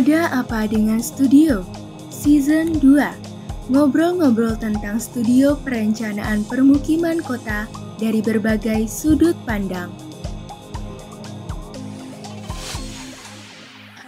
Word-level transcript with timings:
Ada 0.00 0.32
Apa 0.32 0.64
Dengan 0.64 0.96
Studio 1.04 1.60
Season 2.08 2.72
2 2.80 3.68
Ngobrol-ngobrol 3.68 4.56
tentang 4.56 4.96
studio 4.96 5.60
perencanaan 5.60 6.40
permukiman 6.48 7.20
kota 7.20 7.68
dari 8.00 8.24
berbagai 8.24 8.88
sudut 8.88 9.36
pandang. 9.44 9.92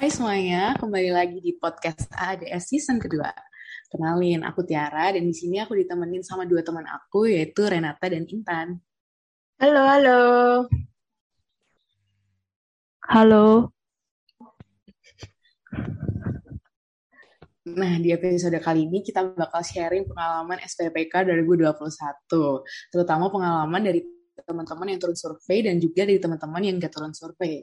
Hai 0.01 0.09
semuanya, 0.09 0.81
kembali 0.81 1.13
lagi 1.13 1.45
di 1.45 1.53
podcast 1.61 2.09
ADS 2.17 2.73
season 2.73 2.97
kedua. 2.97 3.29
Kenalin, 3.93 4.49
aku 4.49 4.65
Tiara 4.65 5.13
dan 5.13 5.29
di 5.29 5.37
sini 5.37 5.61
aku 5.61 5.77
ditemenin 5.77 6.25
sama 6.25 6.49
dua 6.49 6.65
teman 6.65 6.89
aku 6.89 7.29
yaitu 7.29 7.69
Renata 7.69 8.09
dan 8.09 8.25
Intan. 8.33 8.81
Halo, 9.61 9.83
halo. 9.85 10.23
Halo. 13.05 13.77
Nah, 17.63 17.95
di 18.03 18.11
episode 18.11 18.59
kali 18.59 18.91
ini 18.91 19.07
kita 19.07 19.39
bakal 19.39 19.63
sharing 19.63 20.03
pengalaman 20.11 20.59
SPPK 20.67 21.31
2021, 21.31 21.71
terutama 22.91 23.31
pengalaman 23.31 23.87
dari 23.87 24.03
teman-teman 24.35 24.91
yang 24.91 24.99
turun 24.99 25.15
survei 25.15 25.63
dan 25.63 25.79
juga 25.79 26.03
dari 26.03 26.19
teman-teman 26.19 26.59
yang 26.59 26.83
gak 26.83 26.91
turun 26.91 27.15
survei. 27.15 27.63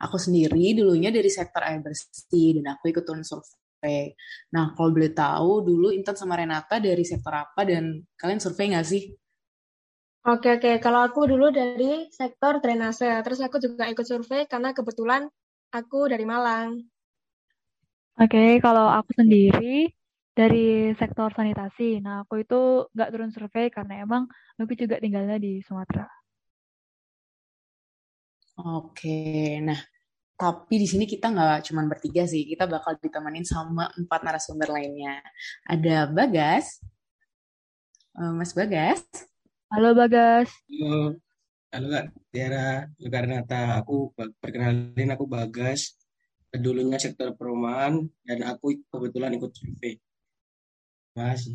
Aku 0.00 0.16
sendiri 0.16 0.72
dulunya 0.72 1.12
dari 1.12 1.28
sektor 1.28 1.60
air 1.68 1.84
bersih 1.84 2.60
dan 2.60 2.80
aku 2.80 2.88
ikut 2.88 3.04
turun 3.04 3.20
survei. 3.20 4.16
Nah, 4.56 4.72
kalau 4.72 4.96
boleh 4.96 5.12
tahu, 5.12 5.68
dulu 5.68 5.92
Intan 5.92 6.16
sama 6.16 6.40
Renata 6.40 6.80
dari 6.80 7.04
sektor 7.04 7.36
apa 7.36 7.60
dan 7.68 8.08
kalian 8.16 8.40
survei 8.40 8.72
nggak 8.72 8.88
sih? 8.88 9.12
Oke, 10.26 10.58
oke. 10.58 10.80
Kalau 10.80 11.04
aku 11.04 11.28
dulu 11.28 11.52
dari 11.52 12.08
sektor 12.08 12.58
drainase, 12.64 13.06
terus 13.20 13.38
aku 13.44 13.60
juga 13.60 13.84
ikut 13.84 14.02
survei 14.02 14.48
karena 14.48 14.72
kebetulan 14.72 15.28
aku 15.70 16.08
dari 16.08 16.24
Malang. 16.24 16.95
Oke, 18.16 18.64
kalau 18.64 18.88
aku 18.88 19.12
sendiri 19.12 19.92
dari 20.32 20.92
sektor 20.96 21.28
sanitasi. 21.36 22.00
Nah, 22.00 22.24
aku 22.24 22.40
itu 22.40 22.88
nggak 22.96 23.10
turun 23.12 23.28
survei 23.28 23.68
karena 23.68 24.04
emang 24.04 24.24
aku 24.56 24.72
juga 24.72 24.96
tinggalnya 24.96 25.36
di 25.36 25.60
Sumatera. 25.60 26.08
Oke, 28.56 29.60
nah 29.60 29.76
tapi 30.36 30.80
di 30.80 30.88
sini 30.88 31.04
kita 31.04 31.28
nggak 31.28 31.68
cuma 31.68 31.84
bertiga 31.84 32.24
sih, 32.24 32.44
kita 32.48 32.64
bakal 32.64 32.96
ditemenin 33.00 33.44
sama 33.44 33.88
empat 34.00 34.20
narasumber 34.24 34.68
lainnya. 34.72 35.20
Ada 35.68 36.08
Bagas, 36.08 36.80
Eh, 38.16 38.32
Mas 38.32 38.56
Bagas, 38.56 39.04
Halo 39.68 39.92
Bagas. 39.92 40.48
Halo, 40.72 41.20
halo 41.68 41.86
Kak 41.92 42.04
Tiara, 42.32 42.88
halo 42.88 43.08
Kak 43.12 43.22
Renata. 43.28 43.60
Aku 43.84 44.16
perkenalin 44.40 45.12
aku 45.12 45.28
Bagas, 45.28 45.92
dulunya 46.58 46.98
sektor 47.00 47.32
perumahan 47.36 48.04
dan 48.24 48.38
aku 48.48 48.76
kebetulan 48.90 49.36
ikut 49.36 49.52
survei. 49.52 50.00
Terima 51.12 51.32
kasih. 51.32 51.54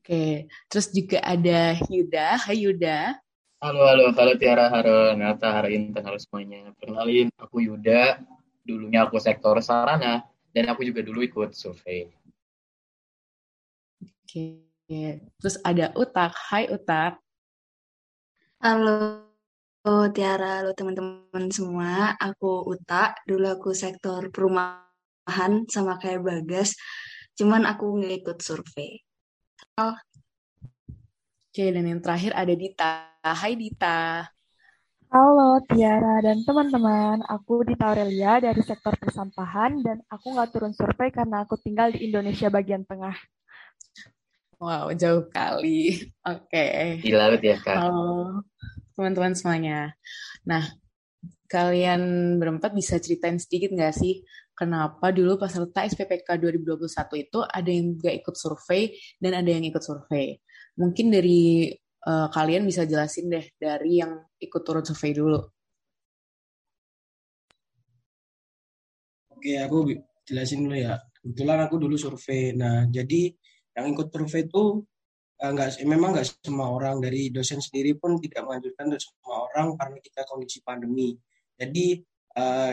oke, 0.00 0.24
terus 0.68 0.86
juga 0.92 1.18
ada 1.20 1.76
Yuda, 1.88 2.26
Hai 2.40 2.64
Yuda, 2.64 3.18
Halo, 3.64 3.80
halo, 3.88 4.12
halo 4.12 4.32
Tiara, 4.36 4.68
halo 4.68 5.16
Nata, 5.16 5.48
halo 5.48 5.72
Intan, 5.72 6.04
halo 6.04 6.20
semuanya. 6.20 6.68
Kenalin, 6.76 7.32
aku 7.40 7.64
Yuda, 7.64 8.20
dulunya 8.60 9.08
aku 9.08 9.16
sektor 9.16 9.56
sarana, 9.64 10.20
dan 10.52 10.68
aku 10.68 10.84
juga 10.84 11.00
dulu 11.00 11.24
ikut 11.24 11.56
survei. 11.56 12.12
oke, 14.04 14.44
terus 15.40 15.56
ada 15.64 15.96
Utak, 15.96 16.36
Hai 16.36 16.68
Utak, 16.68 17.24
Halo 18.60 19.23
Tiara, 19.84 20.64
halo 20.64 20.72
teman-teman 20.72 21.52
semua. 21.52 22.16
Aku 22.16 22.64
Uta, 22.72 23.12
dulu 23.28 23.52
aku 23.52 23.70
sektor 23.76 24.32
perumahan 24.32 25.68
sama 25.68 26.00
kayak 26.00 26.24
Bagas, 26.24 26.72
cuman 27.36 27.68
aku 27.68 28.00
nggak 28.00 28.14
ikut 28.24 28.38
survei. 28.40 29.04
oke, 29.76 31.64
dan 31.68 31.84
yang 31.84 32.00
terakhir 32.00 32.32
ada 32.32 32.54
Dita, 32.56 33.12
Hai 33.20 33.60
Dita, 33.60 34.24
Halo 35.12 35.60
Tiara 35.68 36.24
dan 36.24 36.40
teman-teman, 36.48 37.20
aku 37.28 37.68
Dita 37.68 37.92
Aurelia 37.92 38.40
dari 38.40 38.64
sektor 38.64 38.96
persampahan 38.96 39.84
dan 39.84 40.00
aku 40.08 40.32
nggak 40.32 40.48
turun 40.48 40.72
survei 40.72 41.12
karena 41.12 41.44
aku 41.44 41.60
tinggal 41.60 41.92
di 41.92 42.08
Indonesia 42.08 42.48
bagian 42.48 42.88
tengah. 42.88 43.12
wow 44.64 44.88
jauh 44.96 45.28
kali, 45.28 46.08
oke. 46.24 46.64
Di 47.04 47.12
laut 47.12 47.44
ya, 47.44 47.60
Kak. 47.60 47.84
Halo 47.84 48.40
teman-teman 48.94 49.34
semuanya. 49.34 49.92
Nah, 50.46 50.64
kalian 51.50 52.34
berempat 52.40 52.74
bisa 52.74 52.98
ceritain 52.98 53.38
sedikit 53.38 53.70
nggak 53.74 53.94
sih 53.94 54.24
kenapa 54.54 55.10
dulu 55.10 55.38
peserta 55.38 55.82
SPPK 55.86 56.38
2021 56.38 57.26
itu 57.26 57.38
ada 57.42 57.70
yang 57.70 57.98
nggak 57.98 58.14
ikut 58.22 58.34
survei 58.38 58.94
dan 59.18 59.42
ada 59.42 59.50
yang 59.50 59.66
ikut 59.66 59.82
survei. 59.82 60.38
Mungkin 60.78 61.10
dari 61.10 61.70
eh, 62.06 62.28
kalian 62.30 62.62
bisa 62.64 62.86
jelasin 62.86 63.30
deh 63.30 63.44
dari 63.58 64.00
yang 64.00 64.18
ikut 64.38 64.62
turun 64.62 64.86
survei 64.86 65.12
dulu. 65.12 65.40
Oke, 69.34 69.60
aku 69.60 69.92
jelasin 70.24 70.64
dulu 70.64 70.76
ya. 70.78 70.96
Kebetulan 71.20 71.58
aku 71.68 71.76
dulu 71.76 71.96
survei. 72.00 72.56
Nah, 72.56 72.88
jadi 72.88 73.28
yang 73.74 73.86
ikut 73.92 74.08
survei 74.08 74.46
itu 74.48 74.86
eh, 75.40 75.50
nggak 75.50 75.82
memang 75.86 76.14
nggak 76.14 76.26
semua 76.42 76.70
orang 76.70 77.02
dari 77.02 77.30
dosen 77.34 77.58
sendiri 77.58 77.98
pun 77.98 78.18
tidak 78.22 78.46
menganjurkan 78.46 78.92
untuk 78.92 79.02
semua 79.02 79.34
orang 79.50 79.74
karena 79.74 79.98
kita 79.98 80.20
kondisi 80.28 80.58
pandemi. 80.62 81.16
Jadi 81.54 81.86
eh, 82.38 82.72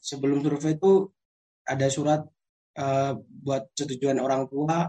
sebelum 0.00 0.40
survei 0.42 0.74
itu 0.74 1.06
ada 1.66 1.86
surat 1.92 2.20
eh, 2.78 3.12
buat 3.18 3.70
setujuan 3.76 4.18
orang 4.18 4.48
tua 4.50 4.88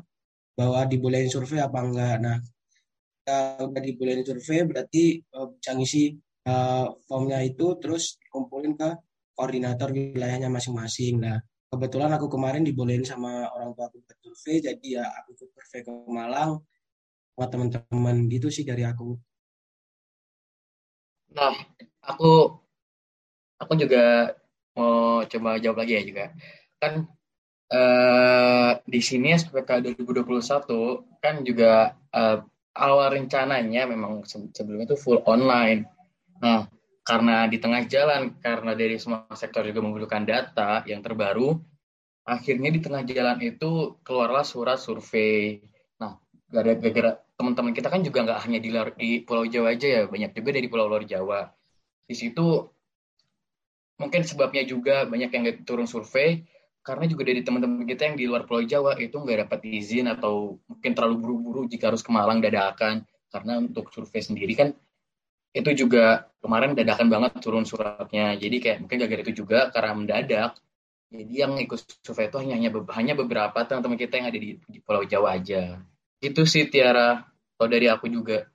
bahwa 0.55 0.81
dibolehin 0.85 1.29
survei 1.31 1.61
apa 1.61 1.79
enggak. 1.81 2.17
Nah, 2.21 2.37
kita 3.21 3.37
udah 3.69 3.81
dibolehin 3.81 4.23
survei 4.25 4.65
berarti 4.65 5.03
eh, 5.21 5.47
bisa 5.57 5.71
ngisi 5.77 6.03
eh, 6.47 6.87
formnya 7.05 7.39
itu 7.45 7.77
terus 7.77 8.17
kumpulin 8.31 8.73
ke 8.73 8.89
koordinator 9.37 9.89
wilayahnya 9.93 10.49
masing-masing. 10.51 11.21
Nah, 11.21 11.37
kebetulan 11.71 12.11
aku 12.13 12.27
kemarin 12.27 12.61
dibolehin 12.67 13.05
sama 13.07 13.47
orang 13.53 13.71
tua 13.73 13.87
aku 13.89 14.03
survei, 14.21 14.59
jadi 14.61 14.87
ya 15.01 15.05
aku 15.21 15.33
ikut 15.37 15.49
survei 15.55 15.81
ke 15.85 15.91
Malang 16.09 16.61
sama 17.41 17.49
teman-teman 17.53 18.15
gitu 18.29 18.47
sih 18.53 18.61
dari 18.69 18.83
aku. 18.85 19.17
Nah, 21.35 21.55
aku 22.11 22.29
aku 23.61 23.73
juga 23.79 24.33
mau 24.77 25.23
coba 25.27 25.49
jawab 25.63 25.77
lagi 25.83 25.93
ya 25.99 26.03
juga. 26.09 26.25
Kan 26.81 26.93
eh, 27.73 28.71
di 28.85 29.01
sini 29.03 29.27
SPPK 29.35 29.71
2021 29.83 31.05
kan 31.23 31.35
juga 31.45 31.95
eh, 32.13 32.37
awal 32.77 33.07
rencananya 33.17 33.83
memang 33.89 34.13
se- 34.29 34.51
sebelumnya 34.55 34.87
itu 34.93 34.97
full 34.99 35.19
online. 35.27 35.87
Nah, 36.43 36.67
karena 37.05 37.45
di 37.51 37.57
tengah 37.63 37.83
jalan, 37.89 38.37
karena 38.45 38.73
dari 38.77 38.97
semua 39.01 39.25
sektor 39.37 39.63
juga 39.67 39.81
membutuhkan 39.85 40.23
data 40.27 40.83
yang 40.87 41.01
terbaru, 41.05 41.57
akhirnya 42.25 42.69
di 42.75 42.79
tengah 42.85 43.03
jalan 43.05 43.37
itu 43.41 43.97
keluarlah 44.05 44.45
surat 44.45 44.77
survei. 44.81 45.61
Nah, 46.01 46.17
gara-gara 46.53 47.11
teman-teman 47.41 47.73
kita 47.73 47.89
kan 47.89 48.05
juga 48.05 48.21
nggak 48.21 48.39
hanya 48.45 48.59
di, 48.61 48.69
di 49.01 49.09
Pulau 49.25 49.49
Jawa 49.49 49.73
aja 49.73 49.87
ya, 49.89 50.01
banyak 50.05 50.37
juga 50.37 50.49
dari 50.53 50.67
pulau 50.69 50.85
luar 50.85 51.09
Jawa. 51.09 51.49
Di 52.05 52.13
situ 52.13 52.69
mungkin 53.97 54.21
sebabnya 54.21 54.61
juga 54.61 55.09
banyak 55.09 55.29
yang 55.33 55.43
turun 55.65 55.89
survei, 55.89 56.45
karena 56.81 57.05
juga 57.05 57.29
dari 57.29 57.45
teman-teman 57.45 57.85
kita 57.85 58.09
yang 58.09 58.17
di 58.17 58.25
luar 58.25 58.49
Pulau 58.49 58.65
Jawa 58.65 58.97
itu 58.97 59.13
nggak 59.13 59.45
dapat 59.45 59.59
izin 59.69 60.09
atau 60.09 60.57
mungkin 60.65 60.91
terlalu 60.97 61.15
buru-buru 61.21 61.61
jika 61.69 61.93
harus 61.93 62.01
ke 62.01 62.09
Malang 62.09 62.41
dadakan. 62.41 63.05
Karena 63.31 63.61
untuk 63.61 63.93
survei 63.93 64.19
sendiri 64.19 64.53
kan 64.57 64.73
itu 65.53 65.71
juga 65.77 66.25
kemarin 66.41 66.73
dadakan 66.73 67.07
banget 67.07 67.31
turun 67.37 67.69
suratnya. 67.69 68.33
Jadi 68.33 68.57
kayak 68.57 68.77
mungkin 68.81 68.97
gara-gara 68.97 69.21
itu 69.21 69.33
juga 69.45 69.69
karena 69.69 69.93
mendadak. 69.93 70.51
Jadi 71.11 71.33
yang 71.37 71.53
ikut 71.61 71.79
survei 72.01 72.33
itu 72.33 72.37
hanya 72.41 72.55
hanya, 72.57 72.69
hanya 72.97 73.13
beberapa 73.13 73.61
teman-teman 73.61 73.99
kita 74.01 74.13
yang 74.17 74.27
ada 74.33 74.39
di, 74.41 74.57
di 74.57 74.79
Pulau 74.81 75.05
Jawa 75.05 75.37
aja. 75.37 75.77
Itu 76.21 76.45
sih 76.45 76.69
Tiara. 76.69 77.25
Kalau 77.57 77.69
dari 77.69 77.89
aku 77.89 78.05
juga. 78.05 78.45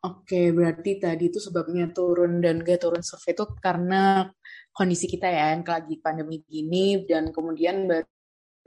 Oke, 0.00 0.48
berarti 0.56 0.96
tadi 0.96 1.28
itu 1.28 1.36
sebabnya 1.36 1.92
turun 1.92 2.40
dan 2.40 2.64
gak 2.64 2.80
turun 2.80 3.04
survei 3.04 3.36
itu 3.36 3.44
karena 3.60 4.32
kondisi 4.72 5.04
kita 5.04 5.28
ya, 5.28 5.52
yang 5.52 5.60
lagi 5.60 6.00
pandemi 6.00 6.40
gini, 6.40 7.04
dan 7.04 7.28
kemudian 7.28 7.84
baru 7.84 8.08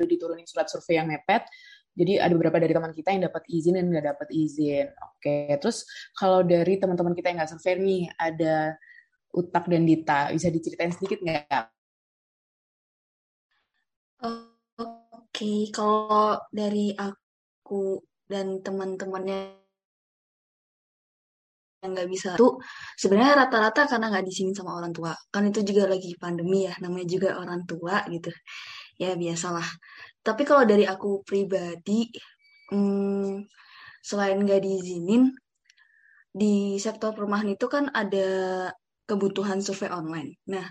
diturunin 0.06 0.46
surat 0.46 0.70
survei 0.70 1.02
yang 1.02 1.10
mepet, 1.10 1.50
jadi 1.98 2.22
ada 2.22 2.38
beberapa 2.38 2.62
dari 2.62 2.74
teman 2.78 2.94
kita 2.94 3.18
yang 3.18 3.26
dapat 3.34 3.50
izin 3.50 3.82
dan 3.82 3.86
nggak 3.90 4.06
dapat 4.14 4.30
izin. 4.30 4.88
Oke, 4.94 5.58
terus 5.58 5.90
kalau 6.14 6.46
dari 6.46 6.78
teman-teman 6.78 7.18
kita 7.18 7.34
yang 7.34 7.38
nggak 7.42 7.52
survei 7.58 7.82
nih, 7.82 8.04
ada 8.14 8.78
Utak 9.34 9.66
dan 9.66 9.90
Dita, 9.90 10.30
bisa 10.30 10.54
diceritain 10.54 10.94
sedikit 10.94 11.18
nggak? 11.26 11.74
Oke, 15.34 15.74
kalau 15.74 16.38
dari 16.54 16.94
aku 16.94 17.98
dan 18.30 18.62
teman-temannya 18.62 19.58
nggak 21.82 22.06
bisa 22.06 22.38
tuh 22.38 22.62
sebenarnya 23.02 23.42
rata-rata 23.42 23.90
karena 23.90 24.14
nggak 24.14 24.30
di 24.30 24.34
sini 24.38 24.54
sama 24.54 24.78
orang 24.78 24.94
tua. 24.94 25.10
Kan 25.34 25.50
itu 25.50 25.66
juga 25.66 25.90
lagi 25.90 26.14
pandemi 26.22 26.70
ya 26.70 26.78
namanya 26.86 27.10
juga 27.10 27.30
orang 27.42 27.66
tua 27.66 28.06
gitu. 28.14 28.30
Ya 29.02 29.18
biasalah. 29.18 29.66
Tapi 30.22 30.46
kalau 30.46 30.70
dari 30.70 30.86
aku 30.86 31.26
pribadi 31.26 32.14
hmm, 32.70 33.42
selain 34.06 34.38
nggak 34.38 34.62
diizinin 34.62 35.34
di 36.30 36.78
sektor 36.78 37.10
perumahan 37.18 37.50
itu 37.58 37.66
kan 37.66 37.90
ada 37.90 38.70
kebutuhan 39.10 39.66
survei 39.66 39.90
online. 39.90 40.38
Nah 40.46 40.70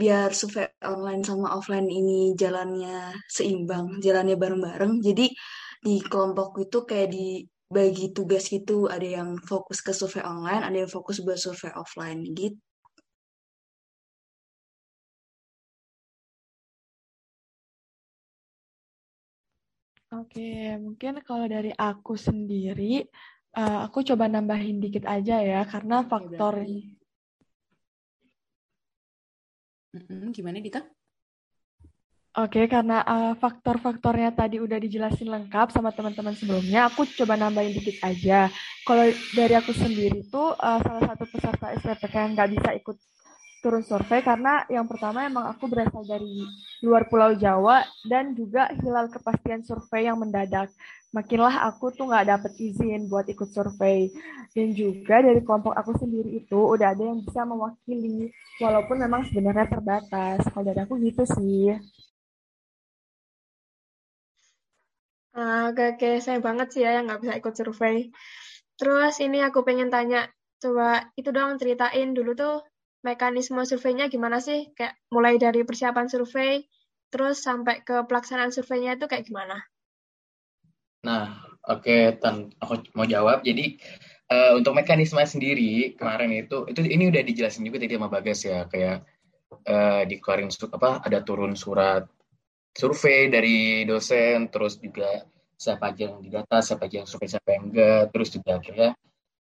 biar 0.00 0.28
survei 0.40 0.68
online 0.94 1.22
sama 1.28 1.46
offline 1.56 1.88
ini 1.88 2.36
jalannya 2.42 3.16
seimbang 3.36 3.86
jalannya 4.04 4.36
bareng-bareng. 4.42 4.92
Jadi 5.06 5.26
di 5.86 5.94
kelompok 6.10 6.48
itu 6.64 6.78
kayak 6.88 7.08
di 7.16 7.26
bagi 7.76 8.04
tugas 8.16 8.44
gitu. 8.54 8.86
Ada 8.94 9.08
yang 9.22 9.30
fokus 9.50 9.78
ke 9.86 9.92
survei 9.96 10.22
online 10.32 10.62
ada 10.68 10.76
yang 10.84 10.90
fokus 10.96 11.16
buat 11.24 11.38
survei 11.40 11.72
offline 11.82 12.20
gitu. 12.36 12.60
Oke, 20.14 20.40
mungkin 20.84 21.18
kalau 21.26 21.46
dari 21.50 21.74
aku 21.74 22.14
sendiri, 22.14 23.04
uh, 23.58 23.84
aku 23.90 23.98
coba 24.06 24.30
nambahin 24.30 24.78
dikit 24.78 25.04
aja 25.04 25.42
ya, 25.42 25.60
karena 25.66 26.06
faktor... 26.06 26.62
Gimana, 30.32 30.60
Dita? 30.60 30.84
Oke, 32.36 32.68
karena 32.68 33.00
uh, 33.00 33.32
faktor-faktornya 33.40 34.28
tadi 34.36 34.60
udah 34.60 34.76
dijelasin 34.76 35.24
lengkap 35.24 35.72
sama 35.72 35.88
teman-teman 35.88 36.36
sebelumnya, 36.36 36.84
aku 36.84 37.08
coba 37.16 37.32
nambahin 37.32 37.72
dikit 37.72 37.96
aja. 38.04 38.52
Kalau 38.84 39.08
dari 39.32 39.56
aku 39.56 39.72
sendiri 39.72 40.20
tuh 40.28 40.52
uh, 40.52 40.76
salah 40.84 41.02
satu 41.08 41.24
peserta 41.32 41.72
SPPK 41.80 42.12
yang 42.12 42.32
nggak 42.36 42.50
bisa 42.52 42.70
ikut 42.76 42.96
turun 43.64 43.82
survei 43.82 44.20
karena 44.22 44.62
yang 44.70 44.86
pertama 44.86 45.26
emang 45.26 45.50
aku 45.50 45.66
berasal 45.66 46.04
dari 46.06 46.44
luar 46.84 47.08
Pulau 47.10 47.34
Jawa 47.34 47.82
dan 48.06 48.36
juga 48.36 48.70
hilal 48.70 49.08
kepastian 49.10 49.64
survei 49.66 50.06
yang 50.06 50.20
mendadak. 50.20 50.70
Makinlah 51.14 51.64
aku 51.72 51.96
tuh 51.96 52.12
nggak 52.12 52.28
dapet 52.28 52.52
izin 52.60 53.08
buat 53.08 53.24
ikut 53.24 53.48
survei. 53.48 54.12
Dan 54.52 54.76
juga 54.76 55.24
dari 55.24 55.40
kelompok 55.40 55.72
aku 55.72 55.96
sendiri 55.96 56.44
itu 56.44 56.56
udah 56.56 56.92
ada 56.92 57.04
yang 57.04 57.20
bisa 57.24 57.44
mewakili, 57.44 58.32
walaupun 58.60 58.96
memang 59.00 59.24
sebenarnya 59.28 59.68
terbatas. 59.68 60.44
Kalau 60.48 60.64
dari 60.64 60.80
aku 60.84 60.96
gitu 61.00 61.24
sih. 61.24 61.72
Uh, 65.36 65.68
oke, 65.68 66.00
oke, 66.00 66.10
saya 66.24 66.40
banget 66.40 66.68
sih 66.72 66.80
ya 66.80 66.96
yang 66.96 67.08
nggak 67.08 67.20
bisa 67.20 67.34
ikut 67.36 67.54
survei. 67.56 68.08
Terus 68.80 69.14
ini 69.20 69.44
aku 69.44 69.64
pengen 69.64 69.92
tanya, 69.92 70.28
coba 70.60 71.12
itu 71.16 71.28
dong 71.32 71.60
ceritain 71.60 72.16
dulu 72.16 72.32
tuh 72.32 72.64
mekanisme 73.06 73.62
surveinya 73.62 74.10
gimana 74.10 74.42
sih? 74.42 74.74
Kayak 74.74 74.98
mulai 75.14 75.38
dari 75.38 75.62
persiapan 75.62 76.10
survei, 76.10 76.66
terus 77.14 77.38
sampai 77.46 77.86
ke 77.86 78.02
pelaksanaan 78.10 78.50
surveinya 78.50 78.98
itu 78.98 79.06
kayak 79.06 79.30
gimana? 79.30 79.62
Nah, 81.06 81.38
oke, 81.70 81.86
okay, 81.86 82.18
aku 82.58 82.90
mau 82.98 83.06
jawab. 83.06 83.46
Jadi 83.46 83.78
uh, 84.34 84.58
untuk 84.58 84.74
mekanisme 84.74 85.22
sendiri 85.22 85.94
kemarin 85.94 86.34
itu, 86.34 86.66
itu 86.66 86.82
ini 86.82 87.06
udah 87.06 87.22
dijelasin 87.22 87.62
juga 87.62 87.78
tadi 87.78 87.94
sama 87.94 88.10
Bagas 88.10 88.40
ya, 88.42 88.66
kayak 88.66 89.06
uh, 89.70 90.02
dikeluarin 90.02 90.50
apa 90.50 90.90
ada 91.06 91.18
turun 91.22 91.54
surat 91.54 92.10
survei 92.74 93.30
dari 93.30 93.86
dosen, 93.86 94.50
terus 94.50 94.82
juga 94.82 95.24
siapa 95.56 95.94
aja 95.94 96.12
yang 96.12 96.20
didata, 96.20 96.60
siapa 96.60 96.84
aja 96.90 97.00
yang 97.00 97.08
survei, 97.08 97.30
siapa 97.30 97.48
yang 97.54 97.72
enggak, 97.72 98.12
terus 98.12 98.28
juga 98.34 98.60
akhirnya 98.60 98.90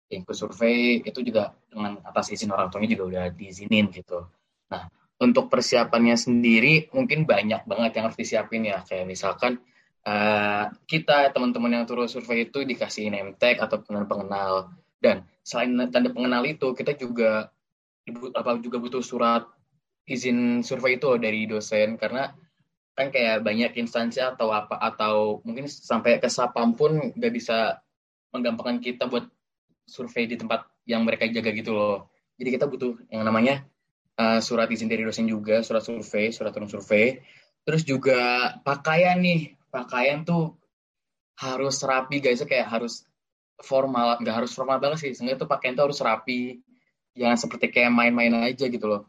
ikut 0.06 0.36
survei 0.36 1.02
itu 1.02 1.18
juga 1.22 1.50
dengan 1.66 1.98
atas 2.06 2.30
izin 2.30 2.54
orang 2.54 2.70
tuanya 2.70 2.88
juga 2.94 3.04
udah 3.10 3.24
diizinin 3.34 3.90
gitu. 3.90 4.22
Nah, 4.70 4.86
untuk 5.18 5.50
persiapannya 5.50 6.14
sendiri 6.14 6.92
mungkin 6.94 7.26
banyak 7.26 7.66
banget 7.66 7.90
yang 7.98 8.04
harus 8.10 8.18
disiapin 8.18 8.62
ya, 8.68 8.84
kayak 8.86 9.06
misalkan 9.08 9.58
uh, 10.06 10.70
kita 10.86 11.34
teman-teman 11.34 11.82
yang 11.82 11.84
turun 11.84 12.06
survei 12.06 12.46
itu 12.46 12.62
dikasih 12.62 13.10
name 13.10 13.34
tag 13.34 13.58
atau 13.58 13.82
pengenal-pengenal 13.82 14.70
dan 15.02 15.26
selain 15.42 15.90
tanda 15.90 16.10
pengenal 16.14 16.42
itu 16.46 16.70
kita 16.72 16.94
juga 16.94 17.50
apa 18.34 18.50
juga 18.62 18.78
butuh 18.78 19.02
surat 19.02 19.42
izin 20.06 20.62
survei 20.62 20.96
itu 20.96 21.10
dari 21.18 21.50
dosen. 21.50 21.98
Karena 21.98 22.30
kan 22.96 23.12
kayak 23.12 23.44
banyak 23.44 23.76
instansi 23.76 24.22
atau 24.22 24.54
apa 24.54 24.78
atau 24.80 25.44
mungkin 25.44 25.68
sampai 25.68 26.16
ke 26.22 26.30
sapam 26.32 26.72
pun 26.72 27.12
nggak 27.12 27.32
bisa 27.34 27.82
menggampangkan 28.32 28.80
kita 28.80 29.04
buat 29.10 29.28
survei 29.86 30.26
di 30.26 30.36
tempat 30.36 30.66
yang 30.84 31.06
mereka 31.06 31.26
jaga 31.30 31.50
gitu 31.54 31.72
loh. 31.72 32.10
Jadi 32.36 32.48
kita 32.52 32.66
butuh 32.68 33.00
yang 33.08 33.24
namanya 33.24 33.64
uh, 34.20 34.42
surat 34.42 34.68
izin 34.68 34.90
dari 34.90 35.06
dosen 35.06 35.24
juga, 35.30 35.64
surat 35.64 35.82
survei, 35.82 36.34
surat 36.34 36.52
turun 36.52 36.68
survei. 36.68 37.22
Terus 37.66 37.82
juga 37.82 38.52
pakaian 38.62 39.18
nih, 39.18 39.56
pakaian 39.72 40.22
tuh 40.22 40.54
harus 41.40 41.80
rapi 41.82 42.20
guys, 42.20 42.44
kayak 42.44 42.68
harus 42.68 43.06
formal, 43.62 44.20
nggak 44.20 44.44
harus 44.44 44.52
formal 44.52 44.78
banget 44.78 45.08
sih. 45.08 45.12
Sehingga 45.16 45.40
tuh 45.40 45.48
pakaian 45.48 45.72
tuh 45.72 45.90
harus 45.90 45.98
rapi, 46.04 46.60
jangan 47.16 47.40
seperti 47.40 47.72
kayak 47.72 47.90
main-main 47.90 48.52
aja 48.52 48.68
gitu 48.68 48.86
loh 48.86 49.08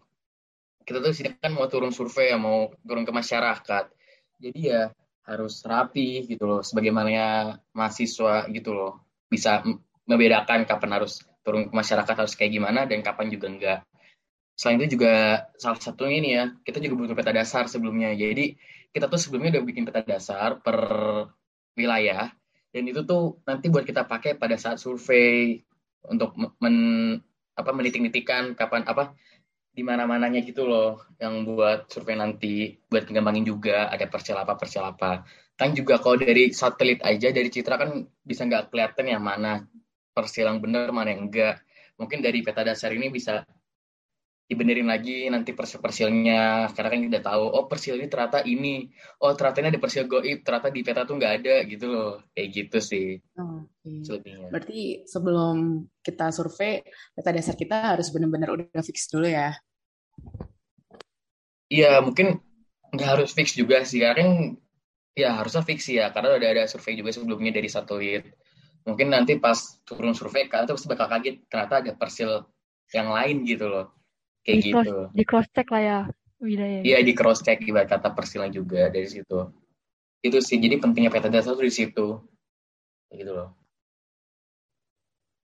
kita 0.87 1.03
tuh 1.03 1.11
sini 1.11 1.35
kan 1.35 1.51
mau 1.51 1.67
turun 1.67 1.91
survei 1.91 2.31
ya 2.31 2.39
mau 2.39 2.71
turun 2.87 3.03
ke 3.03 3.11
masyarakat 3.11 3.91
jadi 4.39 4.59
ya 4.63 4.83
harus 5.27 5.59
rapi 5.67 6.23
gitu 6.31 6.47
loh 6.47 6.63
sebagaimana 6.63 7.59
mahasiswa 7.75 8.47
gitu 8.47 8.71
loh 8.71 9.03
bisa 9.27 9.59
membedakan 10.07 10.63
kapan 10.63 10.91
harus 10.97 11.21
turun 11.43 11.67
ke 11.69 11.73
masyarakat 11.75 12.15
harus 12.15 12.33
kayak 12.33 12.51
gimana 12.55 12.87
dan 12.87 13.03
kapan 13.03 13.27
juga 13.27 13.47
enggak. 13.51 13.79
Selain 14.57 14.81
itu 14.81 14.97
juga 14.97 15.45
salah 15.61 15.77
satu 15.77 16.09
ini 16.09 16.33
ya 16.33 16.49
kita 16.65 16.81
juga 16.81 17.05
butuh 17.05 17.15
peta 17.15 17.35
dasar 17.35 17.69
sebelumnya. 17.69 18.15
Jadi 18.15 18.57
kita 18.89 19.11
tuh 19.11 19.19
sebelumnya 19.21 19.59
udah 19.59 19.63
bikin 19.67 19.83
peta 19.85 20.01
dasar 20.01 20.63
per 20.63 20.79
wilayah 21.77 22.33
dan 22.73 22.83
itu 22.89 23.05
tuh 23.05 23.37
nanti 23.45 23.69
buat 23.69 23.85
kita 23.85 24.09
pakai 24.09 24.35
pada 24.35 24.57
saat 24.57 24.81
survei 24.81 25.61
untuk 26.09 26.33
men 26.57 26.77
apa 27.57 27.71
menitik-nitikan 27.73 28.53
kapan 28.57 28.85
apa 28.85 29.13
di 29.77 29.85
mana-mananya 29.85 30.41
gitu 30.41 30.65
loh 30.65 31.05
yang 31.21 31.45
buat 31.45 31.89
survei 31.93 32.17
nanti 32.17 32.81
buat 32.89 33.05
ngembangin 33.05 33.45
juga 33.45 33.93
ada 33.93 34.09
persil 34.09 34.33
apa 34.33 34.57
persil 34.57 34.81
apa 34.81 35.21
kan 35.57 35.73
juga 35.73 36.01
kalau 36.01 36.17
dari 36.17 36.49
satelit 36.53 37.01
aja 37.05 37.29
dari 37.29 37.49
citra 37.49 37.77
kan 37.77 37.89
bisa 38.25 38.45
nggak 38.45 38.73
kelihatan 38.73 39.05
yang 39.05 39.21
mana 39.21 39.65
persil 40.17 40.49
yang 40.49 40.57
bener 40.57 40.89
mana 40.89 41.13
yang 41.13 41.29
enggak 41.29 41.61
mungkin 42.01 42.25
dari 42.25 42.41
peta 42.41 42.65
dasar 42.65 42.89
ini 42.97 43.13
bisa 43.13 43.45
dibenerin 44.47 44.87
lagi 44.87 45.27
nanti 45.27 45.51
persil-persilnya 45.51 46.71
karena 46.71 46.87
kan 46.87 47.01
kita 47.03 47.19
tahu 47.19 47.45
oh 47.51 47.67
persil 47.67 47.99
ini 47.99 48.07
ternyata 48.07 48.47
ini 48.47 48.87
oh 49.19 49.35
ternyata 49.35 49.59
ini 49.59 49.69
ada 49.75 49.81
persil 49.83 50.07
goib 50.07 50.39
ternyata 50.39 50.71
di 50.71 50.81
peta 50.87 51.03
tuh 51.03 51.19
nggak 51.19 51.33
ada 51.43 51.55
gitu 51.67 51.85
loh 51.91 52.11
kayak 52.31 52.49
gitu 52.55 52.77
sih 52.79 53.19
okay. 53.37 54.47
berarti 54.47 55.03
sebelum 55.03 55.83
kita 55.99 56.31
survei 56.31 56.79
peta 57.11 57.29
dasar 57.35 57.59
kita 57.59 57.93
harus 57.93 58.07
benar-benar 58.07 58.55
udah 58.55 58.81
fix 58.87 59.11
dulu 59.11 59.27
ya 59.27 59.51
Iya, 61.67 61.99
mungkin 61.99 62.39
nggak 62.95 63.09
harus 63.19 63.29
fix 63.35 63.51
juga 63.55 63.83
sih. 63.83 63.99
Karena 63.99 64.15
kan 64.15 64.29
ya 65.17 65.29
harusnya 65.35 65.63
fix 65.67 65.79
ya, 65.91 66.07
karena 66.15 66.39
udah 66.39 66.49
ada 66.49 66.63
survei 66.71 66.95
juga 66.95 67.11
sebelumnya 67.11 67.51
dari 67.59 67.67
satelit. 67.67 68.23
Mungkin 68.87 69.11
nanti 69.11 69.35
pas 69.35 69.59
turun 69.83 70.15
survei, 70.15 70.47
kalian 70.47 70.71
tuh 70.71 70.79
bakal 70.87 71.11
kaget 71.11 71.43
ternyata 71.51 71.83
ada 71.83 71.91
persil 71.91 72.47
yang 72.95 73.11
lain 73.11 73.43
gitu 73.43 73.67
loh. 73.67 73.91
Kayak 74.47 74.57
di 74.63 74.71
gitu. 74.71 74.79
Cross, 74.79 75.11
di 75.11 75.23
cross 75.27 75.47
check 75.51 75.67
lah 75.75 75.83
ya, 75.83 75.99
Widaya. 76.39 76.79
Iya, 76.87 76.97
di 77.03 77.11
cross 77.11 77.43
check 77.43 77.59
ibarat 77.67 77.91
kata 77.91 78.15
persilnya 78.15 78.47
juga 78.47 78.87
dari 78.87 79.03
situ. 79.11 79.51
Itu 80.23 80.39
sih, 80.39 80.63
jadi 80.63 80.79
pentingnya 80.79 81.11
peta 81.11 81.27
dasar 81.27 81.59
tuh 81.59 81.67
di 81.67 81.75
situ. 81.75 82.23
Kayak 83.11 83.17
gitu 83.19 83.31
loh. 83.35 83.49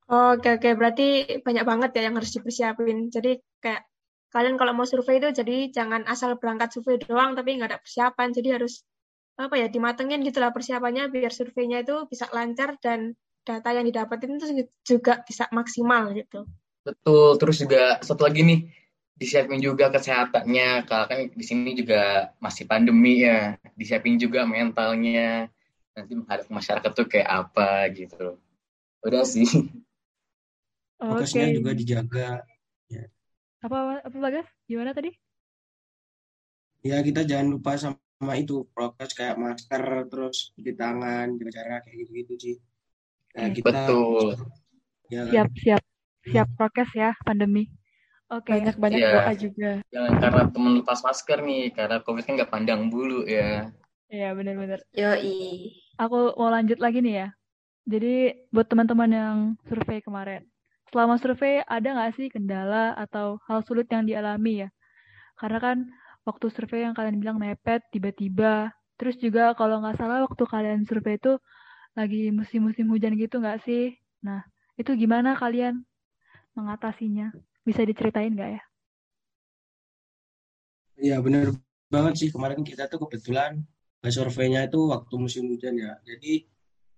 Oke, 0.08 0.56
oke. 0.56 0.70
Berarti 0.80 1.08
banyak 1.44 1.66
banget 1.68 1.90
ya 2.00 2.02
yang 2.08 2.16
harus 2.16 2.32
dipersiapin. 2.32 3.12
Jadi 3.12 3.44
kayak 3.60 3.84
kalian 4.32 4.56
kalau 4.56 4.72
mau 4.72 4.88
survei 4.88 5.20
itu 5.20 5.30
jadi 5.30 5.70
jangan 5.70 6.08
asal 6.10 6.40
berangkat 6.42 6.74
survei 6.74 6.98
doang 6.98 7.38
tapi 7.38 7.60
nggak 7.60 7.70
ada 7.70 7.80
persiapan 7.80 8.34
jadi 8.34 8.50
harus 8.58 8.82
apa 9.38 9.62
ya 9.62 9.70
dimatengin 9.70 10.26
gitulah 10.26 10.50
persiapannya 10.50 11.14
biar 11.14 11.30
surveinya 11.30 11.86
itu 11.86 12.10
bisa 12.10 12.26
lancar 12.34 12.78
dan 12.82 13.14
data 13.44 13.70
yang 13.76 13.86
didapatin 13.88 14.40
itu 14.40 14.68
juga 14.84 15.22
bisa 15.28 15.48
maksimal 15.52 16.16
gitu. 16.16 16.48
Betul 16.84 17.40
terus 17.40 17.64
juga 17.64 18.00
satu 18.04 18.28
lagi 18.28 18.44
nih 18.44 18.60
disiapin 19.16 19.60
juga 19.60 19.92
kesehatannya. 19.92 20.88
Kalau 20.88 21.06
kan 21.08 21.20
di 21.32 21.46
sini 21.46 21.76
juga 21.76 22.34
masih 22.40 22.68
pandemi 22.68 23.24
ya 23.24 23.56
disiapin 23.76 24.20
juga 24.20 24.48
mentalnya. 24.48 25.48
Nanti 25.94 26.18
menghadap 26.18 26.50
masyarakat 26.50 26.92
tuh 26.92 27.06
kayak 27.06 27.30
apa 27.30 27.88
gitu. 27.94 28.42
Udah 29.06 29.24
sih. 29.28 29.46
Fokusnya 30.98 31.52
okay. 31.52 31.56
juga 31.60 31.72
dijaga 31.76 32.30
apa 33.64 34.04
apa 34.04 34.18
bagas 34.20 34.48
gimana 34.68 34.92
tadi? 34.92 35.16
Ya 36.84 37.00
kita 37.00 37.24
jangan 37.24 37.48
lupa 37.48 37.80
sama 37.80 38.36
itu 38.36 38.68
prokes 38.76 39.16
kayak 39.16 39.40
masker 39.40 39.84
terus 40.12 40.52
cuci 40.60 40.76
tangan 40.76 41.40
jaga 41.40 41.52
jarak 41.56 41.82
kayak 41.88 41.96
gitu 42.04 42.12
gitu 42.24 42.34
sih 42.40 42.56
nah, 43.34 43.50
kita 43.50 43.66
betul 43.70 44.26
ya, 45.10 45.24
siap 45.30 45.50
siap 45.60 45.84
siap 46.24 46.48
prokes 46.56 46.92
ya 46.96 47.12
pandemi. 47.28 47.68
Oke. 48.32 48.50
Banyak-banyak 48.50 48.98
Iya. 48.98 49.12
doa 49.14 49.34
juga. 49.38 49.72
Jangan 49.94 50.14
karena 50.18 50.44
temen 50.50 50.74
lepas 50.82 51.00
masker 51.06 51.40
nih, 51.46 51.64
karena 51.76 51.98
COVID 52.02 52.24
kan 52.26 52.34
nggak 52.40 52.52
pandang 52.54 52.82
bulu 52.90 53.28
ya. 53.30 53.70
Iya 54.10 54.34
benar-benar. 54.34 54.82
Yoi. 54.98 55.70
Aku 56.02 56.34
mau 56.34 56.50
lanjut 56.50 56.82
lagi 56.82 57.06
nih 57.06 57.16
ya. 57.22 57.28
Jadi 57.86 58.48
buat 58.50 58.66
teman-teman 58.72 59.12
yang 59.12 59.38
survei 59.68 60.00
kemarin, 60.00 60.48
selama 60.90 61.20
survei 61.20 61.62
ada 61.68 61.84
nggak 61.84 62.16
sih 62.16 62.32
kendala 62.32 62.96
atau 62.96 63.38
hal 63.46 63.62
sulit 63.68 63.86
yang 63.92 64.08
dialami 64.08 64.66
ya? 64.66 64.70
Karena 65.36 65.60
kan 65.60 65.78
waktu 66.24 66.48
survei 66.50 66.88
yang 66.88 66.96
kalian 66.96 67.20
bilang 67.20 67.38
mepet 67.38 67.84
tiba-tiba, 67.92 68.72
terus 68.96 69.20
juga 69.20 69.52
kalau 69.60 69.84
nggak 69.84 70.00
salah 70.00 70.24
waktu 70.24 70.44
kalian 70.48 70.88
survei 70.88 71.20
itu 71.20 71.36
lagi 71.94 72.34
musim-musim 72.34 72.90
hujan 72.90 73.14
gitu 73.14 73.38
nggak 73.38 73.62
sih? 73.66 73.94
Nah, 74.26 74.42
itu 74.78 74.92
gimana 74.98 75.38
kalian 75.38 75.86
mengatasinya? 76.58 77.34
Bisa 77.64 77.86
diceritain 77.86 78.34
nggak 78.34 78.52
ya? 78.60 78.64
Iya 81.00 81.18
bener 81.26 81.54
banget 81.90 82.14
sih 82.20 82.30
kemarin 82.34 82.62
kita 82.66 82.90
tuh 82.90 83.06
kebetulan 83.06 83.62
eh, 84.06 84.12
surveinya 84.14 84.66
itu 84.66 84.90
waktu 84.90 85.14
musim 85.22 85.50
hujan 85.50 85.78
ya. 85.78 85.98
Jadi 86.02 86.46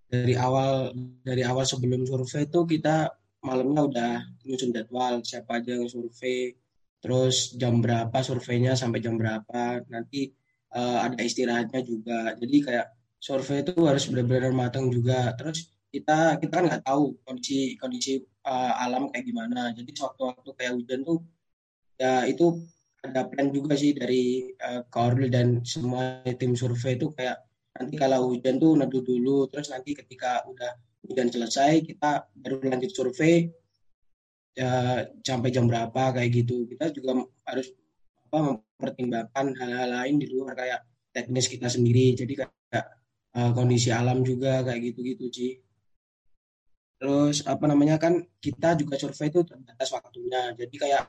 dari 0.07 0.33
awal 0.39 0.95
dari 1.25 1.43
awal 1.43 1.65
sebelum 1.67 2.07
survei 2.07 2.47
itu 2.47 2.59
kita 2.63 3.11
malamnya 3.43 3.81
udah 3.85 4.11
nyusun 4.47 4.73
jadwal 4.73 5.21
siapa 5.21 5.61
aja 5.61 5.77
yang 5.77 5.89
survei, 5.91 6.55
terus 7.03 7.53
jam 7.59 7.77
berapa 7.83 8.17
surveinya 8.25 8.73
sampai 8.73 8.99
jam 9.03 9.19
berapa, 9.19 9.85
nanti 9.91 10.31
eh, 10.73 10.97
ada 11.05 11.19
istirahatnya 11.21 11.81
juga. 11.85 12.33
Jadi 12.39 12.57
kayak 12.63 12.87
survei 13.25 13.65
itu 13.65 13.73
harus 13.89 14.05
benar-benar 14.05 14.53
matang 14.53 14.85
juga. 14.93 15.33
Terus 15.33 15.73
kita 15.89 16.37
kita 16.37 16.53
kan 16.61 16.65
nggak 16.69 16.83
tahu 16.85 17.17
kondisi 17.25 17.73
kondisi 17.81 18.21
eh, 18.21 18.73
alam 18.85 19.09
kayak 19.09 19.25
gimana. 19.25 19.73
Jadi 19.73 19.89
sewaktu-waktu 19.97 20.49
kayak 20.53 20.73
hujan 20.77 21.01
tuh 21.01 21.19
ya 21.97 22.27
itu 22.29 22.61
ada 23.05 23.21
plan 23.29 23.53
juga 23.53 23.77
sih 23.77 23.93
dari 23.93 24.49
uh, 24.57 24.81
dan 25.29 25.61
semua 25.61 26.25
tim 26.25 26.57
survei 26.57 26.97
itu 26.97 27.13
kayak 27.13 27.37
nanti 27.77 27.93
kalau 28.01 28.33
hujan 28.33 28.57
tuh 28.57 28.73
neduh 28.73 29.03
dulu 29.05 29.45
terus 29.51 29.69
nanti 29.69 29.93
ketika 29.93 30.41
udah 30.49 30.73
hujan 31.05 31.29
selesai 31.29 31.85
kita 31.85 32.25
baru 32.33 32.65
lanjut 32.65 32.91
survei 32.91 33.53
ya 34.55 35.03
sampai 35.21 35.51
jam 35.51 35.67
berapa 35.69 36.15
kayak 36.15 36.29
gitu 36.33 36.65
kita 36.65 36.89
juga 36.95 37.27
harus 37.45 37.75
apa 38.25 38.37
mempertimbangkan 38.57 39.45
hal-hal 39.53 39.89
lain 40.01 40.15
di 40.17 40.27
luar 40.31 40.55
kayak 40.55 40.81
teknis 41.11 41.51
kita 41.51 41.67
sendiri 41.67 42.15
jadi 42.15 42.47
kayak 42.47 42.85
uh, 43.35 43.51
kondisi 43.51 43.91
alam 43.91 44.23
juga 44.23 44.63
kayak 44.63 44.81
gitu-gitu 44.91 45.27
sih 45.29 45.53
terus 46.95 47.43
apa 47.43 47.67
namanya 47.67 47.99
kan 47.99 48.23
kita 48.39 48.79
juga 48.79 48.95
survei 48.95 49.27
itu 49.27 49.43
terbatas 49.43 49.91
waktunya 49.91 50.55
jadi 50.55 50.75
kayak 50.79 51.03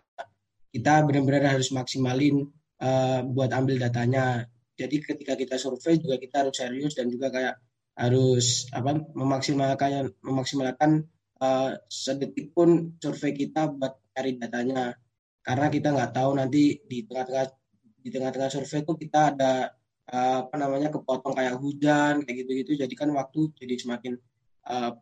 kita 0.76 1.08
benar-benar 1.08 1.56
harus 1.56 1.72
maksimalin 1.72 2.52
uh, 2.84 3.24
buat 3.24 3.48
ambil 3.48 3.80
datanya. 3.80 4.44
Jadi 4.76 5.00
ketika 5.00 5.32
kita 5.32 5.56
survei 5.56 5.96
juga 5.96 6.20
kita 6.20 6.44
harus 6.44 6.52
serius 6.52 6.92
dan 6.92 7.08
juga 7.08 7.32
kayak 7.32 7.56
harus 7.96 8.68
apa 8.76 8.92
memaksimalkan 9.16 10.12
memaksimalkan 10.20 11.08
uh, 11.40 11.72
sedetik 11.88 12.52
pun 12.52 13.00
survei 13.00 13.32
kita 13.32 13.72
buat 13.72 13.96
cari 14.12 14.36
datanya. 14.36 14.92
Karena 15.40 15.72
kita 15.72 15.96
nggak 15.96 16.12
tahu 16.12 16.30
nanti 16.36 16.76
di 16.84 17.08
tengah-tengah 17.08 17.46
di 18.04 18.08
tengah-tengah 18.12 18.50
survei 18.52 18.84
itu 18.84 18.92
kita 19.00 19.20
ada 19.32 19.72
apa 20.06 20.54
namanya 20.54 20.94
kepotong 20.94 21.34
kayak 21.34 21.58
hujan 21.58 22.22
kayak 22.22 22.36
gitu-gitu. 22.46 22.78
Jadi 22.78 22.94
kan 22.94 23.10
waktu 23.10 23.50
jadi 23.58 23.74
semakin 23.74 24.14
uh, 24.70 24.94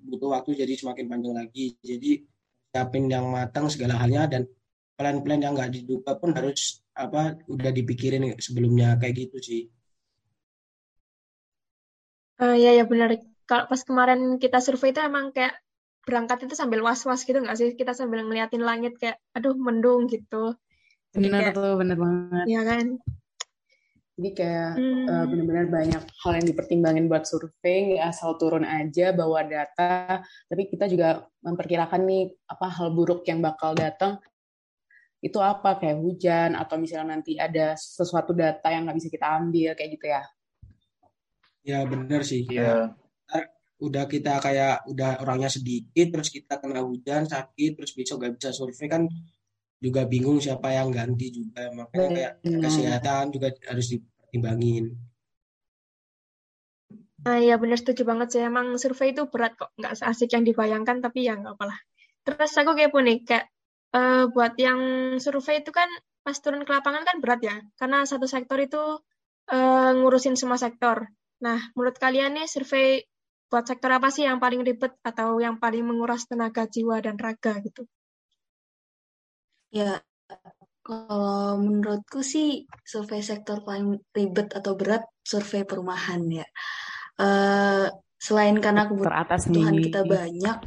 butuh 0.00 0.36
waktu 0.36 0.56
jadi 0.60 0.72
semakin 0.76 1.08
panjang 1.08 1.34
lagi. 1.36 1.76
Jadi 1.80 2.24
siapin 2.70 3.08
yang 3.08 3.32
matang 3.32 3.66
segala 3.72 3.98
halnya 3.98 4.28
dan 4.30 4.42
plan-plan 4.94 5.40
yang 5.40 5.56
nggak 5.56 5.72
diduga 5.72 6.12
pun 6.20 6.36
harus 6.36 6.84
apa 6.92 7.40
udah 7.48 7.72
dipikirin 7.72 8.36
sebelumnya 8.36 9.00
kayak 9.00 9.26
gitu 9.28 9.36
sih. 9.40 9.62
Uh, 12.40 12.56
ya 12.56 12.76
ya 12.76 12.84
benar. 12.84 13.16
Kalau 13.48 13.64
pas 13.66 13.80
kemarin 13.82 14.36
kita 14.36 14.60
survei 14.60 14.92
itu 14.92 15.00
emang 15.00 15.32
kayak 15.32 15.56
berangkat 16.04 16.48
itu 16.48 16.54
sambil 16.56 16.84
was-was 16.84 17.24
gitu 17.24 17.40
nggak 17.40 17.56
sih? 17.56 17.72
Kita 17.76 17.96
sambil 17.96 18.24
ngeliatin 18.24 18.60
langit 18.60 18.96
kayak 19.00 19.20
aduh 19.32 19.56
mendung 19.56 20.04
gitu. 20.08 20.56
Benar 21.10 21.50
tuh, 21.56 21.74
benar 21.74 21.96
banget. 21.98 22.44
ya 22.46 22.62
kan? 22.62 22.86
Jadi 24.20 24.36
kayak 24.36 24.76
Hmm. 24.76 25.08
uh, 25.08 25.24
benar-benar 25.32 25.66
banyak 25.72 26.02
hal 26.04 26.32
yang 26.36 26.46
dipertimbangin 26.52 27.08
buat 27.08 27.24
survei, 27.24 27.96
nggak 27.96 28.04
asal 28.12 28.36
turun 28.36 28.68
aja 28.68 29.16
bawa 29.16 29.48
data, 29.48 30.20
tapi 30.20 30.68
kita 30.68 30.92
juga 30.92 31.24
memperkirakan 31.40 32.04
nih 32.04 32.28
apa 32.44 32.68
hal 32.68 32.92
buruk 32.92 33.24
yang 33.24 33.40
bakal 33.40 33.72
datang 33.72 34.20
itu 35.24 35.40
apa 35.40 35.80
kayak 35.80 36.00
hujan 36.04 36.52
atau 36.52 36.76
misalnya 36.76 37.16
nanti 37.16 37.40
ada 37.40 37.72
sesuatu 37.80 38.36
data 38.36 38.68
yang 38.68 38.84
nggak 38.84 39.00
bisa 39.00 39.08
kita 39.08 39.26
ambil 39.40 39.72
kayak 39.72 39.90
gitu 39.96 40.06
ya. 40.12 40.22
Ya 41.64 41.80
benar 41.88 42.20
sih. 42.20 42.44
Iya. 42.44 42.92
Kayak, 43.24 43.48
udah 43.80 44.04
kita 44.04 44.32
kayak 44.44 44.84
udah 44.84 45.10
orangnya 45.24 45.48
sedikit 45.48 46.12
terus 46.12 46.28
kita 46.28 46.60
kena 46.60 46.84
hujan 46.84 47.24
sakit 47.24 47.80
terus 47.80 47.96
besok 47.96 48.20
nggak 48.20 48.36
bisa 48.36 48.52
survei 48.52 48.88
kan 48.88 49.08
juga 49.80 50.04
bingung 50.04 50.38
siapa 50.44 50.68
yang 50.76 50.92
ganti 50.92 51.32
juga 51.32 51.72
makanya 51.72 52.08
kayak 52.12 52.32
Benar. 52.44 52.60
kesehatan 52.68 53.24
juga 53.32 53.48
harus 53.64 53.86
dipertimbangin. 53.96 54.84
Nah, 57.20 57.36
ya 57.36 57.60
benar 57.60 57.76
setuju 57.80 58.02
banget 58.08 58.28
sih. 58.32 58.40
Emang 58.40 58.76
survei 58.80 59.12
itu 59.12 59.28
berat 59.32 59.52
kok, 59.60 59.70
nggak 59.76 59.92
seasik 59.96 60.28
yang 60.32 60.44
dibayangkan, 60.44 61.04
tapi 61.04 61.28
ya 61.28 61.36
nggak 61.36 61.56
apalah. 61.56 61.78
Terus 62.24 62.52
aku 62.60 62.72
kepo 62.76 62.98
nih, 63.04 63.18
kayak 63.28 63.46
eh, 63.96 64.24
buat 64.32 64.52
yang 64.56 64.80
survei 65.20 65.60
itu 65.60 65.72
kan 65.72 65.88
pas 66.24 66.36
turun 66.36 66.64
ke 66.64 66.72
lapangan 66.72 67.04
kan 67.08 67.16
berat 67.24 67.40
ya, 67.44 67.56
karena 67.80 68.04
satu 68.08 68.24
sektor 68.28 68.56
itu 68.60 69.00
eh, 69.52 69.90
ngurusin 69.96 70.36
semua 70.40 70.56
sektor. 70.56 71.08
Nah, 71.44 71.58
menurut 71.76 71.96
kalian 72.00 72.36
nih 72.40 72.46
survei 72.48 73.04
buat 73.50 73.64
sektor 73.68 73.90
apa 73.92 74.08
sih 74.14 74.24
yang 74.28 74.38
paling 74.40 74.60
ribet 74.64 74.92
atau 75.04 75.40
yang 75.44 75.56
paling 75.60 75.84
menguras 75.84 76.24
tenaga 76.30 76.64
jiwa 76.68 77.00
dan 77.04 77.16
raga 77.20 77.60
gitu? 77.64 77.84
Ya, 79.70 80.02
kalau 80.82 81.62
menurutku 81.62 82.26
sih 82.26 82.66
survei 82.82 83.22
sektor 83.22 83.62
paling 83.62 84.02
ribet 84.10 84.50
atau 84.50 84.74
berat 84.74 85.06
survei 85.22 85.62
perumahan 85.62 86.26
ya. 86.26 86.46
Eh, 87.22 87.86
selain 88.18 88.58
karena 88.58 88.90
kebutuhan 88.90 89.78
nih. 89.78 89.84
kita 89.86 90.02
banyak, 90.02 90.58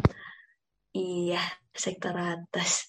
iya 0.96 1.44
sektor 1.76 2.16
atas. 2.16 2.88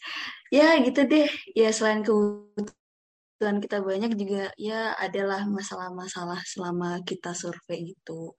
Ya 0.55 0.79
gitu 0.79 1.03
deh. 1.03 1.27
Ya 1.59 1.75
selain 1.75 2.07
kebutuhan 2.07 3.59
kita 3.59 3.83
banyak 3.83 4.15
juga 4.15 4.55
ya 4.55 4.95
adalah 4.95 5.43
masalah-masalah 5.51 6.39
selama 6.47 7.03
kita 7.03 7.35
survei 7.35 7.99
itu 7.99 8.31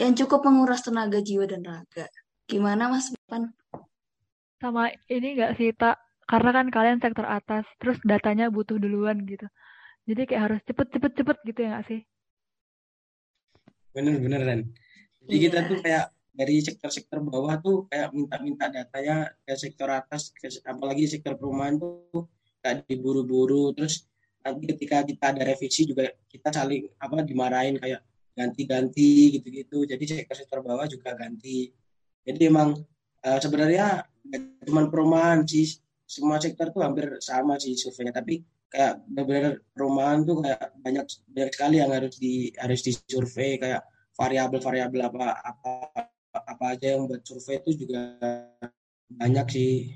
yang 0.00 0.16
cukup 0.16 0.48
menguras 0.48 0.80
tenaga 0.80 1.20
jiwa 1.20 1.44
dan 1.44 1.60
raga. 1.60 2.08
Gimana 2.48 2.88
Mas 2.88 3.12
Pan? 3.28 3.52
Sama 4.56 4.88
ini 5.12 5.36
nggak 5.36 5.52
sih, 5.60 5.76
Tak? 5.76 6.05
Karena 6.26 6.50
kan 6.50 6.66
kalian 6.74 6.98
sektor 6.98 7.22
atas, 7.22 7.64
terus 7.78 7.98
datanya 8.02 8.50
butuh 8.50 8.76
duluan 8.82 9.22
gitu. 9.30 9.46
Jadi 10.06 10.22
kayak 10.26 10.42
harus 10.50 10.60
cepet-cepet-cepet 10.66 11.36
gitu 11.46 11.58
ya 11.62 11.68
nggak 11.78 11.86
sih? 11.86 12.00
Bener-bener 13.94 14.42
Ren. 14.42 14.60
Jadi 15.26 15.36
kita 15.38 15.58
Iya. 15.62 15.68
tuh 15.70 15.78
kayak 15.82 16.04
dari 16.36 16.56
sektor-sektor 16.60 17.18
bawah 17.24 17.56
tuh 17.64 17.88
kayak 17.88 18.12
minta-minta 18.12 18.68
datanya 18.68 19.32
ke 19.42 19.56
sektor 19.56 19.88
atas, 19.88 20.30
ke, 20.36 20.52
apalagi 20.68 21.08
sektor 21.08 21.34
perumahan 21.34 21.80
tuh 21.80 22.28
kayak 22.60 22.84
diburu-buru. 22.86 23.72
Terus 23.72 24.04
nanti 24.44 24.68
ketika 24.70 25.02
kita 25.02 25.24
ada 25.32 25.42
revisi 25.48 25.88
juga 25.88 26.12
kita 26.28 26.52
saling 26.52 26.86
apa 27.00 27.24
dimarahin 27.24 27.80
kayak 27.80 28.04
ganti-ganti 28.36 29.40
gitu-gitu. 29.40 29.88
Jadi 29.88 30.04
sektor-sektor 30.04 30.60
bawah 30.60 30.84
juga 30.86 31.16
ganti. 31.16 31.72
Jadi 32.22 32.40
emang 32.46 32.76
eh, 33.24 33.38
sebenarnya 33.40 34.04
cuma 34.66 34.86
perumahan 34.92 35.40
sih, 35.48 35.80
semua 36.06 36.38
sektor 36.38 36.70
tuh 36.70 36.86
hampir 36.86 37.18
sama 37.18 37.58
sih 37.58 37.74
surveinya. 37.74 38.14
Tapi 38.14 38.40
kayak 38.70 39.02
benar-benar 39.10 39.54
perumahan 39.74 40.22
tuh 40.22 40.42
kayak 40.42 40.62
banyak 40.80 41.06
banyak 41.30 41.50
sekali 41.54 41.76
yang 41.82 41.90
harus 41.92 42.14
di 42.18 42.50
harus 42.56 42.80
disurvei 42.82 43.58
kayak 43.58 43.82
variabel-variabel 44.16 45.02
apa 45.12 45.26
apa 45.44 45.72
apa 46.32 46.64
aja 46.72 46.96
yang 46.96 47.10
buat 47.10 47.22
survei 47.26 47.60
itu 47.60 47.86
juga 47.86 48.16
banyak 49.10 49.46
sih. 49.50 49.92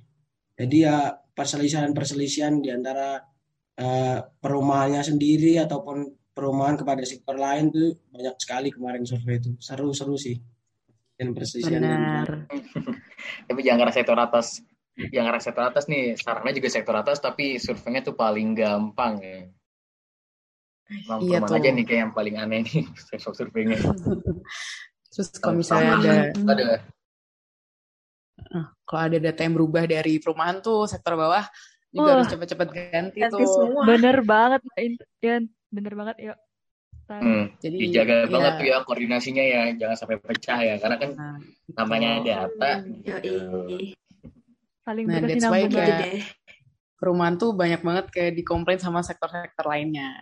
Jadi 0.59 0.77
ya 0.85 1.17
perselisihan-perselisihan 1.33 2.61
di 2.61 2.69
antara 2.69 3.23
eh, 3.81 4.19
perumahannya 4.21 5.01
sendiri 5.01 5.57
ataupun 5.57 6.21
perumahan 6.37 6.77
kepada 6.79 7.03
sektor 7.05 7.37
lain 7.37 7.73
tuh 7.73 7.97
banyak 8.13 8.37
sekali 8.37 8.69
kemarin 8.69 9.05
survei 9.05 9.41
itu. 9.41 9.57
Seru-seru 9.57 10.17
sih. 10.21 10.37
Dan 11.17 11.37
perselisihan 11.37 11.85
dan 11.85 12.01
Benar. 12.01 12.31
Tapi 13.49 13.61
jangan 13.61 13.93
sektor 13.93 14.17
atas. 14.17 14.65
Jangan 14.99 15.27
ngerasa 15.33 15.47
sektor 15.51 15.65
atas 15.65 15.85
nih. 15.87 16.19
Sarannya 16.19 16.55
juga 16.57 16.69
sektor 16.69 16.95
atas, 16.97 17.19
tapi 17.23 17.57
surveinya 17.63 18.03
tuh 18.03 18.15
paling 18.19 18.55
gampang 18.57 19.15
ya. 19.23 19.41
Emang 20.91 21.19
Iya 21.23 21.39
perumahan 21.39 21.55
aja 21.55 21.69
tuh. 21.71 21.77
nih 21.79 21.85
kayak 21.87 22.01
yang 22.03 22.13
paling 22.13 22.35
aneh 22.35 22.61
nih 22.67 22.83
surveinya. 23.39 23.79
Terus 25.15 25.29
kalau 25.39 25.59
misalnya 25.59 25.99
ada 25.99 26.15
Ada 26.35 26.69
kalau 28.83 29.03
ada 29.07 29.19
data 29.23 29.41
yang 29.47 29.55
berubah 29.55 29.87
dari 29.87 30.19
perumahan 30.19 30.59
tuh 30.59 30.89
sektor 30.91 31.15
bawah 31.15 31.47
juga 31.91 32.03
Wah. 32.07 32.15
harus 32.19 32.27
cepet-cepet 32.31 32.69
ganti 32.75 33.19
Ganti 33.23 33.35
tuh. 33.39 33.47
semua. 33.47 33.83
Bener 33.87 34.19
banget, 34.27 34.61
ya 35.23 35.39
bener 35.71 35.95
banget 35.95 36.17
yuk. 36.19 36.39
Hmm, 37.11 37.51
Jadi 37.59 37.91
dijaga 37.91 38.23
ya, 38.23 38.31
banget 38.31 38.53
tuh 38.55 38.67
ya 38.71 38.77
koordinasinya 38.87 39.43
ya, 39.43 39.63
jangan 39.75 39.97
sampai 39.99 40.23
pecah 40.23 40.59
ya, 40.63 40.75
karena 40.79 40.97
kan 40.99 41.11
nah, 41.19 41.39
gitu. 41.43 41.75
namanya 41.75 42.11
data. 42.23 42.71
Gitu. 42.87 43.35
Saling 44.91 45.07
Nah, 45.07 45.23
that's 45.23 45.47
why 45.47 45.63
berkesinambungan. 45.63 45.71
Gitu 45.71 45.79
kayak 45.79 46.03
deh. 46.03 46.25
perumahan 46.99 47.35
tuh 47.39 47.55
banyak 47.55 47.81
banget 47.87 48.07
kayak 48.11 48.33
dikomplain 48.35 48.83
sama 48.83 49.07
sektor-sektor 49.07 49.63
lainnya. 49.71 50.19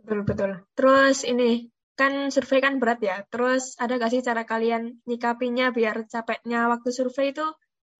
Betul, 0.00 0.24
betul. 0.24 0.50
Terus 0.72 1.28
ini, 1.28 1.68
kan 2.00 2.32
survei 2.32 2.64
kan 2.64 2.80
berat 2.80 3.04
ya. 3.04 3.28
Terus 3.28 3.76
ada 3.76 4.00
gak 4.00 4.08
sih 4.08 4.24
cara 4.24 4.48
kalian 4.48 5.04
nyikapinya 5.04 5.68
biar 5.68 6.08
capeknya 6.08 6.64
waktu 6.72 6.88
survei 6.96 7.36
itu 7.36 7.44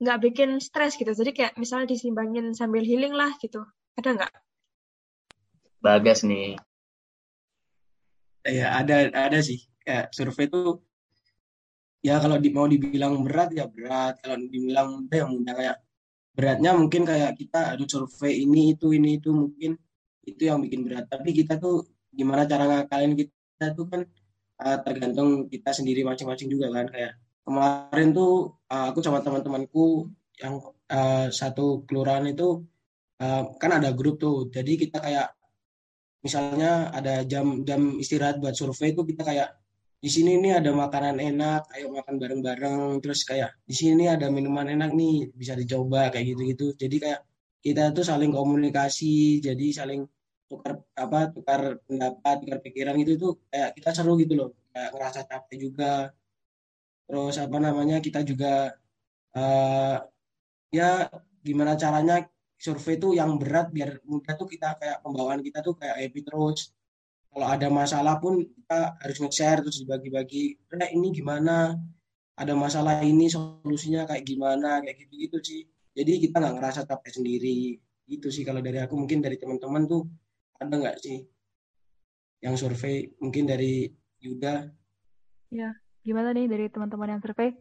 nggak 0.00 0.18
bikin 0.24 0.56
stres 0.64 0.96
gitu. 0.96 1.12
Jadi 1.12 1.36
kayak 1.36 1.52
misalnya 1.60 1.92
disimbangin 1.92 2.56
sambil 2.56 2.80
healing 2.80 3.12
lah 3.12 3.36
gitu. 3.44 3.60
Ada 4.00 4.08
nggak? 4.16 4.32
Bagas 5.84 6.24
nih. 6.24 6.56
ya 8.46 8.78
ada 8.78 9.10
ada 9.10 9.38
sih 9.42 9.66
kayak 9.82 10.14
survei 10.14 10.46
itu 10.46 10.78
ya 12.06 12.14
kalau 12.22 12.36
di, 12.38 12.48
mau 12.54 12.70
dibilang 12.70 13.26
berat 13.26 13.50
ya 13.58 13.66
berat. 13.66 14.22
Kalau 14.22 14.36
dibilang 14.38 14.86
mudah 15.02 15.16
ya 15.18 15.26
mudah. 15.26 15.54
Kayak 15.58 15.76
beratnya 16.36 16.70
mungkin 16.78 17.02
kayak 17.02 17.32
kita 17.40 17.60
harus 17.74 17.88
survei 17.90 18.46
ini 18.46 18.76
itu 18.76 18.94
ini 18.94 19.18
itu 19.18 19.30
mungkin 19.34 19.74
itu 20.22 20.42
yang 20.46 20.62
bikin 20.62 20.86
berat. 20.86 21.10
Tapi 21.10 21.34
kita 21.34 21.58
tuh 21.58 21.82
gimana 22.14 22.46
cara 22.46 22.64
ngakalin 22.70 23.18
kita 23.18 23.66
tuh 23.74 23.86
kan 23.90 24.00
uh, 24.62 24.78
tergantung 24.86 25.50
kita 25.50 25.70
sendiri 25.74 26.06
masing-masing 26.06 26.46
juga 26.46 26.70
kan. 26.70 26.86
Kayak 26.86 27.18
kemarin 27.42 28.08
tuh 28.14 28.54
uh, 28.70 28.86
aku 28.94 29.02
sama 29.02 29.18
teman-temanku 29.26 30.06
yang 30.38 30.62
uh, 30.92 31.26
satu 31.32 31.82
kelurahan 31.90 32.26
itu 32.30 32.62
uh, 33.18 33.42
kan 33.58 33.82
ada 33.82 33.90
grup 33.90 34.22
tuh. 34.22 34.46
Jadi 34.54 34.78
kita 34.78 35.02
kayak 35.02 35.34
misalnya 36.22 36.90
ada 36.90 37.22
jam 37.26 37.62
jam 37.66 37.98
istirahat 37.98 38.38
buat 38.42 38.54
survei 38.54 38.94
itu 38.94 39.02
kita 39.06 39.22
kayak 39.22 39.48
di 40.06 40.10
sini 40.14 40.38
nih 40.38 40.62
ada 40.62 40.70
makanan 40.70 41.18
enak 41.18 41.66
ayo 41.74 41.90
makan 41.90 42.14
bareng-bareng. 42.22 43.02
Terus 43.02 43.26
kayak 43.26 43.58
di 43.66 43.74
sini 43.74 44.06
ada 44.06 44.30
minuman 44.30 44.70
enak 44.70 44.94
nih 44.94 45.34
bisa 45.34 45.58
dicoba 45.58 46.14
kayak 46.14 46.30
gitu-gitu. 46.30 46.78
Jadi 46.78 46.96
kayak 47.02 47.20
kita 47.58 47.90
tuh 47.90 48.06
saling 48.06 48.30
komunikasi 48.30 49.42
jadi 49.42 49.66
saling 49.74 50.06
tukar 50.46 50.78
apa 50.94 51.34
tukar 51.34 51.82
pendapat 51.90 52.34
tukar 52.38 52.58
pikiran 52.62 52.94
gitu 53.02 53.12
tuh 53.18 53.32
kayak 53.50 53.74
kita 53.74 53.90
seru 53.98 54.14
gitu 54.22 54.38
loh. 54.38 54.50
Kayak 54.70 54.94
ngerasa 54.94 55.20
capek 55.26 55.56
juga. 55.58 56.14
Terus 57.10 57.34
apa 57.42 57.58
namanya 57.58 57.98
kita 57.98 58.22
juga 58.22 58.78
uh, 59.34 59.98
ya 60.70 61.10
gimana 61.42 61.74
caranya 61.74 62.30
survei 62.54 62.94
itu 62.94 63.18
yang 63.18 63.42
berat 63.42 63.74
biar 63.74 63.98
mudah 64.06 64.38
tuh 64.38 64.46
kita 64.46 64.78
kayak 64.78 65.02
pembawaan 65.02 65.42
kita 65.42 65.66
tuh 65.66 65.74
kayak 65.74 65.98
happy 65.98 66.22
terus 66.22 66.70
kalau 67.36 67.52
ada 67.52 67.68
masalah 67.68 68.16
pun 68.16 68.40
kita 68.40 68.96
harus 68.96 69.20
nge-share 69.20 69.60
terus 69.60 69.84
dibagi-bagi 69.84 70.56
nah 70.72 70.88
ini 70.88 71.12
gimana? 71.12 71.76
Ada 72.32 72.56
masalah 72.56 73.04
ini 73.04 73.28
solusinya 73.28 74.08
kayak 74.08 74.24
gimana? 74.24 74.80
Kayak 74.80 75.04
gitu-gitu 75.04 75.36
sih. 75.44 75.62
Jadi 75.92 76.24
kita 76.24 76.40
nggak 76.40 76.56
ngerasa 76.56 76.88
capek 76.88 77.20
sendiri. 77.20 77.76
Itu 78.08 78.32
sih 78.32 78.40
kalau 78.40 78.64
dari 78.64 78.80
aku. 78.80 78.96
Mungkin 78.96 79.20
dari 79.20 79.36
teman-teman 79.36 79.84
tuh 79.84 80.08
ada 80.56 80.72
nggak 80.80 80.96
sih 80.96 81.28
yang 82.40 82.56
survei? 82.56 83.04
Mungkin 83.20 83.44
dari 83.44 83.84
Yuda. 84.24 84.72
Ya, 85.52 85.76
gimana 86.00 86.32
nih 86.32 86.48
dari 86.48 86.72
teman-teman 86.72 87.16
yang 87.16 87.20
survei? 87.20 87.52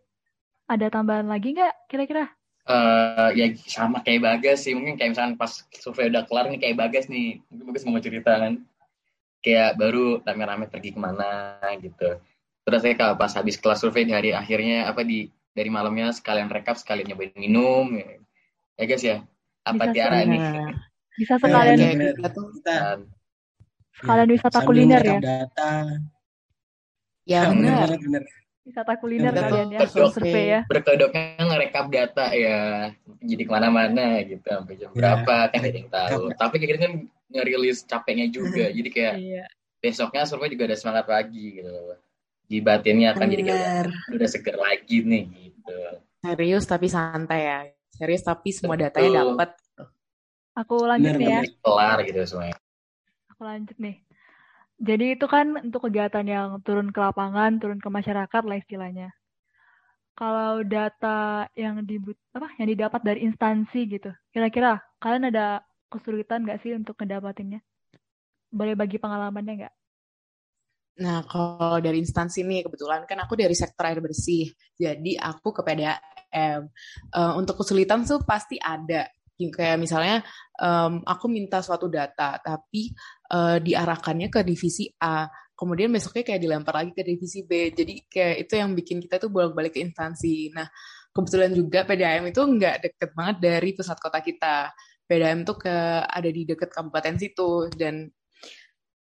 Ada 0.71 0.87
tambahan 0.87 1.27
lagi 1.27 1.51
nggak 1.51 1.91
kira-kira? 1.91 2.31
Eh, 2.65 3.29
ya 3.37 3.45
sama 3.67 4.01
kayak 4.01 4.23
Bagas 4.23 4.65
sih, 4.65 4.73
mungkin 4.73 4.95
kayak 4.97 5.13
misalkan 5.13 5.35
pas 5.35 5.51
survei 5.77 6.09
udah 6.09 6.23
kelar 6.25 6.49
nih 6.49 6.63
kayak 6.63 6.79
Bagas 6.79 7.05
nih, 7.11 7.43
mungkin 7.51 7.69
Bagas 7.69 7.83
mau 7.85 8.01
cerita 8.01 8.41
kan, 8.41 8.65
kayak 9.45 9.77
baru 9.77 10.25
rame-rame 10.25 10.65
pergi 10.65 10.89
ke 10.89 10.97
mana 10.97 11.53
gitu. 11.77 12.17
Terus 12.65 12.81
saya 12.81 12.97
kalau 12.97 13.13
pas 13.13 13.29
habis 13.29 13.61
kelas 13.61 13.77
survei 13.77 14.01
di 14.01 14.11
hari 14.11 14.33
akhirnya 14.33 14.89
apa 14.89 15.05
di 15.05 15.29
dari 15.53 15.69
malamnya 15.69 16.09
sekalian 16.09 16.49
rekap 16.49 16.75
sekalian 16.75 17.13
nyobain 17.13 17.29
minum 17.37 17.93
ya, 17.93 18.17
ya 18.75 18.83
guys 18.83 19.03
ya 19.05 19.17
apa 19.61 19.85
Bisa 19.85 19.93
Tiara 19.93 20.17
ini 20.25 20.35
Nah, 20.35 20.73
Bisa 21.15 21.33
Ya, 21.33 21.39
sekalian 21.39 21.77
kayak 21.77 21.93
bener. 21.93 22.13
kita 22.17 22.29
sekalian 23.95 24.27
ya, 24.27 24.33
wisata 24.35 24.57
sambil 24.59 24.67
kuliner 24.67 25.01
ya. 25.05 25.19
data 25.21 25.71
ya 27.23 27.41
benar. 27.47 27.87
Wisata 28.65 28.93
kuliner 28.97 29.29
Kita 29.29 29.41
kalian 29.45 29.69
ya, 29.69 29.79
survei. 30.09 30.45
ya. 30.49 30.59
berkedoknya 30.65 31.21
ngerekap 31.39 31.85
data 31.87 32.25
ya 32.33 32.57
jadi 33.21 33.41
ke 33.45 33.51
mana-mana 33.53 34.05
gitu 34.25 34.41
sampai 34.41 34.73
jam 34.75 34.89
Ya. 34.89 34.97
berapa 34.97 35.35
kan 35.53 35.59
ada 35.61 35.69
yang 35.69 35.87
tahu. 35.87 36.21
Tapi 36.33 36.55
kayak 36.57 36.69
gitu 36.73 36.79
kan 36.81 36.93
ngerilis 37.31 37.83
capeknya 37.85 38.27
juga, 38.29 38.69
jadi 38.77 38.89
kayak 38.89 39.15
Iya. 39.17 39.45
besoknya 39.81 40.23
survei 40.25 40.49
juga 40.49 40.69
ada 40.69 40.77
semangat 40.77 41.05
lagi 41.07 41.61
gitu 41.61 41.69
loh. 41.69 41.97
Di 42.45 42.61
batinnya 42.61 43.17
kan 43.17 43.25
jadi 43.25 43.41
kayak 43.41 43.61
Bener. 43.61 43.87
udah 44.21 44.29
seger 44.29 44.55
lagi 44.57 45.01
nih 45.01 45.23
gitu. 45.49 45.77
Serius 46.21 46.65
tapi 46.65 46.87
santai 46.89 47.41
ya. 47.41 47.59
Serius 47.89 48.21
tapi 48.21 48.49
semua 48.53 48.77
datanya 48.77 49.09
Betul. 49.09 49.19
dapat. 49.33 49.49
Aku 50.55 50.75
lanjut 50.85 51.13
Bener, 51.15 51.19
nih 51.19 51.27
ya. 51.27 51.39
bener. 51.41 51.61
Kelar 51.61 51.97
gitu 52.05 52.19
semuanya. 52.25 52.55
Aku 53.33 53.41
lanjut 53.43 53.77
nih. 53.81 53.95
Jadi 54.75 55.05
itu 55.15 55.25
kan 55.25 55.47
untuk 55.57 55.87
kegiatan 55.87 56.25
yang 56.27 56.59
turun 56.61 56.91
ke 56.91 56.99
lapangan, 56.99 57.57
turun 57.63 57.79
ke 57.79 57.87
masyarakat 57.87 58.43
lah 58.43 58.57
istilahnya. 58.59 59.09
Kalau 60.15 60.63
data 60.63 61.47
yang 61.59 61.83
dibut 61.83 62.15
apa 62.31 62.47
yang 62.55 62.71
didapat 62.71 63.01
dari 63.03 63.19
instansi 63.27 63.83
gitu, 63.87 64.11
kira-kira 64.31 64.79
kalian 65.03 65.27
ada 65.27 65.59
kesulitan 65.95 66.43
nggak 66.43 66.59
sih 66.59 66.75
untuk 66.75 66.99
ngedapatinnya? 66.99 67.63
Boleh 68.51 68.75
bagi 68.75 68.99
pengalamannya 68.99 69.53
nggak? 69.63 69.75
Nah, 70.95 71.27
kalau 71.27 71.83
dari 71.83 71.99
instansi 71.99 72.47
nih, 72.47 72.63
kebetulan 72.63 73.03
kan 73.03 73.19
aku 73.19 73.35
dari 73.35 73.51
sektor 73.51 73.83
air 73.83 73.99
bersih. 73.99 74.47
Jadi 74.79 75.19
aku 75.19 75.51
ke 75.51 75.61
PDAM. 75.67 76.61
Eh, 77.11 77.33
untuk 77.35 77.59
kesulitan 77.59 78.07
tuh 78.07 78.23
pasti 78.23 78.55
ada. 78.55 79.03
Kayak 79.35 79.75
misalnya 79.83 80.23
em, 80.55 81.03
aku 81.03 81.27
minta 81.27 81.59
suatu 81.59 81.91
data, 81.91 82.39
tapi 82.39 82.95
eh, 83.27 83.57
diarahkannya 83.59 84.31
ke 84.31 84.39
divisi 84.47 84.87
A. 85.03 85.27
Kemudian 85.55 85.91
besoknya 85.91 86.23
kayak 86.23 86.41
dilempar 86.43 86.79
lagi 86.79 86.91
ke 86.95 87.03
divisi 87.03 87.43
B. 87.43 87.75
Jadi 87.75 88.07
kayak 88.07 88.47
itu 88.47 88.53
yang 88.55 88.71
bikin 88.71 89.03
kita 89.03 89.19
tuh 89.19 89.27
bolak-balik 89.27 89.75
ke 89.75 89.83
instansi. 89.83 90.55
Nah, 90.55 90.67
kebetulan 91.11 91.51
juga 91.51 91.83
PDAM 91.83 92.31
itu 92.31 92.39
nggak 92.39 92.75
deket 92.87 93.09
banget 93.11 93.37
dari 93.43 93.69
pusat 93.75 93.99
kota 93.99 94.19
kita. 94.23 94.71
PDAM 95.05 95.45
tuh 95.45 95.57
ke 95.61 95.75
ada 96.05 96.29
di 96.29 96.41
deket 96.49 96.69
kabupaten 96.73 97.15
situ 97.21 97.69
dan 97.77 98.09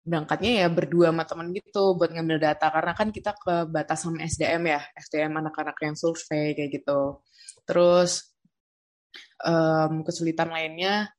berangkatnya 0.06 0.52
ya 0.62 0.68
berdua 0.70 1.10
sama 1.10 1.26
temen 1.26 1.50
gitu 1.50 1.98
buat 1.98 2.14
ngambil 2.14 2.38
data 2.38 2.70
karena 2.70 2.92
kan 2.94 3.08
kita 3.10 3.34
ke 3.34 3.66
batas 3.66 4.06
sama 4.06 4.22
SDM 4.22 4.62
ya 4.70 4.80
SDM 4.94 5.34
anak-anak 5.42 5.76
yang 5.82 5.98
survei 5.98 6.54
kayak 6.54 6.70
gitu. 6.78 7.26
Terus 7.66 8.30
em, 9.42 10.06
kesulitan 10.06 10.54
lainnya 10.54 11.10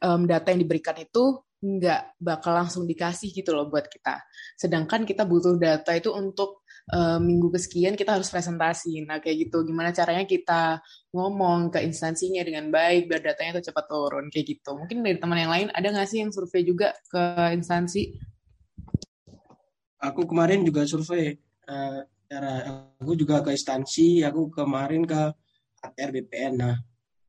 em, 0.00 0.20
data 0.24 0.46
yang 0.48 0.60
diberikan 0.64 0.96
itu 0.96 1.44
nggak 1.60 2.16
bakal 2.16 2.56
langsung 2.56 2.88
dikasih 2.88 3.28
gitu 3.36 3.52
loh 3.52 3.68
buat 3.68 3.84
kita. 3.84 4.24
Sedangkan 4.56 5.04
kita 5.04 5.28
butuh 5.28 5.60
data 5.60 5.92
itu 5.92 6.08
untuk 6.16 6.59
em, 6.90 7.20
minggu 7.22 7.48
kesekian 7.54 7.94
kita 7.94 8.18
harus 8.18 8.28
presentasi 8.28 9.02
nah 9.06 9.22
kayak 9.22 9.48
gitu 9.48 9.62
gimana 9.62 9.94
caranya 9.94 10.26
kita 10.26 10.82
ngomong 11.14 11.70
ke 11.70 11.82
instansinya 11.86 12.42
dengan 12.42 12.70
baik 12.70 13.06
biar 13.06 13.22
datanya 13.22 13.62
tuh 13.62 13.70
cepat 13.70 13.84
turun 13.86 14.26
kayak 14.28 14.46
gitu. 14.58 14.74
Mungkin 14.74 15.02
dari 15.02 15.18
teman 15.22 15.38
yang 15.38 15.52
lain 15.54 15.68
ada 15.74 15.86
nggak 15.90 16.08
sih 16.10 16.22
yang 16.22 16.30
survei 16.34 16.62
juga 16.66 16.94
ke 17.10 17.54
instansi? 17.54 18.30
aku 20.00 20.24
kemarin 20.24 20.64
juga 20.64 20.88
survei 20.88 21.36
eh, 21.68 22.00
cara 22.30 22.52
aku 22.96 23.12
juga 23.14 23.44
ke 23.44 23.52
instansi 23.52 24.24
aku 24.24 24.48
kemarin 24.48 25.04
ke 25.04 25.20
ATR 25.84 26.10
BPN 26.16 26.52
nah 26.56 26.76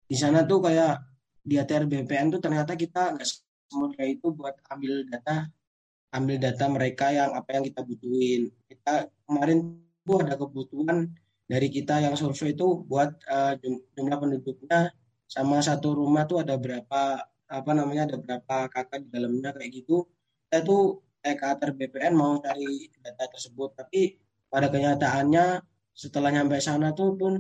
di 0.08 0.16
sana 0.16 0.48
tuh 0.48 0.64
kayak 0.64 1.04
di 1.44 1.60
ATR 1.60 1.86
BPN 1.88 2.40
tuh 2.40 2.42
ternyata 2.42 2.74
kita 2.80 3.16
nggak 3.16 3.28
semudah 3.72 4.08
itu 4.08 4.28
buat 4.32 4.56
ambil 4.72 5.04
data 5.08 5.48
ambil 6.12 6.38
data 6.40 6.66
mereka 6.68 7.06
yang 7.12 7.32
apa 7.36 7.50
yang 7.56 7.64
kita 7.68 7.82
butuhin. 7.84 8.42
Kita 8.68 9.08
kemarin 9.28 9.60
tuh 10.04 10.18
ada 10.24 10.36
kebutuhan 10.36 10.98
dari 11.48 11.68
kita 11.68 12.04
yang 12.04 12.16
survei 12.20 12.56
itu 12.56 12.84
buat 12.88 13.12
jum- 13.62 13.84
jumlah 13.96 14.18
penduduknya 14.20 14.92
sama 15.28 15.64
satu 15.64 15.96
rumah 15.96 16.24
tuh 16.28 16.44
ada 16.44 16.56
berapa 16.60 17.02
apa 17.52 17.72
namanya 17.76 18.08
ada 18.08 18.18
berapa 18.20 18.72
kakak 18.72 19.08
di 19.08 19.10
dalamnya 19.12 19.52
kayak 19.56 19.72
gitu. 19.72 20.08
Kita 20.48 20.64
tuh 20.68 21.00
EKATR 21.22 21.72
BPN 21.78 22.14
mau 22.18 22.40
cari 22.42 22.90
data 23.00 23.30
tersebut 23.30 23.78
tapi 23.78 24.18
pada 24.52 24.68
kenyataannya 24.74 25.64
setelah 25.96 26.30
nyampe 26.34 26.58
sana 26.60 26.92
tuh 26.98 27.16
pun 27.20 27.34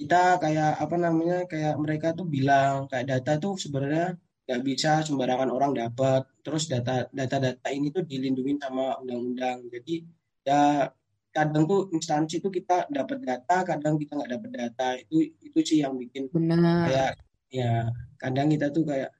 kita 0.00 0.40
kayak 0.40 0.80
apa 0.80 0.96
namanya 0.96 1.44
kayak 1.44 1.76
mereka 1.76 2.16
tuh 2.16 2.24
bilang 2.24 2.88
kayak 2.90 3.06
data 3.12 3.32
tuh 3.36 3.54
sebenarnya 3.60 4.16
nggak 4.50 4.62
bisa 4.66 5.06
sembarangan 5.06 5.46
orang 5.54 5.70
dapat. 5.78 6.26
Terus 6.42 6.66
data 6.66 7.06
data 7.14 7.36
data 7.38 7.68
ini 7.70 7.94
tuh 7.94 8.02
dilindungi 8.02 8.58
sama 8.58 8.98
undang-undang. 8.98 9.70
Jadi 9.70 10.02
ya 10.42 10.90
kadang 11.30 11.62
tuh 11.70 11.86
instansi 11.94 12.42
tuh 12.42 12.50
kita 12.50 12.90
dapat 12.90 13.22
data 13.22 13.62
kadang 13.62 13.94
kita 13.94 14.18
nggak 14.18 14.30
dapat 14.34 14.50
data. 14.50 14.86
Itu 14.98 15.22
itu 15.22 15.58
sih 15.62 15.78
yang 15.86 15.94
bikin 15.94 16.26
Benar. 16.34 16.90
kayak 16.90 17.12
ya 17.54 17.86
kadang 18.18 18.50
kita 18.50 18.74
tuh 18.74 18.82
kayak 18.82 19.10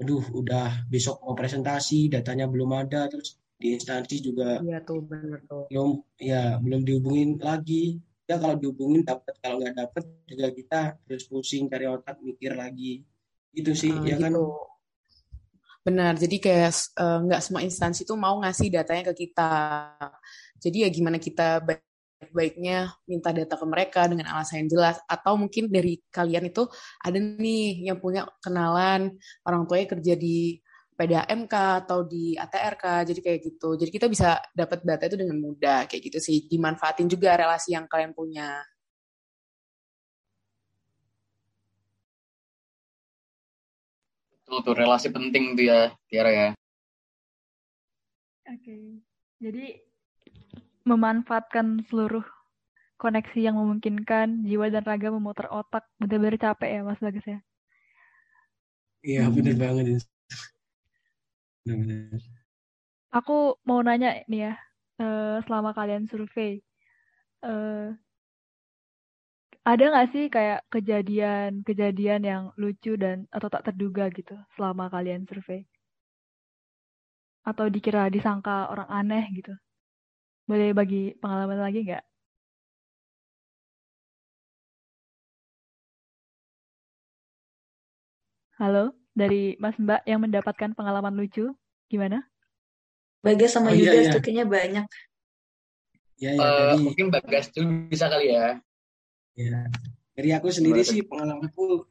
aduh 0.00 0.24
udah 0.32 0.88
besok 0.88 1.20
mau 1.20 1.36
presentasi 1.36 2.08
datanya 2.08 2.48
belum 2.48 2.72
ada. 2.72 3.12
Terus 3.12 3.36
di 3.60 3.76
instansi 3.76 4.24
juga 4.24 4.56
Iya 4.64 4.80
tuh 4.80 5.04
benar 5.04 5.44
tuh. 5.44 5.68
belum 5.68 6.00
ya 6.16 6.56
belum 6.56 6.80
dihubungin 6.88 7.36
lagi. 7.44 8.00
Ya 8.24 8.40
kalau 8.40 8.56
dihubungin 8.56 9.04
dapat 9.04 9.36
kalau 9.44 9.60
nggak 9.60 9.76
dapat 9.76 10.02
juga 10.24 10.48
kita 10.48 10.80
terus 11.04 11.28
pusing 11.28 11.68
cari 11.68 11.84
otak 11.84 12.16
mikir 12.24 12.56
lagi 12.56 13.04
itu 13.54 13.72
sih 13.74 13.92
Ah, 13.92 14.04
ya 14.06 14.16
kan 14.18 14.32
gitu. 14.32 14.46
Benar, 15.80 16.12
jadi 16.20 16.36
kayak 16.44 16.72
eh, 16.76 17.18
nggak 17.24 17.40
semua 17.40 17.64
instansi 17.64 18.04
tuh 18.04 18.16
mau 18.20 18.36
ngasih 18.44 18.68
datanya 18.68 19.10
ke 19.12 19.24
kita. 19.26 19.50
Jadi 20.60 20.84
ya 20.84 20.88
gimana 20.92 21.16
kita 21.16 21.64
baik-baiknya 21.64 22.92
minta 23.08 23.32
data 23.32 23.56
ke 23.56 23.64
mereka 23.64 24.04
dengan 24.04 24.28
alasan 24.28 24.64
yang 24.66 24.70
jelas. 24.76 25.00
Atau 25.08 25.40
mungkin 25.40 25.72
dari 25.72 25.96
kalian 26.12 26.52
itu 26.52 26.68
ada 27.00 27.16
nih 27.16 27.88
yang 27.88 27.96
punya 27.96 28.28
kenalan 28.44 29.16
orang 29.48 29.64
tuanya 29.64 29.88
kerja 29.96 30.14
di 30.20 30.60
PDAM 31.00 31.48
kah 31.48 31.80
atau 31.80 32.04
di 32.04 32.36
ATR 32.36 32.74
kah, 32.76 33.00
jadi 33.08 33.20
kayak 33.24 33.40
gitu. 33.40 33.72
Jadi 33.80 33.88
kita 33.88 34.04
bisa 34.04 34.36
dapat 34.52 34.84
data 34.84 35.08
itu 35.08 35.16
dengan 35.16 35.40
mudah, 35.40 35.88
kayak 35.88 36.12
gitu 36.12 36.20
sih. 36.20 36.44
Dimanfaatin 36.44 37.08
juga 37.08 37.40
relasi 37.40 37.72
yang 37.72 37.88
kalian 37.88 38.12
punya. 38.12 38.60
Betul 44.50 44.66
tuh 44.66 44.82
relasi 44.82 45.14
penting 45.14 45.54
tuh 45.54 45.62
ya, 45.62 45.94
Tiara 46.10 46.30
ya. 46.34 46.48
Oke. 48.50 48.98
Jadi 49.38 49.78
memanfaatkan 50.82 51.86
seluruh 51.86 52.26
koneksi 52.98 53.38
yang 53.46 53.54
memungkinkan 53.62 54.42
jiwa 54.42 54.66
dan 54.74 54.82
raga 54.82 55.14
memutar 55.14 55.46
otak 55.54 55.86
benar-benar 56.02 56.34
capek 56.34 56.66
ya 56.66 56.80
Mas 56.82 56.98
Bagas 56.98 57.22
ya. 57.22 57.38
iya 59.06 59.30
bener 59.30 59.54
banget 59.54 59.84
itu 59.86 60.06
Bener-bener. 61.62 62.18
Aku 63.14 63.54
mau 63.62 63.86
nanya 63.86 64.18
nih 64.26 64.50
ya, 64.50 64.54
eh, 64.98 65.38
selama 65.46 65.70
kalian 65.78 66.10
survei, 66.10 66.58
eh, 67.46 67.86
ada 69.60 69.84
nggak 69.92 70.08
sih 70.12 70.24
kayak 70.32 70.64
kejadian-kejadian 70.72 72.22
yang 72.24 72.42
lucu 72.56 72.96
dan 72.96 73.28
atau 73.28 73.52
tak 73.52 73.68
terduga 73.68 74.08
gitu 74.08 74.32
selama 74.56 74.88
kalian 74.88 75.28
survei? 75.28 75.68
Atau 77.44 77.68
dikira 77.68 78.08
disangka 78.08 78.72
orang 78.72 78.88
aneh 78.88 79.24
gitu? 79.36 79.52
Boleh 80.48 80.72
bagi 80.72 81.12
pengalaman 81.20 81.60
lagi 81.60 81.84
nggak? 81.84 82.04
Halo, 88.60 88.92
dari 89.16 89.56
Mas 89.56 89.76
Mbak 89.80 90.04
yang 90.04 90.20
mendapatkan 90.20 90.76
pengalaman 90.76 91.16
lucu, 91.16 91.52
gimana? 91.88 92.28
Bagas 93.24 93.56
sama 93.56 93.72
Oh, 93.72 93.76
iya, 93.76 93.92
Yudas 93.92 94.04
iya. 94.08 94.12
tuh 94.16 94.20
kayaknya 94.24 94.44
banyak. 94.48 94.86
ya 96.20 96.30
ya 96.36 96.44
Eh, 96.44 96.72
dari 96.76 96.84
mungkin 96.84 97.06
Bagas 97.08 97.48
dulu 97.52 97.88
bisa 97.88 98.08
kali 98.12 98.36
ya. 98.36 98.60
Ya 99.36 99.66
dari 100.14 100.30
aku 100.34 100.48
sendiri 100.52 100.82
tuh? 100.82 100.90
sih 100.94 101.00
pengalamanku 101.06 101.86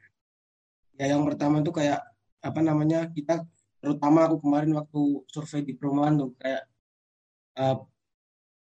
ya 0.99 1.06
yang 1.15 1.23
pertama 1.23 1.63
tuh 1.63 1.73
kayak 1.73 2.04
apa 2.39 2.60
namanya 2.60 3.08
kita 3.12 3.43
terutama 3.80 4.28
aku 4.28 4.43
kemarin 4.43 4.75
waktu 4.75 5.02
survei 5.32 5.63
di 5.63 5.73
perumahan 5.75 6.19
tuh 6.19 6.30
kayak 6.36 6.63
eh, 7.56 7.78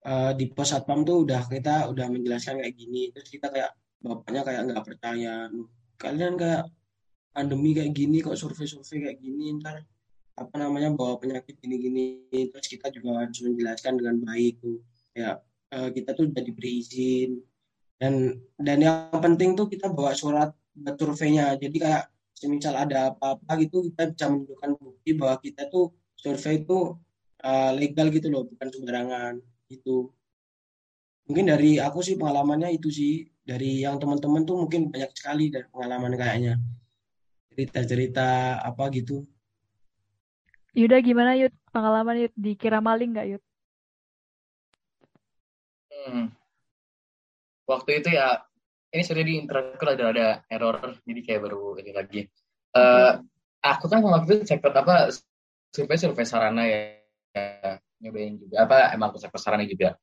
eh, 0.05 0.31
di 0.35 0.45
pos 0.51 0.69
satpam 0.75 1.07
tuh 1.07 1.23
udah 1.23 1.47
kita 1.47 1.87
udah 1.91 2.07
menjelaskan 2.11 2.59
kayak 2.59 2.75
gini 2.75 3.11
terus 3.15 3.31
kita 3.31 3.47
kayak 3.47 3.71
bapaknya 4.03 4.41
kayak 4.43 4.61
nggak 4.69 4.83
percaya 4.85 5.33
"Loh, 5.49 5.71
kalian 5.95 6.35
kayak 6.35 6.67
pandemi 7.31 7.71
kayak 7.75 7.91
gini 7.95 8.19
kok 8.23 8.35
survei-survei 8.39 9.11
kayak 9.11 9.19
gini 9.23 9.55
ntar 9.59 9.83
apa 10.35 10.55
namanya 10.59 10.91
bawa 10.91 11.15
penyakit 11.15 11.55
gini-gini 11.63 12.27
terus 12.51 12.67
kita 12.67 12.91
juga 12.91 13.23
harus 13.23 13.39
menjelaskan 13.39 13.95
dengan 13.95 14.15
baik 14.19 14.59
tuh 14.59 14.83
ya 15.15 15.39
eh, 15.71 15.89
kita 15.95 16.11
tuh 16.11 16.27
udah 16.27 16.43
diberi 16.43 16.83
izin 16.83 17.39
dan 17.95 18.35
dan 18.59 18.77
yang 18.83 19.19
penting 19.23 19.55
tuh 19.55 19.71
kita 19.71 19.87
bawa 19.87 20.11
surat 20.11 20.51
buat 20.75 20.95
surveinya 20.99 21.55
jadi 21.55 21.77
kayak 21.79 22.03
semisal 22.35 22.75
ada 22.75 23.15
apa-apa 23.15 23.63
gitu 23.63 23.87
kita 23.91 24.11
bisa 24.11 24.25
menunjukkan 24.27 24.71
bukti 24.75 25.11
bahwa 25.15 25.35
kita 25.39 25.71
tuh 25.71 25.95
survei 26.19 26.59
itu 26.59 26.99
eh, 27.39 27.71
legal 27.79 28.07
gitu 28.11 28.27
loh 28.27 28.43
bukan 28.43 28.67
sembarangan 28.67 29.33
gitu 29.71 30.11
mungkin 31.25 31.45
dari 31.47 31.79
aku 31.79 32.03
sih 32.03 32.19
pengalamannya 32.19 32.75
itu 32.75 32.91
sih 32.91 33.23
dari 33.41 33.81
yang 33.87 33.95
teman-teman 33.97 34.43
tuh 34.43 34.59
mungkin 34.67 34.91
banyak 34.91 35.15
sekali 35.15 35.47
dari 35.47 35.65
pengalaman 35.71 36.13
kayaknya 36.19 36.59
cerita-cerita 37.55 38.59
apa 38.59 38.91
gitu 38.91 39.23
Yuda 40.75 40.99
gimana 40.99 41.39
Yud? 41.39 41.55
Pengalaman 41.71 42.19
Yud? 42.19 42.33
Dikira 42.35 42.83
maling 42.83 43.15
nggak 43.15 43.27
Yud? 43.31 43.43
Hmm. 45.87 46.27
Waktu 47.65 47.89
itu 48.01 48.09
ya, 48.13 48.45
ini 48.93 49.03
sudah 49.03 49.23
di 49.25 49.33
internetku 49.41 49.83
ada 49.83 50.05
ada 50.13 50.27
error, 50.47 51.01
jadi 51.03 51.21
kayak 51.25 51.41
baru 51.49 51.75
ini 51.81 51.91
lagi. 51.91 52.21
Eh, 52.75 53.13
aku 53.65 53.85
kan 53.89 53.99
waktu 54.05 54.41
itu 54.41 54.45
sektor 54.45 54.71
apa 54.71 55.09
survei 55.73 55.97
survei 55.97 56.25
sarana 56.27 56.63
ya, 56.69 57.01
ya, 57.33 57.81
nyobain 57.99 58.37
juga 58.37 58.63
apa 58.63 58.93
emang 58.93 59.11
aku 59.11 59.19
sektor 59.19 59.41
sarana 59.41 59.65
juga. 59.65 59.97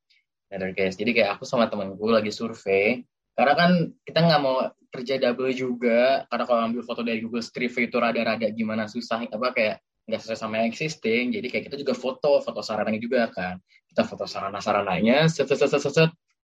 Nah, 0.53 0.69
guys, 0.77 1.01
jadi 1.01 1.17
kayak 1.17 1.31
aku 1.41 1.49
sama 1.49 1.71
temanku 1.73 2.13
lagi 2.13 2.29
survei, 2.29 3.01
karena 3.33 3.55
kan 3.57 3.71
kita 4.05 4.21
nggak 4.21 4.41
mau 4.45 4.69
kerja 4.93 5.17
double 5.17 5.49
juga, 5.57 6.29
karena 6.29 6.45
kalau 6.45 6.61
ambil 6.69 6.83
foto 6.85 7.01
dari 7.01 7.25
Google 7.25 7.41
Street 7.41 7.73
View 7.73 7.89
itu 7.89 7.97
rada-rada 7.97 8.45
gimana 8.53 8.85
susah, 8.85 9.25
apa 9.25 9.49
kayak 9.57 9.81
nggak 10.05 10.21
sesuai 10.21 10.37
sama 10.37 10.61
yang 10.61 10.69
existing, 10.69 11.33
jadi 11.33 11.47
kayak 11.49 11.65
kita 11.73 11.77
juga 11.81 11.95
foto, 11.97 12.45
foto 12.45 12.61
sarananya 12.61 13.01
juga 13.01 13.33
kan. 13.33 13.57
Kita 13.89 14.05
foto 14.05 14.29
sarana-sarananya, 14.29 15.33
set, 15.33 15.49
set, 15.49 15.57
set, 15.57 15.73
set, 15.73 15.81
set, 15.81 15.95
set. 16.05 16.11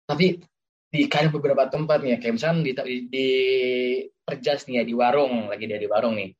tapi 0.07 0.39
di 0.87 1.05
kayak 1.11 1.35
beberapa 1.35 1.67
tempat 1.67 1.99
nih 1.99 2.15
ya, 2.15 2.17
kayak 2.23 2.33
misalnya 2.39 2.63
di, 2.63 2.71
di, 2.71 2.95
di 3.11 3.27
Perjas 4.23 4.67
nih 4.67 4.81
ya, 4.81 4.83
di 4.87 4.93
warung, 4.95 5.51
lagi 5.51 5.67
dia 5.67 5.79
di 5.79 5.87
warung 5.87 6.15
nih. 6.15 6.31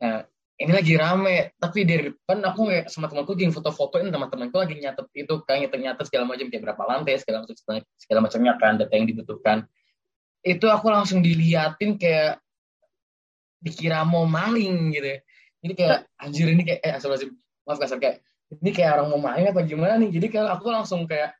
Nah, 0.00 0.24
ini 0.60 0.72
lagi 0.76 0.92
rame, 0.92 1.56
tapi 1.56 1.88
dari 1.88 2.12
depan 2.12 2.44
aku 2.44 2.68
kayak 2.68 2.92
sama 2.92 3.08
temanku 3.08 3.32
lagi 3.32 3.48
foto-fotoin 3.48 4.12
sama 4.12 4.28
temanku 4.28 4.60
lagi 4.60 4.76
nyatet 4.76 5.08
itu 5.16 5.40
kan 5.48 5.56
nyatet-nyatet 5.56 6.04
segala 6.04 6.28
macam 6.28 6.52
kayak 6.52 6.62
berapa 6.68 6.82
lantai 6.84 7.16
segala 7.16 7.48
macam 7.48 7.56
segala, 7.56 7.78
segala 7.96 8.20
macamnya 8.28 8.52
kan 8.60 8.76
data 8.76 8.92
yang 8.92 9.08
dibutuhkan. 9.08 9.64
Itu 10.44 10.68
aku 10.68 10.92
langsung 10.92 11.24
diliatin 11.24 11.96
kayak 11.96 12.44
dikira 13.64 14.04
mau 14.04 14.28
maling 14.28 14.92
gitu. 14.92 15.08
ya. 15.16 15.18
Jadi 15.64 15.72
kayak 15.76 15.98
anjir 16.20 16.46
ini 16.52 16.62
kayak 16.64 16.80
eh 16.84 16.92
asal 16.96 17.16
maaf 17.64 17.78
kasar 17.80 17.96
kayak 17.96 18.20
ini 18.60 18.70
kayak 18.72 19.00
orang 19.00 19.08
mau 19.16 19.20
maling 19.20 19.48
apa 19.48 19.64
gimana 19.64 19.96
nih. 19.96 20.12
Jadi 20.12 20.26
kalau 20.28 20.60
aku 20.60 20.68
langsung 20.68 21.08
kayak 21.08 21.36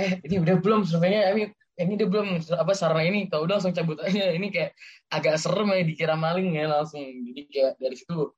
eh 0.00 0.16
ini 0.24 0.40
udah 0.40 0.56
belum 0.60 0.88
surveinya 0.88 1.28
ini 1.36 1.52
ini 1.80 1.96
udah 1.96 2.08
belum 2.08 2.28
apa 2.58 2.72
sarana 2.76 3.04
ini 3.04 3.28
kalau 3.32 3.48
udah 3.48 3.56
langsung 3.60 3.72
cabut 3.72 3.96
aja 4.04 4.28
ini 4.36 4.52
kayak 4.52 4.76
agak 5.08 5.40
serem 5.40 5.72
ya 5.72 5.84
dikira 5.84 6.14
maling 6.16 6.52
ya 6.52 6.68
langsung 6.68 7.00
jadi 7.00 7.40
kayak 7.48 7.72
dari 7.80 7.96
situ 7.96 8.32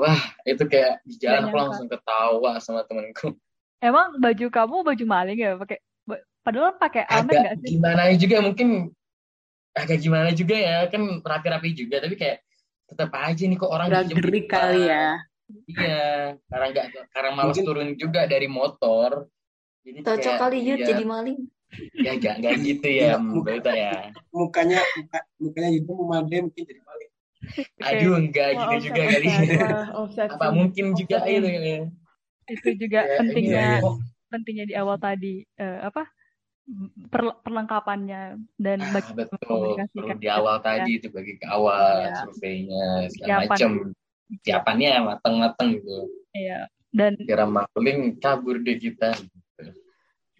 wah 0.00 0.20
itu 0.48 0.64
kayak 0.64 1.04
di 1.04 1.14
jalan 1.20 1.44
Gak 1.44 1.44
aku 1.44 1.48
nyangka. 1.52 1.64
langsung 1.68 1.88
ketawa 1.92 2.52
sama 2.60 2.82
temenku 2.88 3.36
Emang 3.80 4.20
baju 4.20 4.46
kamu 4.52 4.76
baju 4.84 5.04
maling 5.08 5.40
ya? 5.40 5.56
Pakai 5.56 5.80
padahal 6.44 6.76
pakai 6.76 7.08
amet 7.08 7.32
agak 7.32 7.40
nggak 7.40 7.54
sih? 7.64 7.68
gimana 7.76 8.02
juga 8.12 8.36
mungkin 8.44 8.68
agak 9.72 9.98
gimana 10.04 10.30
juga 10.36 10.56
ya 10.56 10.76
kan 10.92 11.02
rapi-rapi 11.24 11.72
juga 11.72 12.04
tapi 12.04 12.16
kayak 12.16 12.44
tetap 12.92 13.08
aja 13.16 13.40
nih 13.40 13.56
kok 13.56 13.72
orang 13.72 13.88
gerik 14.08 14.48
depan. 14.48 14.52
kali 14.52 14.82
ya. 14.84 15.06
iya 15.64 16.08
karena 16.48 16.66
nggak 16.76 16.86
karena 17.12 17.30
malas 17.32 17.56
turun 17.56 17.96
juga 17.96 18.28
dari 18.28 18.48
motor 18.50 19.32
jadi 19.80 19.98
Cocok 20.04 20.34
kali 20.36 20.58
Yud 20.60 20.80
ya, 20.84 20.86
jadi 20.92 21.04
maling. 21.08 21.38
Ya 22.00 22.12
gak, 22.16 22.34
gak 22.40 22.54
gitu 22.64 22.88
ya 22.88 23.16
Mbak 23.20 23.54
Uta 23.62 23.72
ya 23.76 23.94
mukanya 24.32 24.80
muka, 24.96 25.18
mukanya 25.38 25.70
itu 25.74 25.90
memadai 25.92 26.38
mungkin 26.46 26.62
jadi 26.64 26.82
maling 26.82 27.10
aduh 27.88 28.14
enggak 28.20 28.48
Wah, 28.52 28.60
gitu 28.60 28.74
juga 28.90 29.02
kali 29.08 29.28
offset 29.96 30.28
apa 30.34 30.46
mungkin 30.52 30.84
juga 30.96 31.18
itu 31.26 31.48
ya. 31.48 31.80
Itu 32.50 32.68
juga 32.74 33.00
Ya, 33.06 33.16
pentingnya 33.22 33.62
iya, 33.62 33.78
iya. 33.78 33.92
pentingnya 34.26 34.64
di 34.66 34.74
awal 34.74 34.96
tadi 34.98 35.46
eh, 35.54 35.78
apa 35.82 36.02
per- 37.10 37.38
perlengkapannya 37.42 38.42
dan 38.58 38.78
Ah, 38.82 38.90
bagi 38.94 39.12
betul 39.14 39.38
mengkomunikasikan 39.38 40.16
perlu 40.18 40.22
di 40.22 40.28
awal 40.30 40.56
ya. 40.58 40.62
tadi 40.62 40.90
itu 40.98 41.08
bagi 41.10 41.32
ke 41.38 41.46
awal 41.46 41.82
Iya. 42.06 42.14
surveinya 42.26 42.84
segala 43.10 43.30
Siapan. 43.30 43.48
macem 43.50 43.70
siapannya 44.46 44.90
mateng-mateng 45.02 45.68
gitu 45.78 45.96
Iya. 46.34 46.70
Dan 46.90 47.14
kira 47.22 47.46
maling 47.46 48.18
kabur 48.18 48.58
deh 48.62 48.78
kita 48.78 49.14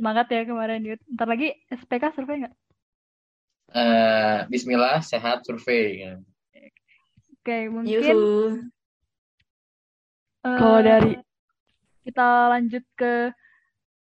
semangat 0.01 0.33
ya 0.33 0.49
kemarin 0.49 0.81
Yud. 0.81 1.01
Ntar 1.13 1.29
lagi 1.29 1.53
SPK 1.69 2.17
survei 2.17 2.41
nggak? 2.41 2.55
Eh, 3.77 4.39
Bismillah 4.49 5.05
sehat 5.05 5.45
survei 5.45 6.09
ya. 6.09 6.13
Oke, 7.37 7.69
mungkin 7.69 8.01
Yuhu. 8.01 8.65
eh, 10.49 10.57
Kalau 10.57 10.81
dari 10.81 11.21
kita 12.09 12.49
lanjut 12.49 12.85
ke 12.97 13.29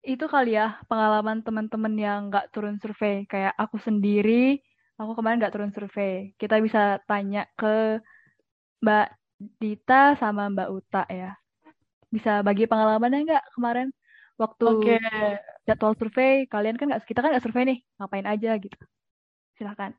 itu 0.05 0.25
kali 0.29 0.55
ya 0.55 0.77
pengalaman 0.85 1.41
teman-teman 1.43 1.93
yang 1.97 2.19
nggak 2.31 2.53
turun 2.55 2.79
survei 2.79 3.27
kayak 3.27 3.51
aku 3.59 3.75
sendiri 3.83 4.61
aku 4.95 5.11
kemarin 5.17 5.43
nggak 5.43 5.51
turun 5.51 5.73
survei 5.75 6.31
kita 6.39 6.55
bisa 6.63 7.03
tanya 7.03 7.43
ke 7.59 7.99
Mbak 8.79 9.07
Dita 9.59 10.15
sama 10.15 10.47
Mbak 10.47 10.69
Uta 10.71 11.03
ya 11.11 11.35
bisa 12.07 12.39
bagi 12.47 12.63
pengalamannya 12.63 13.27
nggak 13.27 13.45
kemarin 13.59 13.91
waktu 14.39 14.65
Oke. 14.71 14.97
Jadwal 15.69 15.93
survei 15.99 16.49
kalian 16.53 16.75
kan 16.79 16.87
nggak 16.89 17.01
kita 17.09 17.19
kan 17.21 17.29
nggak 17.31 17.45
survei 17.45 17.63
nih 17.69 17.79
ngapain 17.97 18.27
aja 18.33 18.49
gitu 18.63 18.77
silahkan 19.57 19.91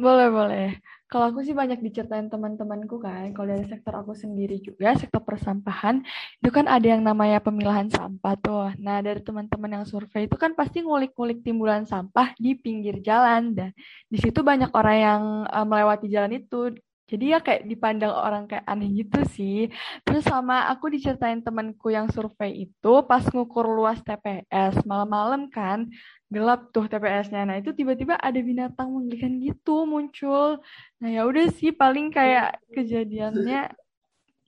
Boleh, 0.00 0.28
boleh. 0.32 0.66
Kalau 1.10 1.28
aku 1.28 1.44
sih 1.44 1.52
banyak 1.52 1.82
diceritain 1.84 2.30
teman-temanku 2.32 2.96
kan. 3.04 3.34
Kalau 3.36 3.48
dari 3.52 3.66
sektor 3.68 3.92
aku 3.92 4.16
sendiri 4.16 4.56
juga, 4.62 4.96
sektor 4.96 5.20
persampahan, 5.20 6.00
itu 6.40 6.48
kan 6.48 6.64
ada 6.70 6.86
yang 6.86 7.02
namanya 7.04 7.42
pemilahan 7.42 7.90
sampah 7.92 8.34
tuh. 8.40 8.72
Nah, 8.80 9.04
dari 9.04 9.20
teman-teman 9.20 9.70
yang 9.76 9.84
survei 9.84 10.24
itu 10.24 10.36
kan 10.40 10.56
pasti 10.56 10.80
ngulik-ngulik 10.80 11.44
timbulan 11.44 11.84
sampah 11.84 12.32
di 12.40 12.56
pinggir 12.56 13.02
jalan. 13.04 13.52
Dan 13.52 13.70
di 14.08 14.18
situ 14.22 14.40
banyak 14.40 14.70
orang 14.72 14.96
yang 14.96 15.22
eh, 15.52 15.66
melewati 15.68 16.06
jalan 16.08 16.32
itu. 16.40 16.72
Jadi 17.10 17.34
ya 17.34 17.42
kayak 17.42 17.66
dipandang 17.66 18.14
orang 18.14 18.46
kayak 18.46 18.62
aneh 18.70 18.86
gitu 19.02 19.18
sih. 19.34 19.66
Terus 20.06 20.22
sama 20.22 20.70
aku 20.70 20.86
diceritain 20.94 21.42
temanku 21.42 21.90
yang 21.90 22.06
survei 22.14 22.70
itu 22.70 22.92
pas 23.02 23.26
ngukur 23.26 23.66
luas 23.66 23.98
TPS 24.06 24.86
malam-malam 24.86 25.50
kan 25.50 25.90
gelap 26.30 26.70
tuh 26.70 26.86
TPS-nya. 26.86 27.42
Nah, 27.42 27.58
itu 27.58 27.74
tiba-tiba 27.74 28.14
ada 28.14 28.38
binatang 28.38 28.94
mengerikan 28.94 29.42
gitu 29.42 29.82
muncul. 29.82 30.62
Nah, 31.02 31.08
ya 31.10 31.26
udah 31.26 31.50
sih 31.50 31.74
paling 31.74 32.14
kayak 32.14 32.62
kejadiannya 32.70 33.74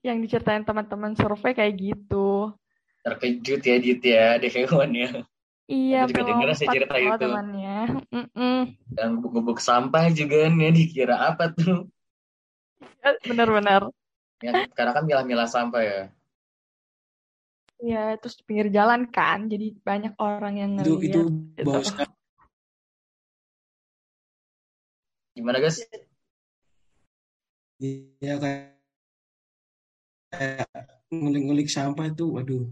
yang 0.07 0.18
diceritain 0.22 0.62
teman-teman 0.62 1.18
survei 1.18 1.59
kayak 1.59 1.75
gitu. 1.75 2.55
Terkejut 3.03 3.61
ya 3.66 3.77
Dit 3.83 4.03
ya, 4.07 4.25
ada 4.38 4.46
hewannya. 4.46 5.27
Iya, 5.66 6.07
Aku 6.07 6.22
juga 6.22 6.55
sih 6.55 6.70
cerita 6.70 6.94
itu. 6.98 7.18
temannya. 7.18 7.79
Mm-mm. 8.14 8.59
Dan 8.94 9.18
gubuk 9.18 9.59
sampah 9.59 10.07
juga 10.14 10.46
nih 10.46 10.70
dikira 10.70 11.18
apa 11.18 11.51
tuh? 11.51 11.90
Benar-benar. 13.29 13.91
Ya, 14.43 14.67
karena 14.75 14.93
kan 14.95 15.05
milah-milah 15.07 15.47
sampah 15.47 15.83
ya. 15.83 16.01
Iya, 17.83 18.15
terus 18.23 18.38
di 18.38 18.43
pinggir 18.47 18.71
jalan 18.71 19.11
kan, 19.11 19.51
jadi 19.51 19.75
banyak 19.83 20.15
orang 20.23 20.55
yang 20.55 20.73
itu 20.79 21.03
itu 21.03 21.19
ngeliat 21.19 21.59
gitu. 21.59 21.67
bau 21.67 21.83
sekali 21.83 22.11
Gimana 25.33 25.59
guys? 25.59 25.81
ya 28.23 28.38
kayak 28.38 28.79
ngulik-ngulik 31.11 31.67
sampah 31.67 32.07
itu 32.15 32.25
waduh 32.31 32.62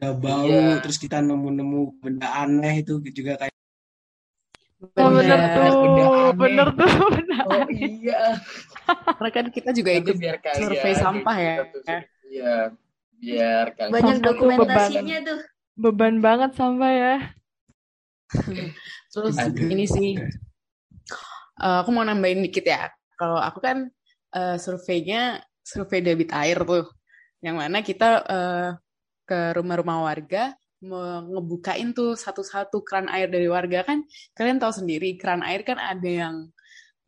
udah 0.00 0.12
bau 0.18 0.48
Iya. 0.50 0.82
terus 0.82 0.98
kita 0.98 1.22
nemu-nemu 1.22 2.00
benda 2.02 2.28
aneh 2.42 2.82
itu 2.82 2.98
juga 3.14 3.38
kayak 3.38 3.54
Oh, 4.96 5.12
bener 5.12 5.38
Bener. 5.38 5.54
tuh, 5.54 5.76
Benda 5.76 6.04
aneh. 6.08 6.34
bener 6.40 6.68
tuh, 6.74 6.88
bener 7.14 7.29
Oh 7.50 7.66
iya. 7.74 8.38
Karena 9.18 9.30
kan 9.34 9.46
kita 9.50 9.70
juga 9.74 9.90
Itu 9.90 10.14
ikut 10.14 10.16
biar 10.22 10.36
kalian 10.38 10.60
survei 10.62 10.94
sampah 10.94 11.36
ya. 11.36 11.54
Sur- 11.66 12.08
Iya, 12.30 12.56
biar 13.18 13.64
kalian 13.74 13.90
Banyak 13.90 14.16
dokumentasinya 14.22 15.18
tuh. 15.26 15.40
Beban 15.74 16.22
banget 16.22 16.54
sampah 16.54 16.92
ya. 16.94 17.16
Terus 19.10 19.34
Aduh. 19.34 19.66
ini 19.66 19.90
sih, 19.90 20.14
eh, 21.58 21.76
aku 21.82 21.90
mau 21.90 22.06
nambahin 22.06 22.46
dikit 22.46 22.62
ya. 22.70 22.86
Kalau 23.18 23.42
aku 23.42 23.58
kan 23.58 23.90
eh, 24.30 24.56
surveinya 24.62 25.42
survei 25.66 25.98
debit 25.98 26.30
air 26.30 26.62
tuh, 26.62 26.86
yang 27.42 27.58
mana 27.58 27.82
kita 27.82 28.22
eh, 28.30 28.68
ke 29.26 29.58
rumah-rumah 29.58 30.06
warga 30.06 30.54
ngebukain 30.80 31.92
tuh 31.92 32.16
satu-satu 32.16 32.80
keran 32.86 33.10
air 33.10 33.26
dari 33.26 33.50
warga 33.50 33.82
kan. 33.82 34.06
Kalian 34.38 34.62
tahu 34.62 34.70
sendiri 34.70 35.18
keran 35.18 35.42
air 35.42 35.66
kan 35.66 35.76
ada 35.82 36.06
yang 36.08 36.48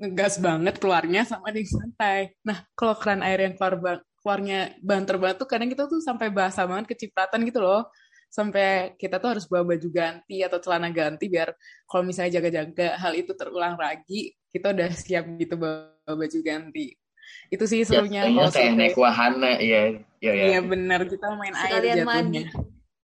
ngegas 0.02 0.42
banget 0.42 0.74
keluarnya 0.82 1.22
sama 1.22 1.54
yang 1.54 1.62
santai. 1.62 2.34
Nah, 2.42 2.66
kalau 2.74 2.98
keran 2.98 3.22
air 3.22 3.46
yang 3.46 3.54
keluar 3.54 3.78
ba- 3.78 4.04
keluarnya 4.18 4.74
banter 4.82 5.14
banget 5.14 5.38
tuh 5.38 5.48
kadang 5.50 5.70
kita 5.70 5.86
tuh 5.86 6.02
sampai 6.02 6.26
basah 6.34 6.66
banget 6.66 6.90
kecipratan 6.90 7.46
gitu 7.46 7.62
loh. 7.62 7.86
Sampai 8.32 8.96
kita 8.98 9.22
tuh 9.22 9.36
harus 9.36 9.44
bawa 9.46 9.76
baju 9.76 9.88
ganti 9.92 10.42
atau 10.42 10.58
celana 10.58 10.88
ganti 10.90 11.28
biar 11.30 11.54
kalau 11.86 12.02
misalnya 12.02 12.40
jaga-jaga 12.40 12.98
hal 12.98 13.12
itu 13.14 13.30
terulang 13.36 13.78
lagi, 13.78 14.34
kita 14.50 14.74
udah 14.74 14.88
siap 14.90 15.38
gitu 15.38 15.54
bawa 15.54 15.94
baju 16.08 16.38
ganti. 16.42 16.96
Itu 17.52 17.68
sih 17.70 17.84
serunya 17.86 18.26
kayak 18.26 18.50
survei. 18.50 18.74
naik 18.74 18.96
wahana 18.98 19.60
ya. 19.60 19.94
Iya 20.18 20.32
ya. 20.32 20.44
Iya 20.50 20.60
benar, 20.64 21.00
kita 21.06 21.26
main 21.38 21.54
air 21.54 21.62
Sekalian 21.62 21.96
mandi. 22.02 22.42
jatuhnya. 22.42 22.44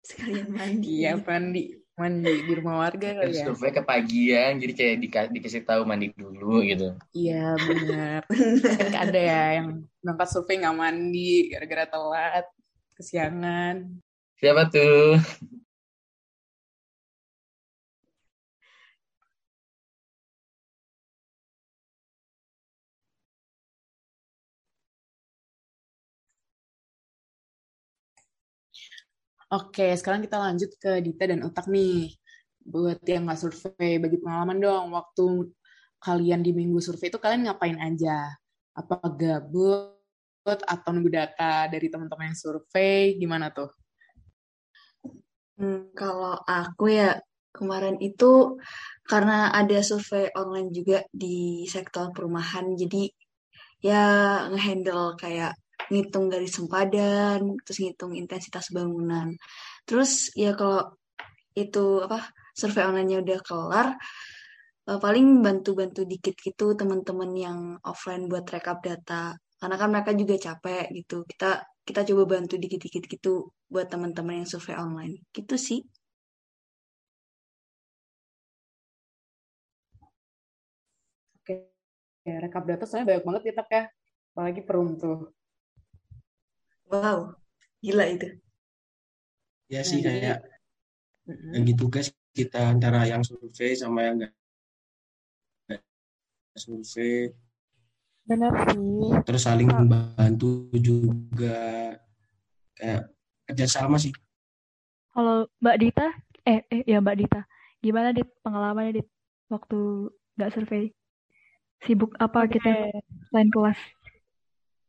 Sekalian 0.01 0.47
mandi. 0.49 0.87
Iya, 0.89 1.11
mandi. 1.21 1.63
Mandi 2.01 2.33
di 2.41 2.53
rumah 2.57 2.81
warga 2.81 3.07
Kan 3.13 3.17
kali 3.21 3.33
ya. 3.37 3.45
survei 3.45 3.69
kepagian, 3.69 4.51
jadi 4.57 4.73
kayak 4.73 4.95
dika- 4.97 5.29
dikasih 5.29 5.61
tahu 5.61 5.85
mandi 5.85 6.09
dulu 6.17 6.65
gitu. 6.65 6.97
Iya 7.13 7.53
benar. 7.61 8.21
Kan 8.81 8.93
ada 8.97 9.19
ya 9.21 9.41
yang 9.61 9.85
berangkat 10.01 10.27
survei 10.33 10.57
nggak 10.57 10.73
mandi 10.73 11.53
gara-gara 11.53 11.85
telat, 11.85 12.45
kesiangan. 12.97 13.75
Siapa 14.41 14.73
tuh? 14.73 15.21
Oke, 29.51 29.91
sekarang 29.99 30.23
kita 30.23 30.39
lanjut 30.39 30.71
ke 30.79 31.03
Dita 31.03 31.27
dan 31.27 31.43
Utak 31.43 31.67
nih. 31.67 32.07
Buat 32.63 33.03
yang 33.03 33.27
nggak 33.27 33.35
survei, 33.35 33.99
bagi 33.99 34.15
pengalaman 34.15 34.63
dong. 34.63 34.95
Waktu 34.95 35.51
kalian 35.99 36.39
di 36.39 36.55
minggu 36.55 36.79
survei 36.79 37.11
itu 37.11 37.19
kalian 37.19 37.51
ngapain 37.51 37.75
aja? 37.75 38.31
Apa 38.71 39.11
gabut 39.11 39.99
atau 40.47 40.89
nunggu 40.95 41.11
data 41.11 41.67
dari 41.67 41.91
teman-teman 41.91 42.31
yang 42.31 42.39
survei? 42.39 43.19
Gimana 43.19 43.51
tuh? 43.51 43.67
Hmm, 45.59 45.91
kalau 45.99 46.39
aku 46.47 46.95
ya 46.95 47.19
kemarin 47.51 47.99
itu 47.99 48.55
karena 49.03 49.51
ada 49.51 49.83
survei 49.83 50.31
online 50.31 50.71
juga 50.71 51.03
di 51.11 51.67
sektor 51.67 52.07
perumahan, 52.15 52.71
jadi 52.79 53.11
ya 53.83 54.03
ngehandle 54.47 55.19
kayak 55.19 55.59
ngitung 55.91 56.25
garis 56.33 56.53
sempadan, 56.57 57.39
terus 57.65 57.77
ngitung 57.83 58.11
intensitas 58.21 58.65
bangunan. 58.75 59.27
Terus 59.87 60.11
ya 60.43 60.51
kalau 60.59 60.81
itu 61.63 61.85
apa 62.05 62.19
survei 62.59 62.83
online-nya 62.89 63.17
udah 63.25 63.39
kelar, 63.47 63.87
eh, 64.89 64.99
paling 65.05 65.25
bantu-bantu 65.45 66.01
dikit 66.11 66.35
gitu 66.47 66.65
teman-teman 66.79 67.31
yang 67.45 67.59
offline 67.91 68.23
buat 68.31 68.45
rekap 68.55 68.77
data. 68.87 69.23
Karena 69.59 69.75
kan 69.81 69.89
mereka 69.93 70.11
juga 70.21 70.35
capek 70.47 70.85
gitu. 70.97 71.17
Kita 71.31 71.49
kita 71.87 72.01
coba 72.09 72.23
bantu 72.37 72.53
dikit-dikit 72.63 73.03
gitu 73.13 73.33
buat 73.73 73.87
teman-teman 73.93 74.35
yang 74.45 74.49
survei 74.51 74.75
online. 74.85 75.13
Gitu 75.35 75.55
sih. 75.67 75.79
Oke, 81.39 81.53
ya, 82.29 82.35
rekap 82.43 82.63
data 82.69 82.83
soalnya 82.85 83.07
banyak 83.09 83.25
banget 83.27 83.43
Tak, 83.59 83.67
ya. 83.77 83.83
Apalagi 84.33 84.61
perum 84.67 84.89
tuh. 85.01 85.17
Wow, 86.91 87.19
gila 87.81 88.05
itu. 88.13 88.27
ya 89.71 89.81
Nah, 89.81 89.87
sih 89.89 89.99
jadi 90.03 90.19
kayak 90.19 90.37
bagi 91.51 91.73
tugas 91.79 92.07
kita 92.35 92.59
antara 92.73 93.07
yang 93.07 93.23
survei 93.23 93.71
sama 93.75 93.99
yang 94.07 94.15
nggak 94.19 94.31
survei 96.59 97.31
Benar 98.27 98.53
sih. 98.71 99.11
terus 99.25 99.41
saling 99.47 99.67
Sa- 99.71 99.79
membantu 99.79 100.67
juga 100.75 101.57
kayak 102.77 103.01
kerjasama 103.47 103.95
sih 103.99 104.13
Kalau 105.11 105.43
Mbak 105.59 105.77
Dita, 105.83 106.07
eh, 106.47 106.63
eh 106.71 106.81
ya 106.87 107.03
Mbak 107.03 107.15
Dita, 107.19 107.41
gimana 107.83 108.15
Dit 108.15 108.31
pengalamannya 108.43 109.03
Dit 109.03 109.07
waktu 109.51 110.07
nggak 110.39 110.51
survei? 110.55 110.83
Sibuk 111.83 112.15
apa 112.21 112.47
kita 112.47 112.71
selain 113.27 113.49
kelas? 113.51 113.79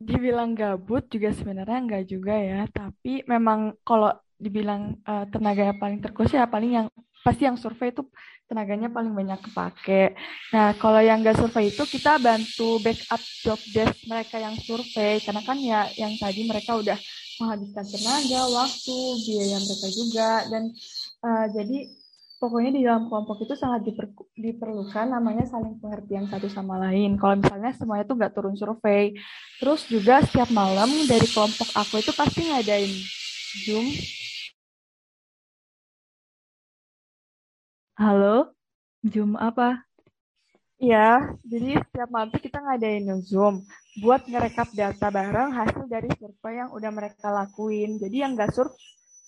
Dibilang 0.02 0.56
gabut 0.58 1.04
juga 1.12 1.30
sebenarnya 1.30 1.78
enggak 1.78 2.04
juga 2.10 2.34
ya, 2.34 2.66
tapi 2.72 3.22
memang 3.28 3.76
kalau 3.86 4.10
dibilang 4.34 4.98
eh, 5.06 5.24
tenaganya 5.30 5.74
paling 5.78 6.02
terkuras 6.02 6.32
ya 6.34 6.48
paling 6.50 6.70
yang 6.74 6.86
pasti 7.22 7.46
yang 7.46 7.54
survei 7.54 7.94
itu 7.94 8.02
tenaganya 8.50 8.90
paling 8.90 9.14
banyak 9.14 9.40
kepake. 9.46 10.12
Nah, 10.50 10.74
kalau 10.82 10.98
yang 10.98 11.22
enggak 11.22 11.38
survei 11.38 11.70
itu 11.70 11.84
kita 11.86 12.18
bantu 12.18 12.82
backup 12.82 13.22
job 13.46 13.60
desk 13.70 13.96
mereka 14.10 14.36
yang 14.42 14.56
survei. 14.58 15.22
Karena 15.22 15.42
kan 15.46 15.56
ya 15.62 15.86
yang 15.94 16.12
tadi 16.18 16.40
mereka 16.50 16.76
udah 16.82 16.98
menghabiskan 17.38 17.86
tenaga, 17.86 18.42
waktu, 18.50 18.98
biaya 19.28 19.58
mereka 19.62 19.88
juga. 19.88 20.30
Dan 20.50 20.62
eh, 21.22 21.46
jadi 21.54 21.78
pokoknya 22.42 22.70
di 22.76 22.82
dalam 22.86 23.04
kelompok 23.08 23.36
itu 23.46 23.54
sangat 23.62 23.80
diper- 23.86 24.34
diperlukan 24.34 25.06
namanya 25.14 25.44
saling 25.52 25.74
pengertian 25.82 26.26
satu 26.32 26.48
sama 26.50 26.74
lain. 26.84 27.10
Kalau 27.20 27.34
misalnya 27.38 27.70
semuanya 27.78 28.04
tuh 28.10 28.16
nggak 28.18 28.34
turun 28.36 28.56
survei, 28.58 29.14
Terus 29.62 29.86
juga 29.86 30.14
setiap 30.26 30.50
malam 30.50 30.90
dari 31.06 31.26
kelompok 31.30 31.70
aku 31.78 32.02
itu 32.02 32.10
pasti 32.18 32.40
ngadain 32.50 32.90
Zoom 33.62 33.86
Halo, 38.02 38.58
Zoom 39.06 39.38
apa? 39.38 39.86
Iya, 40.82 41.30
jadi 41.46 41.78
setiap 41.78 42.08
malam 42.10 42.34
kita 42.34 42.58
ngadain 42.58 43.06
Zoom 43.22 43.62
buat 44.02 44.26
ngerekap 44.26 44.68
data 44.74 45.06
bareng 45.14 45.54
hasil 45.54 45.86
dari 45.86 46.10
survei 46.18 46.58
yang 46.58 46.74
udah 46.74 46.90
mereka 46.90 47.30
lakuin. 47.30 48.02
Jadi 48.02 48.16
yang 48.18 48.34
nggak 48.34 48.50
sur 48.50 48.66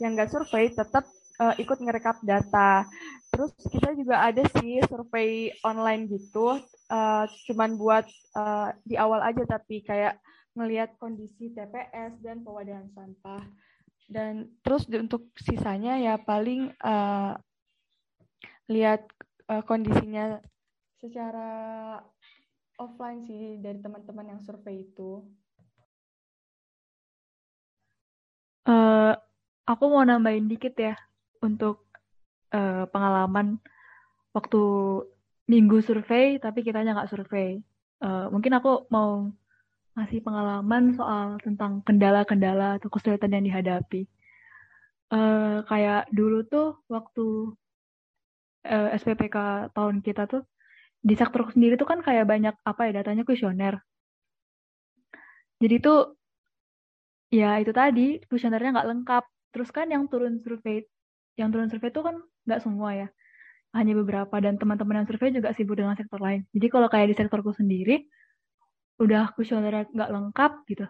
yang 0.03 0.19
nggak 0.19 0.35
survei 0.35 0.75
tetap 0.75 1.07
uh, 1.41 1.55
ikut 1.59 1.79
ngerekap 1.81 2.23
data. 2.23 2.87
Terus 3.35 3.51
kita 3.67 3.99
juga 3.99 4.23
ada 4.23 4.43
sih 4.61 4.79
survei 4.87 5.51
online 5.67 6.07
gitu, 6.07 6.55
uh, 6.91 7.25
cuman 7.51 7.75
buat 7.75 8.07
uh, 8.39 8.71
di 8.87 8.95
awal 8.95 9.27
aja 9.27 9.43
tapi 9.59 9.83
kayak 9.83 10.23
ngelihat 10.55 10.95
kondisi 11.03 11.51
TPS 11.51 12.15
dan 12.23 12.47
pewadahan 12.47 12.87
sampah. 12.95 13.43
Dan 14.07 14.55
terus 14.63 14.87
untuk 14.87 15.35
sisanya 15.35 15.99
ya 15.99 16.15
paling 16.21 16.71
uh, 16.79 17.35
lihat 18.71 19.03
uh, 19.51 19.65
kondisinya 19.67 20.39
secara 21.03 21.51
offline 22.79 23.27
sih 23.27 23.59
dari 23.59 23.83
teman-teman 23.83 24.39
yang 24.39 24.41
survei 24.47 24.87
itu. 24.87 25.27
Uh, 28.65 29.13
aku 29.69 29.85
mau 29.93 30.07
nambahin 30.07 30.49
dikit 30.49 30.73
ya 30.79 30.97
untuk 31.45 31.85
uh, 32.57 32.89
pengalaman 32.89 33.61
waktu 34.33 34.63
minggu 35.45 35.85
survei 35.85 36.41
tapi 36.41 36.65
kitanya 36.65 36.97
nggak 36.97 37.13
survei. 37.13 37.61
Uh, 38.01 38.33
mungkin 38.33 38.57
aku 38.57 38.89
mau 38.89 39.29
ngasih 39.95 40.21
pengalaman 40.27 40.97
soal 40.99 41.39
tentang 41.39 41.85
kendala-kendala 41.87 42.81
atau 42.81 42.89
kesulitan 42.91 43.31
yang 43.31 43.45
dihadapi. 43.47 44.09
Uh, 45.13 45.63
kayak 45.71 46.11
dulu 46.11 46.43
tuh 46.49 46.83
waktu 46.91 47.55
uh, 48.67 48.89
SPPK 48.99 49.71
tahun 49.77 50.03
kita 50.03 50.27
tuh 50.27 50.43
di 51.05 51.15
sektor 51.15 51.45
sendiri 51.53 51.77
tuh 51.77 51.87
kan 51.87 52.01
kayak 52.01 52.25
banyak 52.27 52.57
apa 52.65 52.89
ya 52.89 53.05
datanya 53.05 53.23
kuesioner. 53.23 53.79
Jadi 55.61 55.77
tuh 55.79 56.17
ya 57.31 57.61
itu 57.63 57.71
tadi 57.71 58.19
kuesionernya 58.27 58.75
nggak 58.75 58.89
lengkap. 58.91 59.25
Terus 59.55 59.71
kan 59.71 59.87
yang 59.87 60.11
turun 60.11 60.43
survei, 60.43 60.83
yang 61.35 61.51
turun 61.51 61.69
survei 61.71 61.91
itu 61.91 62.01
kan 62.01 62.17
nggak 62.47 62.61
semua 62.63 62.91
ya, 62.95 63.09
hanya 63.75 63.93
beberapa 63.99 64.37
dan 64.39 64.55
teman-teman 64.61 65.03
yang 65.03 65.07
survei 65.11 65.35
juga 65.35 65.51
sibuk 65.57 65.75
dengan 65.79 65.99
sektor 65.99 66.23
lain. 66.23 66.47
Jadi 66.55 66.67
kalau 66.71 66.87
kayak 66.87 67.11
di 67.11 67.17
sektorku 67.19 67.51
sendiri, 67.51 68.07
udah 69.03 69.35
kuesionernya 69.35 69.91
nggak 69.91 70.11
lengkap 70.11 70.53
gitu. 70.71 70.87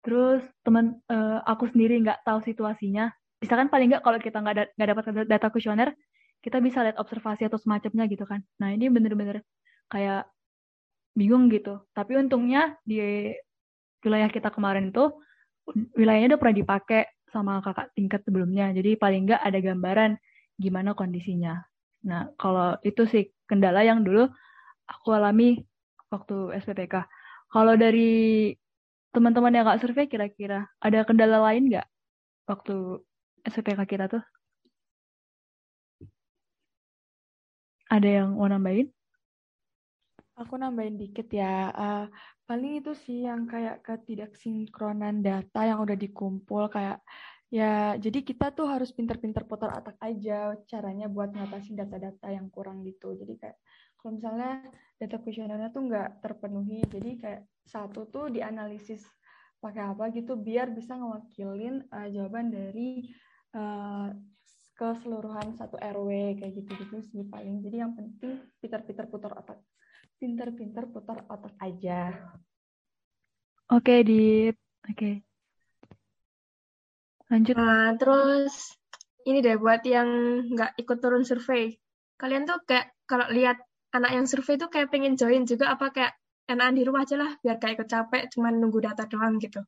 Terus 0.00 0.40
teman 0.64 0.96
uh, 1.12 1.44
aku 1.44 1.68
sendiri 1.68 2.00
nggak 2.00 2.24
tahu 2.24 2.40
situasinya. 2.40 3.12
Misalkan 3.40 3.68
paling 3.68 3.92
nggak 3.92 4.02
kalau 4.04 4.18
kita 4.20 4.40
nggak 4.40 4.76
nggak 4.76 4.88
dapat 4.96 5.04
data 5.28 5.46
kuesioner, 5.52 5.92
kita 6.40 6.56
bisa 6.64 6.80
lihat 6.80 6.96
observasi 6.96 7.44
atau 7.48 7.60
semacamnya 7.60 8.08
gitu 8.08 8.24
kan. 8.24 8.40
Nah 8.60 8.72
ini 8.72 8.88
bener-bener 8.88 9.44
kayak 9.92 10.24
bingung 11.12 11.52
gitu. 11.52 11.84
Tapi 11.92 12.16
untungnya 12.16 12.80
di 12.80 13.28
wilayah 14.00 14.32
kita 14.32 14.48
kemarin 14.48 14.88
itu 14.88 15.12
wilayahnya 15.92 16.34
udah 16.34 16.40
pernah 16.40 16.56
dipakai 16.56 17.02
sama 17.34 17.62
kakak 17.64 17.94
tingkat 17.96 18.20
sebelumnya. 18.26 18.70
Jadi 18.74 18.94
paling 18.98 19.26
nggak 19.26 19.42
ada 19.42 19.58
gambaran 19.58 20.12
gimana 20.60 20.92
kondisinya. 20.92 21.62
Nah 22.06 22.30
kalau 22.36 22.76
itu 22.84 23.06
sih 23.08 23.32
kendala 23.48 23.82
yang 23.86 24.04
dulu 24.04 24.28
aku 24.86 25.08
alami 25.14 25.62
waktu 26.10 26.54
SPPK. 26.60 27.06
Kalau 27.50 27.74
dari 27.74 28.52
teman-teman 29.10 29.54
yang 29.54 29.64
nggak 29.66 29.82
survei 29.82 30.06
kira-kira 30.06 30.70
ada 30.78 31.02
kendala 31.02 31.42
lain 31.50 31.70
nggak 31.70 31.86
waktu 32.46 33.02
SPPK 33.46 33.80
kita 33.86 34.06
tuh? 34.10 34.22
Ada 37.90 38.22
yang 38.22 38.38
mau 38.38 38.46
nambahin? 38.46 38.86
Aku 40.38 40.54
nambahin 40.54 40.94
dikit 40.94 41.26
ya. 41.34 41.74
Uh, 41.74 42.04
paling 42.50 42.82
itu 42.82 42.98
sih 42.98 43.30
yang 43.30 43.46
kayak 43.46 43.86
ketidaksinkronan 43.86 45.22
data 45.22 45.62
yang 45.62 45.86
udah 45.86 45.94
dikumpul 45.94 46.66
kayak 46.66 46.98
ya 47.46 47.94
jadi 47.94 48.26
kita 48.26 48.50
tuh 48.50 48.66
harus 48.66 48.90
pinter-pinter 48.90 49.46
putar 49.46 49.70
otak 49.78 49.94
aja 50.02 50.58
caranya 50.66 51.06
buat 51.06 51.30
ngatasin 51.30 51.78
data-data 51.78 52.26
yang 52.26 52.50
kurang 52.50 52.82
gitu. 52.82 53.14
Jadi 53.14 53.38
kayak 53.38 53.58
kalau 54.02 54.18
misalnya 54.18 54.66
data 54.98 55.22
kuesionernya 55.22 55.70
tuh 55.70 55.82
nggak 55.86 56.26
terpenuhi, 56.26 56.82
jadi 56.90 57.10
kayak 57.22 57.42
satu 57.70 58.10
tuh 58.10 58.34
dianalisis 58.34 59.06
pakai 59.62 59.94
apa 59.94 60.10
gitu 60.10 60.34
biar 60.34 60.74
bisa 60.74 60.98
ngewakilin 60.98 61.86
uh, 61.86 62.08
jawaban 62.10 62.50
dari 62.50 63.14
uh, 63.54 64.10
keseluruhan 64.74 65.54
satu 65.54 65.78
RW 65.78 66.34
kayak 66.42 66.50
gitu-gitu 66.58 66.98
sih 67.14 67.22
paling. 67.30 67.62
Jadi 67.62 67.76
yang 67.78 67.94
penting 67.94 68.42
pintar-pintar 68.58 69.06
putar 69.06 69.38
otak. 69.38 69.62
Pintar-pintar 70.20 70.84
putar 70.92 71.24
otak 71.32 71.56
aja. 71.64 72.12
Oke, 73.72 74.04
di 74.04 74.52
Oke. 74.84 75.24
Lanjut. 77.32 77.54
Nah, 77.56 77.96
terus 77.96 78.76
ini 79.24 79.40
deh 79.40 79.56
buat 79.56 79.80
yang 79.86 80.08
nggak 80.50 80.76
ikut 80.76 80.98
turun 81.00 81.24
survei. 81.24 81.72
Kalian 82.20 82.44
tuh 82.44 82.60
kayak 82.68 82.92
kalau 83.08 83.32
lihat 83.32 83.64
anak 83.96 84.12
yang 84.12 84.26
survei 84.28 84.60
tuh 84.60 84.68
kayak 84.68 84.92
pengen 84.92 85.16
join 85.16 85.48
juga 85.48 85.72
apa 85.72 85.88
kayak 85.88 86.12
enakan 86.50 86.74
di 86.76 86.82
rumah 86.82 87.06
aja 87.06 87.16
lah 87.16 87.30
biar 87.40 87.56
gak 87.62 87.72
ikut 87.78 87.88
capek 87.88 88.22
cuman 88.34 88.58
nunggu 88.58 88.82
data 88.82 89.06
doang 89.06 89.38
gitu. 89.38 89.62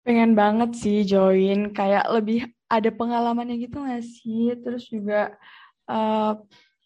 Pengen 0.00 0.32
banget 0.32 0.70
sih 0.80 1.04
join, 1.04 1.76
kayak 1.76 2.08
lebih 2.08 2.48
ada 2.72 2.88
pengalamannya 2.88 3.60
gitu 3.60 3.84
nggak 3.84 4.00
sih? 4.00 4.56
Terus 4.56 4.88
juga 4.88 5.36
uh, 5.84 6.40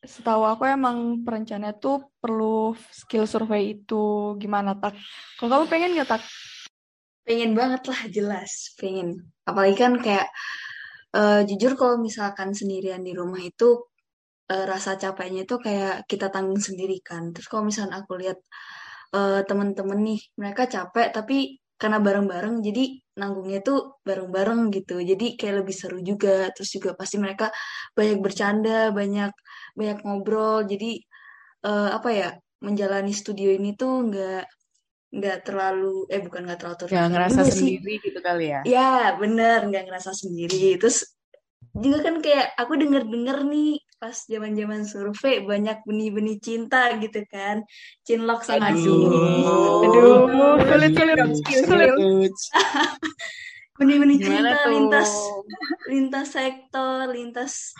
setahu 0.04 0.44
aku 0.44 0.68
emang 0.68 1.24
perencana 1.24 1.72
tuh 1.74 2.12
perlu 2.20 2.76
skill 2.92 3.24
survei 3.24 3.80
itu 3.80 4.34
gimana 4.38 4.76
tak? 4.76 4.94
Kalau 5.40 5.50
kamu 5.50 5.64
pengen 5.66 5.90
nggak 5.96 6.10
tak? 6.14 6.22
Pengen 7.24 7.56
banget 7.56 7.82
lah 7.88 8.00
jelas, 8.12 8.76
pengen. 8.76 9.32
Apalagi 9.48 9.76
kan 9.80 9.96
kayak 9.96 10.28
uh, 11.16 11.40
jujur 11.48 11.74
kalau 11.74 11.96
misalkan 11.96 12.52
sendirian 12.52 13.00
di 13.00 13.16
rumah 13.16 13.40
itu 13.40 13.80
uh, 14.52 14.64
rasa 14.68 15.00
capeknya 15.00 15.48
itu 15.48 15.56
kayak 15.56 16.04
kita 16.04 16.28
tanggung 16.28 16.60
sendiri 16.60 17.00
kan. 17.00 17.32
Terus 17.32 17.48
kalau 17.48 17.64
misalnya 17.64 18.04
aku 18.04 18.20
lihat 18.20 18.38
uh, 19.16 19.40
temen-temen 19.48 20.00
nih 20.04 20.20
mereka 20.36 20.68
capek 20.68 21.14
tapi 21.14 21.63
karena 21.84 22.00
bareng-bareng 22.00 22.64
jadi 22.64 22.96
nanggungnya 23.20 23.60
tuh 23.60 24.00
bareng-bareng 24.08 24.72
gitu. 24.72 25.04
Jadi 25.04 25.36
kayak 25.36 25.60
lebih 25.60 25.76
seru 25.76 26.00
juga. 26.00 26.48
Terus 26.56 26.72
juga 26.72 26.96
pasti 26.96 27.20
mereka 27.20 27.52
banyak 27.92 28.24
bercanda 28.24 28.88
banyak 28.88 29.28
banyak 29.76 29.98
ngobrol. 30.00 30.64
Jadi 30.64 31.04
uh, 31.68 31.92
apa 31.92 32.08
ya 32.08 32.28
menjalani 32.64 33.12
studio 33.12 33.52
ini 33.52 33.76
tuh 33.76 34.08
nggak 34.08 34.44
nggak 35.14 35.38
terlalu 35.44 36.08
eh 36.08 36.24
bukan 36.24 36.48
nggak 36.48 36.58
terlalu 36.64 36.76
nggak 36.88 37.10
ngerasa 37.12 37.40
sendiri 37.52 37.92
gitu 38.00 38.18
kali 38.24 38.44
ya? 38.48 38.60
Ya 38.64 39.12
bener. 39.20 39.68
Nggak 39.68 39.84
ngerasa 39.92 40.16
sendiri. 40.16 40.80
Terus 40.80 41.13
juga 41.74 42.06
kan 42.06 42.22
kayak 42.22 42.54
aku 42.54 42.78
denger 42.78 43.02
denger 43.02 43.38
nih 43.50 43.82
pas 43.98 44.14
zaman 44.14 44.54
zaman 44.54 44.86
survei 44.86 45.42
banyak 45.42 45.82
benih-benih 45.82 46.38
cinta 46.38 46.94
gitu 47.02 47.26
kan. 47.26 47.66
Cinlok 48.06 48.46
sama 48.46 48.70
aduh. 48.70 49.82
Aduh 49.82 50.14
sulit 50.62 50.92
sulit. 50.94 51.18
Sulit. 51.66 52.34
benih-benih 53.78 54.18
cinta 54.22 54.54
tuh? 54.62 54.70
lintas 54.70 55.10
lintas 55.90 56.28
sektor 56.30 57.10
lintas 57.10 57.74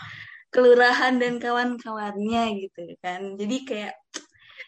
kelurahan 0.51 1.15
dan 1.15 1.39
kawan-kawannya 1.39 2.67
gitu 2.67 2.99
kan. 2.99 3.39
Jadi 3.39 3.57
kayak 3.63 3.95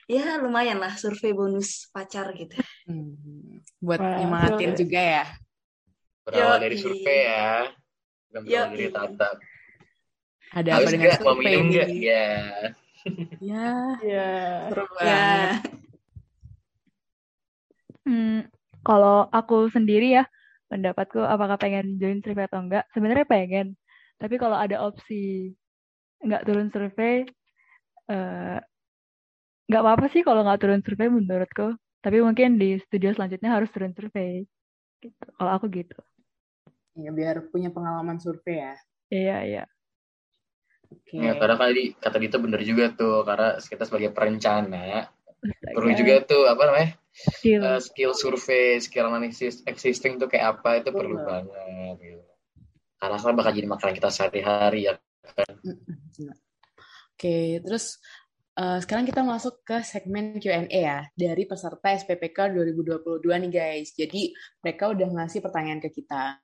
ya 0.07 0.39
lumayan 0.39 0.79
lah 0.79 0.95
survei 0.95 1.35
bonus 1.35 1.91
pacar 1.91 2.31
gitu. 2.31 2.55
Hmm, 2.87 3.59
buat 3.83 3.99
nyemangatin 3.99 4.71
juga 4.79 5.01
ya. 5.03 5.25
Berawal 6.23 6.63
dari 6.63 6.75
survei 6.79 7.19
ya 7.27 7.67
bukan 8.31 8.91
tatap 8.93 9.37
ada 10.55 10.79
apa 10.79 10.89
dengan 10.91 11.11
survei 11.19 11.27
mau 11.27 11.35
minum 11.35 11.65
nggak 11.71 11.89
ya. 11.91 12.27
Ya 13.39 13.71
ya. 14.03 14.31
ya 15.03 15.23
hmm, 18.07 18.47
kalau 18.83 19.27
aku 19.31 19.67
sendiri 19.71 20.15
ya 20.19 20.23
pendapatku 20.71 21.19
apakah 21.23 21.59
pengen 21.59 21.99
join 21.99 22.23
survei 22.23 22.47
atau 22.47 22.63
enggak? 22.63 22.87
Sebenarnya 22.95 23.27
pengen. 23.27 23.67
Tapi 24.17 24.35
kalau 24.39 24.57
ada 24.57 24.81
opsi 24.83 25.53
nggak 26.23 26.43
turun 26.49 26.73
survei 26.73 27.21
uh, 28.09 28.57
nggak 29.67 29.83
apa-apa 29.83 30.09
sih 30.09 30.25
kalau 30.25 30.41
nggak 30.47 30.59
turun 30.63 30.81
survei 30.83 31.11
menurutku. 31.11 31.75
Tapi 31.99 32.23
mungkin 32.23 32.55
di 32.55 32.79
studio 32.87 33.11
selanjutnya 33.11 33.51
harus 33.51 33.67
turun 33.71 33.91
survei. 33.91 34.47
Gitu. 35.03 35.25
Kalau 35.37 35.51
aku 35.59 35.67
gitu 35.71 35.99
ya 36.97 37.11
biar 37.13 37.47
punya 37.53 37.69
pengalaman 37.69 38.17
survei 38.17 38.57
ya. 38.59 38.75
Iya 39.07 39.37
iya. 39.45 39.63
Okay. 40.87 41.19
Ya, 41.19 41.35
karena 41.35 41.55
tadi 41.59 41.83
kata 41.99 42.17
Dita 42.19 42.37
bener 42.39 42.63
juga 42.63 42.91
tuh, 42.95 43.23
karena 43.27 43.59
kita 43.59 43.83
sebagai 43.83 44.11
perencana 44.15 45.11
perlu 45.75 45.93
juga 45.93 46.25
tuh 46.25 46.49
apa 46.49 46.63
namanya 46.65 46.89
skill, 47.13 47.61
uh, 47.61 47.79
skill 47.79 48.11
survei 48.17 48.81
skill 48.81 49.05
analisis 49.05 49.61
existing 49.69 50.17
tuh 50.17 50.25
kayak 50.25 50.57
apa 50.57 50.81
itu 50.81 50.89
perlu 50.89 51.21
banget 51.21 51.95
gitu. 52.01 52.23
Karena 52.97 53.17
kan 53.21 53.35
bakal 53.37 53.51
jadi 53.53 53.67
makanan 53.69 53.93
kita 53.93 54.09
sehari-hari 54.09 54.89
ya 54.89 54.93
kan. 55.37 55.53
Oke, 57.13 57.61
terus 57.61 58.01
uh, 58.57 58.79
sekarang 58.81 59.05
kita 59.05 59.21
masuk 59.21 59.61
ke 59.61 59.85
segmen 59.85 60.41
Q&A 60.41 60.65
ya 60.67 60.99
dari 61.13 61.45
peserta 61.45 61.93
SPPK 61.93 62.51
2022 62.57 63.21
nih 63.23 63.51
guys. 63.53 63.93
Jadi 63.93 64.33
mereka 64.65 64.89
udah 64.91 65.07
ngasih 65.13 65.39
pertanyaan 65.45 65.79
ke 65.79 65.93
kita. 65.93 66.41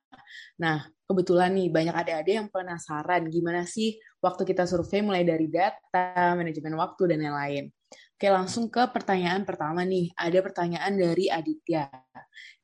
Nah, 0.62 0.86
kebetulan 1.10 1.50
nih 1.52 1.68
banyak 1.68 1.94
adik-adik 1.94 2.34
yang 2.38 2.48
penasaran 2.48 3.26
gimana 3.28 3.66
sih 3.66 3.98
waktu 4.22 4.46
kita 4.46 4.64
survei 4.64 5.02
mulai 5.02 5.26
dari 5.26 5.50
data, 5.50 6.38
manajemen 6.38 6.78
waktu, 6.78 7.12
dan 7.12 7.18
lain-lain. 7.26 7.68
Oke, 8.14 8.30
langsung 8.30 8.70
ke 8.70 8.80
pertanyaan 8.94 9.42
pertama 9.42 9.82
nih. 9.82 10.14
Ada 10.14 10.38
pertanyaan 10.38 10.94
dari 10.94 11.26
Aditya. 11.28 11.90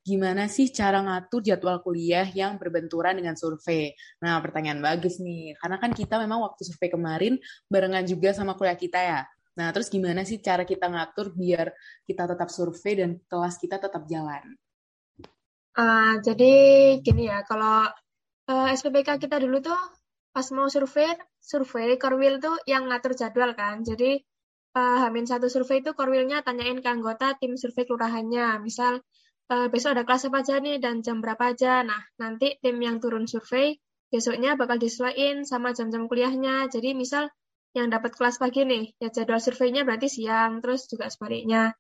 Gimana 0.01 0.49
sih 0.49 0.73
cara 0.73 1.05
ngatur 1.05 1.45
jadwal 1.45 1.85
kuliah 1.85 2.25
yang 2.33 2.57
berbenturan 2.57 3.19
dengan 3.19 3.37
survei? 3.37 3.93
Nah, 4.23 4.41
pertanyaan 4.41 4.81
bagus 4.81 5.21
nih. 5.21 5.53
Karena 5.61 5.77
kan 5.77 5.91
kita 5.93 6.17
memang 6.23 6.41
waktu 6.47 6.65
survei 6.65 6.89
kemarin 6.89 7.35
barengan 7.69 8.07
juga 8.07 8.33
sama 8.33 8.57
kuliah 8.57 8.79
kita 8.79 8.99
ya. 9.03 9.21
Nah, 9.59 9.69
terus 9.75 9.91
gimana 9.91 10.23
sih 10.23 10.39
cara 10.39 10.63
kita 10.63 10.87
ngatur 10.87 11.35
biar 11.35 11.75
kita 12.07 12.23
tetap 12.31 12.49
survei 12.53 12.95
dan 13.03 13.11
kelas 13.27 13.59
kita 13.59 13.83
tetap 13.83 14.07
jalan? 14.07 14.55
Uh, 15.75 16.19
jadi 16.23 16.55
gini 17.03 17.31
ya, 17.31 17.43
kalau 17.47 17.87
uh, 18.51 18.67
eh, 18.67 18.75
SPPK 18.75 19.23
kita 19.23 19.39
dulu 19.39 19.63
tuh 19.63 19.79
pas 20.31 20.47
mau 20.55 20.71
survei, 20.71 21.15
survei 21.43 21.99
Korwil 21.99 22.39
tuh 22.39 22.59
yang 22.67 22.87
ngatur 22.87 23.19
jadwal 23.19 23.55
kan. 23.59 23.83
Jadi 23.83 24.19
uh, 24.79 24.99
Hamin 25.03 25.27
satu 25.27 25.51
survei 25.51 25.83
itu 25.83 25.91
korwilnya 25.95 26.43
tanyain 26.47 26.79
ke 26.79 26.89
anggota 26.91 27.35
tim 27.39 27.59
survei 27.59 27.87
kelurahannya. 27.87 28.63
Misal 28.63 29.03
uh, 29.51 29.67
besok 29.71 29.99
ada 29.99 30.03
kelas 30.07 30.31
apa 30.31 30.43
aja 30.43 30.55
nih 30.63 30.79
dan 30.79 31.03
jam 31.03 31.19
berapa 31.19 31.55
aja. 31.55 31.83
Nah, 31.83 32.01
nanti 32.23 32.59
tim 32.63 32.79
yang 32.79 33.03
turun 33.03 33.27
survei 33.27 33.79
besoknya 34.11 34.59
bakal 34.59 34.79
disesuaikan 34.79 35.47
sama 35.47 35.75
jam-jam 35.75 36.07
kuliahnya. 36.07 36.71
Jadi 36.71 36.95
misal 36.95 37.31
yang 37.77 37.87
dapat 37.87 38.15
kelas 38.19 38.43
pagi 38.43 38.67
nih, 38.67 38.99
ya 38.99 39.09
jadwal 39.15 39.39
surveinya 39.39 39.87
berarti 39.87 40.11
siang, 40.11 40.59
terus 40.59 40.91
juga 40.91 41.07
sebaliknya. 41.07 41.71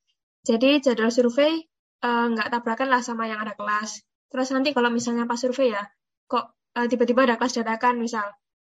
Jadi 0.46 0.80
jadwal 0.80 1.10
survei 1.10 1.66
uh, 2.06 2.26
nggak 2.30 2.48
tabrakan 2.48 2.88
lah 2.88 3.02
sama 3.02 3.26
yang 3.26 3.42
ada 3.42 3.58
kelas. 3.58 4.00
Terus 4.30 4.48
nanti 4.54 4.70
kalau 4.70 4.88
misalnya 4.94 5.26
pas 5.26 5.42
survei 5.42 5.74
ya, 5.74 5.82
kok 6.30 6.54
uh, 6.78 6.86
tiba-tiba 6.86 7.26
ada 7.26 7.36
kelas 7.36 7.58
dadakan 7.58 7.98
misal. 7.98 8.26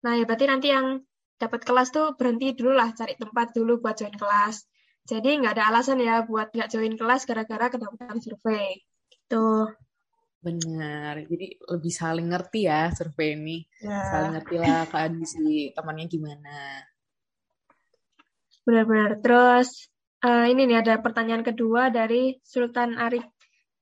Nah 0.02 0.18
ya 0.18 0.26
berarti 0.26 0.46
nanti 0.50 0.68
yang 0.74 1.00
dapat 1.38 1.62
kelas 1.62 1.94
tuh 1.94 2.18
berhenti 2.18 2.54
dulu 2.54 2.74
lah 2.74 2.90
cari 2.92 3.14
tempat 3.14 3.54
dulu 3.54 3.78
buat 3.78 3.94
join 3.94 4.14
kelas. 4.14 4.66
Jadi 5.04 5.38
nggak 5.38 5.54
ada 5.60 5.64
alasan 5.70 6.00
ya 6.00 6.24
buat 6.24 6.50
nggak 6.50 6.68
join 6.72 6.98
kelas 6.98 7.28
gara-gara 7.30 7.70
kedapatan 7.70 8.18
survei. 8.18 8.82
Gitu. 9.06 9.70
Benar. 10.44 11.24
Jadi 11.24 11.46
lebih 11.56 11.92
saling 11.92 12.28
ngerti 12.28 12.68
ya 12.68 12.90
survei 12.90 13.38
ini. 13.38 13.58
Ya. 13.80 14.00
Saling 14.10 14.32
ngerti 14.36 14.54
lah 14.60 14.84
kondisi 14.90 15.72
temannya 15.72 16.06
gimana. 16.10 16.84
Benar-benar. 18.64 19.20
Terus 19.20 19.92
uh, 20.24 20.48
ini 20.48 20.64
nih 20.64 20.80
ada 20.80 20.98
pertanyaan 21.04 21.44
kedua 21.44 21.92
dari 21.92 22.40
Sultan 22.40 22.96
Arif. 22.96 23.24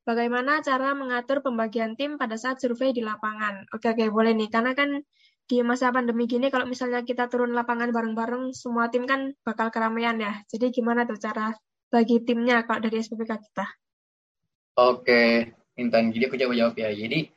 Bagaimana 0.02 0.58
cara 0.66 0.98
mengatur 0.98 1.46
pembagian 1.46 1.94
tim 1.94 2.18
pada 2.18 2.34
saat 2.34 2.58
survei 2.58 2.90
di 2.90 3.06
lapangan? 3.06 3.70
Oke, 3.70 3.94
oke, 3.94 4.10
boleh 4.10 4.34
nih. 4.34 4.50
Karena 4.50 4.74
kan 4.74 4.98
di 5.46 5.62
masa 5.62 5.94
pandemi 5.94 6.26
gini 6.26 6.50
kalau 6.50 6.66
misalnya 6.66 7.06
kita 7.06 7.30
turun 7.30 7.54
lapangan 7.54 7.94
bareng-bareng 7.94 8.50
semua 8.50 8.90
tim 8.90 9.06
kan 9.06 9.30
bakal 9.46 9.70
keramaian 9.70 10.18
ya. 10.18 10.42
Jadi 10.50 10.74
gimana 10.74 11.06
tuh 11.06 11.18
cara 11.22 11.54
bagi 11.86 12.18
timnya 12.26 12.66
kalau 12.66 12.82
dari 12.82 12.98
SPPK 12.98 13.32
kita? 13.38 13.66
Oke, 14.82 15.54
Intan. 15.78 16.10
Jadi 16.10 16.24
aku 16.26 16.36
jawab 16.40 16.58
jawab 16.58 16.74
ya. 16.74 16.90
Jadi 16.90 17.30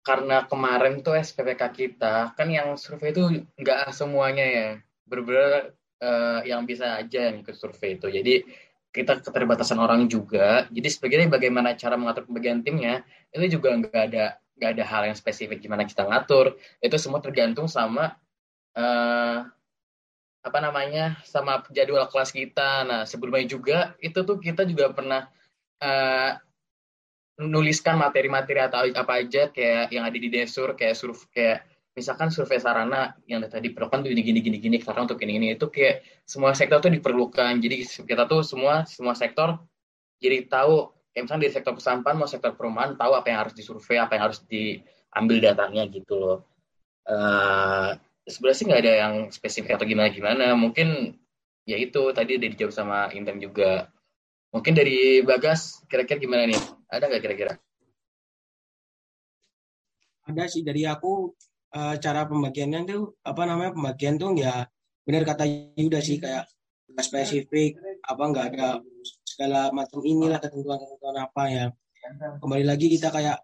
karena 0.00 0.48
kemarin 0.48 1.04
tuh 1.04 1.18
SPPK 1.20 1.62
kita 1.76 2.32
kan 2.32 2.48
yang 2.48 2.80
survei 2.80 3.12
itu 3.12 3.44
nggak 3.60 3.92
semuanya 3.92 4.46
ya. 4.48 4.68
Berbeda 5.04 5.76
uh, 6.02 6.40
yang 6.46 6.64
bisa 6.64 6.98
aja 6.98 7.30
yang 7.30 7.42
ikut 7.42 7.54
survei 7.54 7.98
itu. 7.98 8.08
Jadi 8.10 8.44
kita 8.88 9.20
keterbatasan 9.20 9.78
orang 9.78 10.08
juga. 10.08 10.66
Jadi 10.72 10.88
sebagainya 10.88 11.28
bagaimana 11.30 11.76
cara 11.76 11.94
mengatur 11.94 12.26
pembagian 12.26 12.64
timnya 12.64 13.04
itu 13.30 13.60
juga 13.60 13.76
nggak 13.76 14.02
ada 14.12 14.40
nggak 14.58 14.70
ada 14.74 14.84
hal 14.84 15.02
yang 15.06 15.16
spesifik 15.16 15.62
gimana 15.62 15.86
kita 15.86 16.02
ngatur 16.02 16.58
itu 16.82 16.96
semua 16.98 17.22
tergantung 17.22 17.70
sama 17.70 18.18
uh, 18.74 19.46
apa 20.42 20.58
namanya 20.58 21.14
sama 21.22 21.62
jadwal 21.70 22.10
kelas 22.10 22.34
kita 22.34 22.82
nah 22.82 23.06
sebelumnya 23.06 23.46
juga 23.46 23.78
itu 24.02 24.18
tuh 24.26 24.42
kita 24.42 24.66
juga 24.66 24.90
pernah 24.90 25.30
uh, 25.78 26.32
nuliskan 27.38 27.94
materi-materi 27.94 28.58
atau 28.58 28.82
apa 28.90 29.22
aja 29.22 29.46
kayak 29.54 29.94
yang 29.94 30.02
ada 30.02 30.18
di 30.18 30.26
desur 30.26 30.74
kayak 30.74 30.98
survei 30.98 31.30
kayak 31.30 31.58
misalkan 31.98 32.30
survei 32.30 32.62
sarana 32.62 33.18
yang 33.26 33.42
tadi 33.42 33.74
diperlukan 33.74 34.06
tuh 34.06 34.14
gini 34.14 34.38
gini 34.38 34.62
gini 34.62 34.78
karena 34.78 35.02
untuk 35.02 35.18
ini 35.26 35.34
ini 35.42 35.46
itu 35.58 35.66
kayak 35.66 36.06
semua 36.22 36.54
sektor 36.54 36.78
tuh 36.78 36.94
diperlukan. 36.94 37.58
Jadi 37.58 38.06
kita 38.06 38.30
tuh 38.30 38.46
semua 38.46 38.86
semua 38.86 39.18
sektor 39.18 39.58
jadi 40.22 40.46
tahu 40.46 40.94
kayak 41.10 41.22
misalnya 41.26 41.42
di 41.50 41.50
sektor 41.50 41.74
kesampahan 41.74 42.14
mau 42.14 42.30
sektor 42.30 42.54
perumahan 42.54 42.94
tahu 42.94 43.18
apa 43.18 43.26
yang 43.26 43.38
harus 43.42 43.54
disurvei 43.58 43.98
apa 43.98 44.14
yang 44.14 44.30
harus 44.30 44.38
diambil 44.46 45.42
datanya 45.42 45.82
gitu 45.90 46.14
loh. 46.14 46.38
Uh, 47.02 47.98
sebenarnya 48.28 48.58
sih 48.62 48.66
nggak 48.70 48.82
ada 48.86 48.92
yang 48.94 49.14
spesifik 49.34 49.74
atau 49.74 49.86
gimana 49.88 50.14
gimana. 50.14 50.54
Mungkin 50.54 51.18
ya 51.66 51.74
itu 51.74 52.14
tadi 52.14 52.38
udah 52.38 52.48
dijawab 52.54 52.72
sama 52.72 52.98
Intan 53.10 53.42
juga. 53.42 53.90
Mungkin 54.54 54.72
dari 54.72 55.20
Bagas 55.26 55.82
kira-kira 55.90 56.22
gimana 56.22 56.46
nih? 56.46 56.62
Ada 56.88 57.04
nggak 57.10 57.22
kira-kira? 57.26 57.52
Ada 60.28 60.44
sih 60.48 60.60
dari 60.60 60.84
aku 60.84 61.32
uh, 61.74 61.94
cara 62.00 62.24
pembagiannya 62.24 62.88
tuh 62.88 63.16
apa 63.24 63.42
namanya 63.44 63.72
pembagian 63.76 64.14
tuh 64.16 64.32
ya 64.36 64.64
benar 65.04 65.24
kata 65.24 65.44
Yuda 65.76 66.00
sih 66.04 66.20
kayak 66.20 66.44
spesifik 67.00 67.78
apa 68.04 68.22
nggak 68.28 68.46
ada 68.54 68.68
segala 69.24 69.70
macam 69.70 70.02
inilah 70.02 70.40
ketentuan-ketentuan 70.42 71.16
apa 71.20 71.42
ya. 71.48 71.66
Kembali 72.40 72.64
lagi 72.64 72.88
kita 72.88 73.12
kayak 73.12 73.38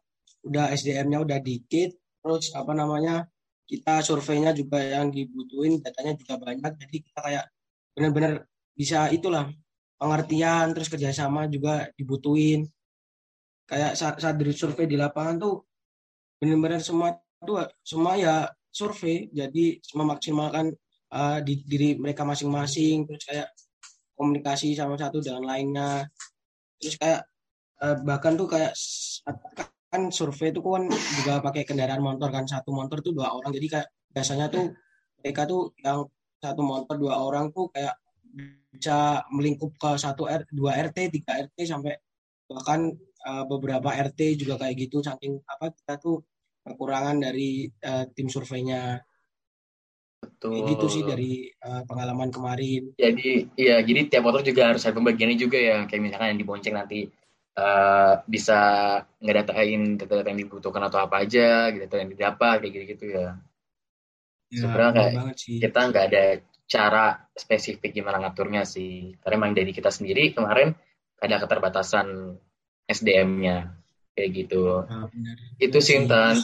udah 0.45 0.73
SDM-nya 0.73 1.25
udah 1.25 1.39
dikit 1.41 1.97
terus 2.25 2.53
apa 2.57 2.73
namanya 2.73 3.29
kita 3.65 4.05
surveinya 4.05 4.53
juga 4.53 4.81
yang 4.81 5.09
dibutuhin 5.09 5.81
datanya 5.81 6.17
juga 6.17 6.37
banyak 6.37 6.73
jadi 6.77 6.97
kita 7.01 7.21
kayak 7.21 7.45
benar-benar 7.97 8.45
bisa 8.77 9.09
itulah 9.09 9.49
pengertian 9.97 10.75
terus 10.77 10.91
kerjasama 10.91 11.49
juga 11.49 11.89
dibutuhin. 11.97 12.69
Kayak 13.65 13.97
saat, 13.97 14.21
saat 14.21 14.37
dari 14.37 14.53
survei 14.53 14.85
di 14.85 15.01
lapangan 15.01 15.41
tuh 15.41 15.65
benar-benar 16.37 16.85
semua 16.85 17.17
tuh 17.47 17.65
semua 17.85 18.19
ya 18.19 18.49
survei. 18.75 19.31
Jadi 19.31 19.79
memaksimalkan 19.95 20.75
uh, 21.15 21.39
di 21.41 21.63
diri 21.63 21.95
mereka 21.95 22.27
masing-masing. 22.27 23.07
Terus 23.07 23.23
kayak 23.25 23.49
komunikasi 24.19 24.75
sama 24.75 24.99
satu 24.99 25.23
dengan 25.23 25.47
lainnya. 25.47 26.09
Terus 26.83 26.99
kayak 26.99 27.23
uh, 27.85 27.97
bahkan 28.03 28.35
tuh 28.35 28.51
kayak 28.51 28.75
kan 29.95 30.11
survei 30.11 30.51
itu 30.51 30.59
kan 30.59 30.91
juga 30.91 31.39
pakai 31.39 31.63
kendaraan 31.63 32.03
motor 32.03 32.29
kan. 32.35 32.45
Satu 32.51 32.75
motor 32.75 32.99
tuh 32.99 33.15
dua 33.15 33.31
orang. 33.31 33.55
Jadi 33.55 33.67
kayak 33.71 33.89
biasanya 34.11 34.51
tuh 34.51 34.75
mereka 35.23 35.47
tuh 35.47 35.71
yang 35.81 36.05
satu 36.43 36.61
motor 36.61 36.99
dua 37.01 37.17
orang 37.23 37.49
tuh 37.55 37.71
kayak 37.71 37.95
bisa 38.75 39.23
melingkup 39.31 39.71
ke 39.79 39.91
satu 39.95 40.27
R 40.27 40.43
dua 40.51 40.75
RT 40.91 41.15
tiga 41.15 41.39
RT 41.47 41.57
sampai 41.63 41.95
bahkan 42.51 42.91
uh, 43.25 43.45
beberapa 43.47 43.89
RT 43.95 44.43
juga 44.43 44.59
kayak 44.61 44.75
gitu. 44.91 45.01
Saking 45.01 45.39
apa 45.47 45.71
kita 45.71 45.95
tuh 46.03 46.27
kekurangan 46.65 47.17
dari 47.21 47.69
uh, 47.85 48.09
tim 48.11 48.27
surveinya 48.33 48.99
Betul. 50.25 50.57
Kayak 50.57 50.69
gitu 50.77 50.87
sih 50.89 51.03
dari 51.05 51.33
uh, 51.61 51.83
pengalaman 51.85 52.33
kemarin. 52.33 52.97
Jadi 52.97 53.53
iya, 53.61 53.85
jadi 53.85 54.09
tiap 54.09 54.25
motor 54.25 54.41
juga 54.41 54.73
harus 54.73 54.85
ada 54.85 54.97
pembagiannya 54.97 55.37
juga 55.37 55.59
ya. 55.61 55.85
Kayak 55.85 56.03
misalkan 56.03 56.29
yang 56.35 56.41
dibonceng 56.41 56.75
nanti 56.75 57.09
uh, 57.61 58.25
bisa 58.25 58.61
ngedatain 59.21 60.01
data-data 60.01 60.29
yang 60.33 60.41
dibutuhkan 60.41 60.83
atau 60.89 61.05
apa 61.05 61.29
aja, 61.29 61.69
gitu 61.73 61.93
yang 61.93 62.11
didapat 62.11 62.65
kayak 62.65 62.73
gitu-gitu 62.73 63.05
ya. 63.13 63.37
ya 64.49 64.59
Sebenarnya 64.65 64.93
kayak 64.97 65.13
kita 65.37 65.81
nggak 65.93 66.05
ada 66.13 66.25
cara 66.65 67.05
spesifik 67.37 67.91
gimana 67.93 68.25
ngaturnya 68.25 68.65
sih. 68.65 69.13
Karena 69.21 69.37
memang 69.37 69.53
dari 69.53 69.73
kita 69.77 69.93
sendiri 69.93 70.33
kemarin 70.33 70.73
ada 71.21 71.37
keterbatasan 71.41 72.37
SDM-nya 72.85 73.84
kayak 74.15 74.31
gitu. 74.33 74.87
Nah, 74.87 75.11
Itu 75.59 75.79
sih 75.83 75.99
Intan. 75.99 76.39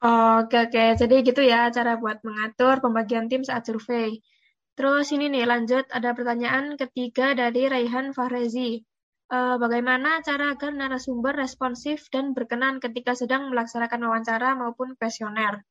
Oke, 0.00 0.56
oke. 0.64 0.84
Jadi 0.96 1.16
gitu 1.20 1.44
ya 1.44 1.68
cara 1.68 2.00
buat 2.00 2.24
mengatur 2.24 2.80
pembagian 2.80 3.28
tim 3.28 3.44
saat 3.44 3.68
survei. 3.68 4.24
Terus 4.72 5.12
ini 5.12 5.28
nih 5.28 5.44
lanjut 5.44 5.84
ada 5.92 6.16
pertanyaan 6.16 6.80
ketiga 6.80 7.36
dari 7.36 7.68
Raihan 7.68 8.16
Fahrezi. 8.16 8.80
Uh, 9.30 9.60
bagaimana 9.62 10.24
cara 10.26 10.56
agar 10.56 10.74
narasumber 10.74 11.36
responsif 11.36 12.10
dan 12.10 12.34
berkenan 12.34 12.82
ketika 12.82 13.14
sedang 13.14 13.46
melaksanakan 13.52 14.02
wawancara 14.08 14.58
maupun 14.58 14.98
kuesioner? 14.98 15.62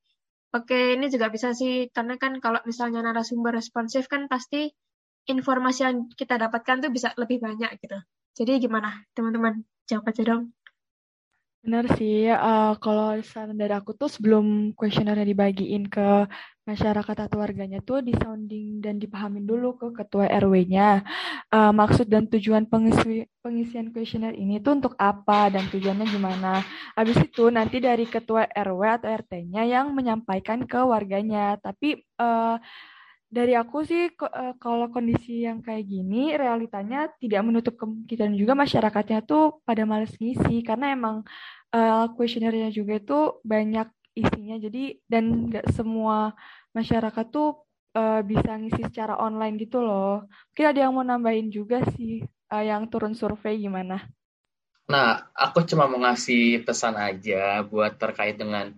Oke, 0.56 0.96
ini 0.96 1.12
juga 1.12 1.28
bisa 1.28 1.52
sih, 1.52 1.92
karena 1.92 2.16
kan 2.16 2.40
kalau 2.40 2.64
misalnya 2.64 3.04
narasumber 3.04 3.52
responsif 3.52 4.08
kan 4.08 4.32
pasti 4.32 4.72
informasi 5.28 5.80
yang 5.86 5.98
kita 6.10 6.40
dapatkan 6.42 6.88
tuh 6.88 6.92
bisa 6.94 7.14
lebih 7.20 7.38
banyak 7.44 7.70
gitu. 7.84 8.00
Jadi 8.34 8.64
gimana 8.64 9.04
teman-teman? 9.14 9.62
Jawab 9.86 10.10
aja 10.10 10.22
dong. 10.24 10.54
Benar 11.60 11.92
sih, 12.00 12.32
uh, 12.32 12.72
kalau 12.80 13.20
saran 13.20 13.60
dari 13.60 13.76
aku 13.76 13.92
tuh 13.92 14.08
sebelum 14.08 14.72
kuesionernya 14.80 15.28
dibagiin 15.28 15.92
ke 15.92 16.24
masyarakat 16.64 17.18
atau 17.28 17.44
warganya 17.44 17.84
tuh 17.84 18.00
disounding 18.00 18.80
dan 18.80 18.96
dipahamin 18.96 19.44
dulu 19.44 19.76
ke 19.76 19.92
ketua 19.92 20.32
RW-nya. 20.40 21.04
Uh, 21.52 21.76
maksud 21.76 22.08
dan 22.08 22.32
tujuan 22.32 22.64
pengisi, 22.64 23.28
pengisian 23.44 23.92
kuesioner 23.92 24.40
ini 24.40 24.64
tuh 24.64 24.80
untuk 24.80 24.96
apa 24.96 25.52
dan 25.52 25.68
tujuannya 25.68 26.08
gimana. 26.08 26.64
Habis 26.96 27.28
itu 27.28 27.52
nanti 27.52 27.84
dari 27.84 28.08
ketua 28.08 28.48
RW 28.48 28.82
atau 29.04 29.12
RT-nya 29.12 29.68
yang 29.68 29.92
menyampaikan 29.92 30.64
ke 30.64 30.80
warganya. 30.80 31.60
Tapi 31.60 32.00
uh, 32.24 32.56
dari 33.30 33.54
aku 33.54 33.86
sih 33.86 34.10
kalau 34.58 34.90
kondisi 34.90 35.46
yang 35.46 35.62
kayak 35.62 35.86
gini 35.86 36.34
realitanya 36.34 37.14
tidak 37.22 37.46
menutup 37.46 37.78
kemungkinan 37.78 38.34
juga 38.34 38.58
masyarakatnya 38.58 39.22
tuh 39.22 39.62
pada 39.62 39.86
males 39.86 40.18
ngisi 40.18 40.66
karena 40.66 40.98
emang 40.98 41.22
uh, 41.70 42.10
kuesionernya 42.18 42.74
juga 42.74 42.98
itu 42.98 43.38
banyak 43.46 43.86
isinya 44.18 44.58
jadi 44.58 44.98
dan 45.06 45.54
nggak 45.54 45.70
semua 45.78 46.34
masyarakat 46.74 47.26
tuh 47.30 47.70
uh, 47.94 48.22
bisa 48.26 48.58
ngisi 48.58 48.90
secara 48.90 49.18
online 49.22 49.62
gitu 49.62 49.80
loh. 49.82 50.26
Mungkin 50.54 50.66
ada 50.66 50.80
yang 50.82 50.94
mau 50.98 51.06
nambahin 51.06 51.54
juga 51.54 51.86
sih 51.94 52.26
uh, 52.50 52.64
yang 52.66 52.90
turun 52.90 53.14
survei 53.14 53.62
gimana? 53.62 54.02
Nah, 54.90 55.30
aku 55.38 55.62
cuma 55.70 55.86
mau 55.86 56.02
ngasih 56.02 56.66
pesan 56.66 56.98
aja 56.98 57.62
buat 57.62 57.94
terkait 58.02 58.42
dengan 58.42 58.74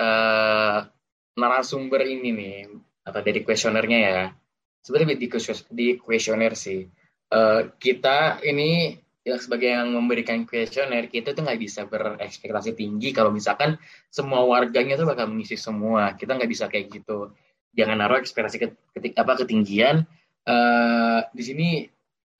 uh, 0.00 0.88
narasumber 1.36 2.00
ini 2.08 2.32
nih 2.32 2.56
atau 3.04 3.20
dari 3.24 3.40
kuesionernya 3.44 3.98
ya. 3.98 4.20
Sebenarnya 4.80 5.16
di 5.16 5.28
di 5.72 5.86
kuesioner 6.00 6.52
sih. 6.56 6.84
Uh, 7.30 7.70
kita 7.78 8.42
ini 8.42 8.98
ya 9.22 9.36
sebagai 9.36 9.70
yang 9.70 9.92
memberikan 9.92 10.42
kuesioner 10.48 11.06
kita 11.06 11.36
tuh 11.36 11.44
nggak 11.46 11.60
bisa 11.60 11.86
berekspektasi 11.86 12.74
tinggi 12.74 13.12
kalau 13.14 13.30
misalkan 13.30 13.76
semua 14.10 14.42
warganya 14.42 14.96
tuh 14.96 15.06
bakal 15.08 15.28
mengisi 15.28 15.56
semua. 15.60 16.16
Kita 16.16 16.36
nggak 16.36 16.50
bisa 16.50 16.66
kayak 16.66 16.90
gitu. 16.90 17.32
Jangan 17.76 17.96
naruh 18.00 18.18
ekspektasi 18.18 18.56
ketik 18.96 19.14
apa 19.16 19.44
ketinggian. 19.44 20.08
Uh, 20.48 21.20
di 21.36 21.44
sini 21.44 21.68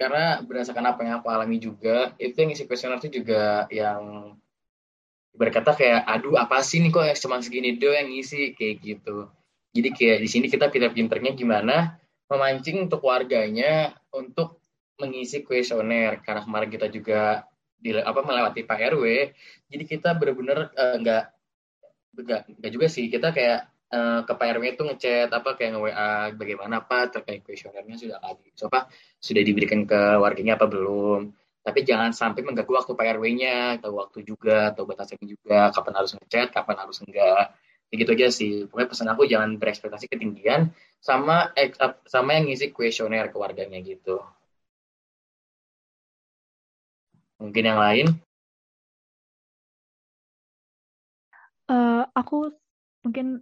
karena 0.00 0.40
berdasarkan 0.40 0.96
apa 0.96 1.00
yang 1.04 1.20
aku 1.20 1.28
alami 1.28 1.61
juga 1.61 2.16
itu 2.16 2.32
yang 2.32 2.56
isi 2.56 2.64
kuesioner 2.64 2.96
itu 3.04 3.20
juga 3.20 3.68
yang 3.68 4.32
berkata 5.36 5.76
kayak 5.76 6.08
aduh 6.08 6.40
apa 6.40 6.64
sih 6.64 6.80
nih 6.80 6.88
kok 6.88 7.04
cuma 7.20 7.44
segini 7.44 7.76
doang 7.76 8.08
yang 8.08 8.08
ngisi? 8.16 8.56
Kayak 8.56 8.74
gitu 8.80 9.28
jadi 9.71 9.89
kayak 9.95 10.18
di 10.23 10.29
sini 10.29 10.47
kita 10.51 10.71
pinter-pinternya 10.71 11.33
gimana 11.35 11.97
memancing 12.31 12.87
untuk 12.87 13.03
warganya 13.07 13.95
untuk 14.14 14.62
mengisi 14.99 15.43
kuesioner 15.43 16.21
karena 16.21 16.45
kemarin 16.45 16.71
kita 16.71 16.87
juga 16.93 17.49
di 17.81 17.97
apa 17.97 18.21
melewati 18.21 18.68
Pak 18.68 18.81
RW 18.93 19.05
jadi 19.73 19.85
kita 19.89 20.12
benar-benar 20.18 20.71
uh, 20.77 20.97
nggak 21.01 21.25
nggak 22.59 22.73
juga 22.73 22.87
sih. 22.91 23.07
Kita 23.07 23.31
kayak 23.31 23.61
uh, 23.93 24.21
ke 24.27 24.33
Pak 24.35 24.49
RW 24.59 24.64
itu 24.77 24.83
ngechat 24.83 25.31
apa 25.31 25.55
kayak 25.55 25.71
nge 25.77 25.81
WA 25.81 26.11
bagaimana 26.35 26.77
Pak 26.83 27.21
terkait 27.21 27.41
kuesionernya 27.47 27.97
sudah 27.97 28.18
so, 28.59 28.66
apa 28.68 28.91
sudah 29.23 29.43
diberikan 29.43 29.87
ke 29.87 30.01
warganya 30.18 30.59
apa 30.59 30.66
belum. 30.66 31.31
Tapi 31.61 31.85
jangan 31.85 32.16
sampai 32.16 32.41
mengganggu 32.41 32.73
waktu 32.73 32.93
Pak 32.97 33.07
RW-nya 33.21 33.57
atau 33.81 34.01
waktu 34.01 34.25
juga 34.25 34.73
atau 34.73 34.89
batasannya 34.89 35.29
juga 35.29 35.68
kapan 35.77 35.93
harus 36.01 36.16
ngechat 36.16 36.49
kapan 36.57 36.77
harus 36.81 36.99
enggak 37.05 37.53
ya 37.91 37.95
gitu 37.99 38.11
aja 38.14 38.28
sih 38.30 38.51
pokoknya 38.70 38.88
pesan 38.91 39.09
aku 39.11 39.22
jangan 39.26 39.59
berekspektasi 39.59 40.07
ketinggian 40.07 40.70
sama 41.03 41.51
sama 42.07 42.30
yang 42.38 42.47
ngisi 42.47 42.70
kuesioner 42.70 43.26
ke 43.28 43.36
warganya 43.36 43.82
gitu 43.82 44.22
Mungkin 47.41 47.64
yang 47.64 47.80
lain? 47.80 48.07
Uh, 51.64 52.05
aku 52.12 52.53
mungkin 53.01 53.41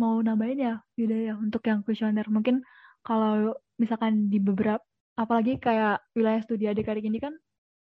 mau 0.00 0.16
nambahin 0.24 0.64
ya, 0.64 0.74
Yuda 0.96 1.16
ya, 1.28 1.34
untuk 1.36 1.60
yang 1.68 1.84
kuesioner. 1.84 2.24
Mungkin 2.32 2.64
kalau 3.04 3.52
misalkan 3.76 4.32
di 4.32 4.40
beberapa, 4.40 4.80
apalagi 5.20 5.60
kayak 5.60 6.00
wilayah 6.16 6.40
studi 6.40 6.72
adik-adik 6.72 7.04
ini 7.04 7.20
kan 7.20 7.36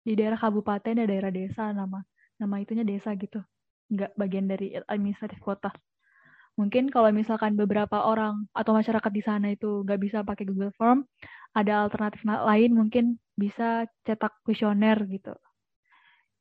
di 0.07 0.15
daerah 0.15 0.39
kabupaten 0.39 0.99
ya 0.99 1.05
daerah 1.07 1.31
desa 1.31 1.71
nama 1.71 2.03
nama 2.37 2.55
itunya 2.59 2.83
desa 2.83 3.15
gitu 3.15 3.39
nggak 3.93 4.11
bagian 4.17 4.49
dari 4.49 4.73
administratif 4.89 5.37
kota. 5.39 5.69
Mungkin 6.53 6.93
kalau 6.93 7.09
misalkan 7.09 7.57
beberapa 7.57 8.05
orang 8.05 8.45
atau 8.53 8.77
masyarakat 8.77 9.11
di 9.13 9.23
sana 9.25 9.47
itu 9.53 9.81
nggak 9.81 10.01
bisa 10.01 10.21
pakai 10.21 10.45
Google 10.45 10.73
Form 10.77 11.01
ada 11.53 11.85
alternatif 11.85 12.21
lain 12.25 12.71
mungkin 12.73 13.05
bisa 13.33 13.89
cetak 14.05 14.41
kuesioner 14.45 14.97
gitu. 15.09 15.33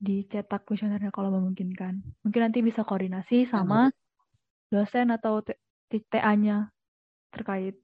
Dicetak 0.02 0.68
kuesionernya 0.68 1.12
kalau 1.12 1.32
memungkinkan. 1.32 2.00
Mungkin 2.24 2.40
nanti 2.44 2.60
bisa 2.60 2.84
koordinasi 2.84 3.48
sama 3.48 3.88
dosen 4.68 5.12
atau 5.12 5.40
TA-nya 5.88 6.72
terkait 7.32 7.76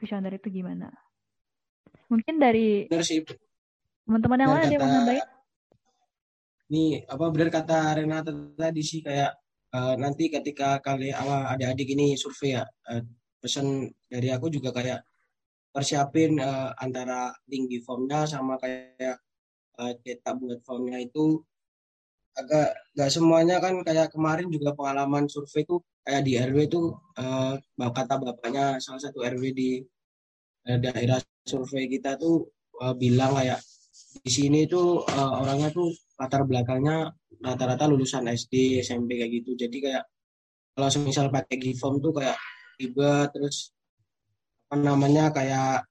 kuesioner 0.00 0.36
itu 0.36 0.48
gimana. 0.52 0.92
Mungkin 2.08 2.40
dari 2.40 2.88
teman-teman 4.06 4.38
yang 4.38 4.52
lain 4.52 4.64
ada 4.64 4.72
yang 4.72 4.84
mau 4.84 4.92
nambahin 4.92 5.26
ini 6.70 7.02
apa 7.06 7.24
benar 7.30 7.50
kata 7.50 7.94
Renata 7.94 8.32
tadi 8.58 8.82
sih 8.82 9.00
kayak 9.02 9.32
uh, 9.74 9.94
nanti 9.94 10.26
ketika 10.26 10.82
kali 10.82 11.14
awal 11.14 11.46
adik-adik 11.54 11.94
ini 11.94 12.18
survei 12.18 12.58
ya 12.58 12.64
uh, 12.66 13.02
pesan 13.38 13.86
dari 14.10 14.28
aku 14.34 14.50
juga 14.50 14.74
kayak 14.74 15.00
persiapin 15.70 16.40
uh, 16.42 16.72
antara 16.80 17.30
link 17.46 17.70
di 17.70 17.78
formnya 17.84 18.26
sama 18.26 18.58
kayak 18.58 19.20
uh, 19.78 19.92
cetak 20.02 20.34
buat 20.40 20.60
formnya 20.66 20.98
itu 20.98 21.38
agak 22.36 22.76
nggak 22.92 23.10
semuanya 23.12 23.56
kan 23.64 23.80
kayak 23.80 24.12
kemarin 24.12 24.48
juga 24.52 24.76
pengalaman 24.76 25.24
survei 25.30 25.64
itu 25.64 25.80
kayak 26.04 26.22
di 26.26 26.32
RW 26.36 26.58
itu 26.68 26.80
uh, 27.16 27.54
kata 27.78 28.14
bapaknya 28.20 28.76
salah 28.82 29.00
satu 29.00 29.24
RW 29.24 29.42
di 29.56 29.80
uh, 30.68 30.78
daerah 30.82 31.20
survei 31.46 31.88
kita 31.88 32.18
tuh 32.20 32.44
uh, 32.82 32.92
bilang 32.92 33.36
kayak 33.38 33.60
di 34.20 34.30
sini 34.32 34.68
tuh 34.68 35.04
uh, 35.04 35.32
orangnya 35.44 35.72
tuh 35.72 35.92
latar 36.16 36.42
belakangnya 36.48 37.12
rata-rata 37.44 37.84
lulusan 37.88 38.24
SD 38.32 38.80
SMP 38.80 39.20
kayak 39.20 39.32
gitu. 39.42 39.50
Jadi 39.54 39.76
kayak 39.84 40.04
kalau 40.76 40.88
misal 41.04 41.28
pakai 41.32 41.56
Giform 41.60 42.00
tuh 42.00 42.12
kayak 42.16 42.36
ribet 42.76 43.28
terus 43.32 43.72
apa 44.68 44.76
namanya 44.80 45.32
kayak 45.32 45.84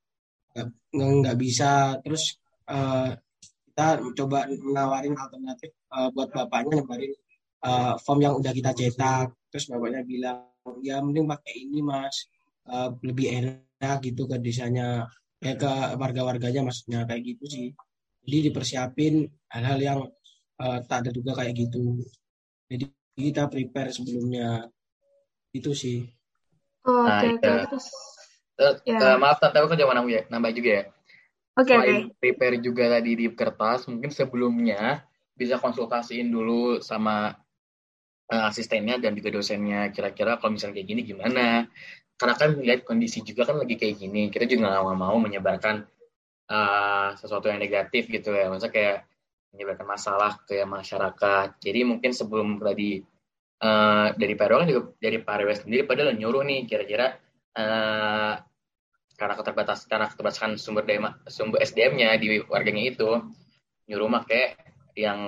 nggak 0.94 1.38
bisa. 1.38 1.98
Terus 2.02 2.38
uh, 2.70 3.14
kita 3.70 4.02
coba 4.18 4.50
menawarin 4.50 5.16
alternatif 5.18 5.74
uh, 5.94 6.10
buat 6.14 6.34
bapaknya 6.34 6.82
nyebarin 6.82 7.14
uh, 7.66 7.94
form 8.02 8.20
yang 8.26 8.34
udah 8.38 8.52
kita 8.54 8.74
cetak. 8.74 9.34
Terus 9.54 9.70
bapaknya 9.70 10.02
bilang 10.06 10.50
ya 10.82 11.02
mending 11.02 11.30
pakai 11.30 11.54
ini 11.70 11.82
mas. 11.86 12.30
Uh, 12.66 12.90
lebih 13.06 13.30
enak 13.30 14.02
gitu 14.02 14.26
ke 14.26 14.42
desanya 14.42 15.06
ya 15.38 15.54
ke 15.54 15.70
warga-warganya 16.02 16.66
maksudnya. 16.66 17.06
Kayak 17.06 17.22
gitu 17.38 17.46
sih 17.46 17.68
jadi 18.26 18.52
dipersiapin 18.52 19.30
hal-hal 19.54 19.80
yang 19.80 20.00
uh, 20.60 20.80
tak 20.84 21.06
ada 21.06 21.10
juga 21.16 21.38
kayak 21.38 21.54
gitu 21.56 22.02
jadi 22.68 22.86
kita 23.16 23.48
prepare 23.48 23.94
sebelumnya 23.94 24.68
itu 25.56 25.72
sih 25.72 26.04
oh, 26.90 27.06
oke 27.06 27.08
okay, 27.08 27.32
nah, 27.40 27.64
okay. 27.64 27.66
terus 27.72 27.88
Uh, 28.56 28.80
yeah. 28.88 29.16
uh, 29.16 29.18
maaf 29.20 29.44
tante 29.44 29.60
aku 29.60 29.76
jangan 29.76 30.00
nambah 30.00 30.12
ya, 30.16 30.22
nambah 30.32 30.52
juga 30.56 30.70
ya. 30.72 30.84
Oke, 31.56 31.72
okay, 31.72 31.78
Okay. 31.80 32.00
prepare 32.20 32.56
juga 32.64 32.84
tadi 32.88 33.12
di 33.20 33.28
kertas, 33.32 33.88
mungkin 33.92 34.12
sebelumnya 34.12 35.04
bisa 35.36 35.60
konsultasiin 35.60 36.32
dulu 36.32 36.80
sama 36.80 37.36
uh, 38.32 38.44
asistennya 38.48 38.96
dan 39.00 39.12
juga 39.12 39.36
dosennya. 39.36 39.92
Kira-kira 39.92 40.40
kalau 40.40 40.56
misalnya 40.56 40.80
kayak 40.80 40.88
gini 40.88 41.02
gimana? 41.04 41.68
Karena 42.16 42.36
kan 42.40 42.50
lihat 42.56 42.88
kondisi 42.88 43.20
juga 43.28 43.44
kan 43.44 43.60
lagi 43.60 43.76
kayak 43.76 44.00
gini, 44.00 44.32
kita 44.32 44.48
juga 44.48 44.72
nggak 44.72 45.00
mau 45.04 45.16
menyebarkan 45.20 45.84
uh, 46.50 47.16
sesuatu 47.18 47.50
yang 47.50 47.62
negatif 47.62 48.10
gitu 48.10 48.34
ya. 48.34 48.50
Maksudnya 48.50 48.74
kayak 48.74 48.98
menyebarkan 49.56 49.88
masalah 49.88 50.32
ke 50.44 50.62
masyarakat. 50.68 51.64
Jadi 51.64 51.80
mungkin 51.88 52.12
sebelum 52.12 52.60
tadi 52.60 53.00
uh, 53.64 54.12
dari 54.14 54.34
Pak 54.36 54.48
kan 54.52 54.68
juga 54.68 54.82
dari 55.00 55.18
Pak 55.24 55.36
RW 55.40 55.50
sendiri 55.56 55.82
padahal 55.88 56.18
nyuruh 56.20 56.44
nih 56.44 56.68
kira-kira 56.68 57.16
uh, 57.56 58.34
karena 59.16 59.34
keterbatasan 59.40 59.88
karena 59.88 60.06
keterbatasan 60.12 60.52
sumber 60.60 60.84
daya 60.84 61.16
sumber 61.32 61.64
SDM-nya 61.64 62.20
di 62.20 62.44
warganya 62.44 62.84
itu 62.84 63.10
nyuruh 63.88 64.12
make 64.12 64.60
yang 65.00 65.20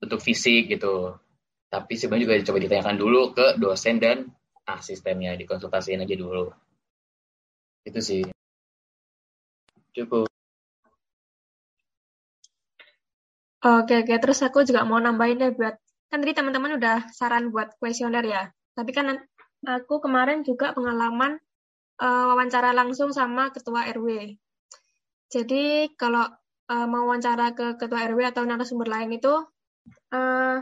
bentuk 0.00 0.24
fisik 0.24 0.72
gitu. 0.72 1.20
Tapi 1.70 1.94
sebenarnya 1.94 2.24
juga 2.26 2.34
coba 2.50 2.58
ditanyakan 2.64 2.96
dulu 2.98 3.20
ke 3.36 3.46
dosen 3.60 4.02
dan 4.02 4.26
asistennya 4.66 5.36
dikonsultasiin 5.38 6.02
aja 6.02 6.16
dulu. 6.16 6.50
Itu 7.84 8.00
sih. 8.02 8.22
Cukup. 9.94 10.29
Oke, 13.60 14.00
oke. 14.00 14.14
Terus 14.16 14.40
aku 14.40 14.64
juga 14.64 14.88
mau 14.88 14.96
nambahin 14.96 15.36
deh 15.36 15.52
buat 15.52 15.76
kan 16.10 16.18
tadi 16.24 16.32
teman-teman 16.32 16.80
udah 16.80 17.12
saran 17.12 17.52
buat 17.52 17.76
kuesioner 17.76 18.24
ya. 18.24 18.48
Tapi 18.72 18.90
kan 18.96 19.20
aku 19.68 20.00
kemarin 20.00 20.40
juga 20.40 20.72
pengalaman 20.72 21.36
uh, 22.00 22.24
wawancara 22.32 22.72
langsung 22.72 23.12
sama 23.12 23.52
ketua 23.52 23.84
RW. 23.92 24.32
Jadi 25.28 25.92
kalau 26.00 26.24
uh, 26.72 26.86
mau 26.88 27.04
wawancara 27.04 27.52
ke 27.52 27.76
ketua 27.76 28.08
RW 28.08 28.32
atau 28.32 28.48
narasumber 28.48 28.88
lain 28.88 29.12
itu 29.12 29.30
uh, 30.16 30.56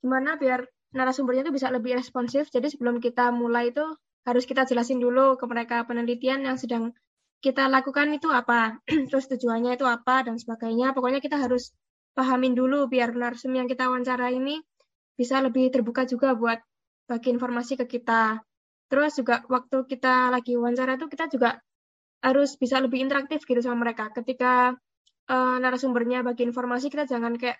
gimana 0.00 0.40
biar 0.40 0.64
narasumbernya 0.96 1.44
itu 1.44 1.52
bisa 1.52 1.68
lebih 1.68 2.00
responsif. 2.00 2.48
Jadi 2.48 2.72
sebelum 2.72 3.04
kita 3.04 3.28
mulai 3.36 3.68
itu 3.68 3.84
harus 4.24 4.48
kita 4.48 4.64
jelasin 4.64 4.96
dulu 4.96 5.36
ke 5.36 5.44
mereka 5.44 5.84
penelitian 5.84 6.48
yang 6.48 6.56
sedang 6.56 6.96
kita 7.44 7.68
lakukan 7.68 8.08
itu 8.16 8.28
apa, 8.32 8.80
terus 9.12 9.28
tujuannya 9.28 9.76
itu 9.76 9.84
apa 9.84 10.24
dan 10.24 10.40
sebagainya. 10.40 10.96
Pokoknya 10.96 11.20
kita 11.20 11.36
harus 11.36 11.76
pahamin 12.14 12.52
dulu 12.54 12.90
biar 12.90 13.14
narsum 13.14 13.54
yang 13.54 13.70
kita 13.70 13.86
wawancara 13.88 14.30
ini 14.34 14.58
bisa 15.14 15.38
lebih 15.44 15.68
terbuka 15.68 16.08
juga 16.08 16.32
buat 16.32 16.58
bagi 17.04 17.28
informasi 17.34 17.76
ke 17.84 17.86
kita. 17.86 18.40
Terus 18.90 19.18
juga 19.18 19.42
waktu 19.46 19.86
kita 19.86 20.34
lagi 20.34 20.58
wawancara 20.58 20.98
itu 20.98 21.06
kita 21.06 21.30
juga 21.30 21.58
harus 22.20 22.56
bisa 22.56 22.78
lebih 22.82 23.00
interaktif 23.02 23.44
gitu 23.46 23.60
sama 23.62 23.86
mereka. 23.86 24.10
Ketika 24.10 24.74
uh, 25.30 25.56
narasumbernya 25.62 26.26
bagi 26.26 26.46
informasi 26.46 26.90
kita 26.90 27.06
jangan 27.06 27.38
kayak 27.38 27.58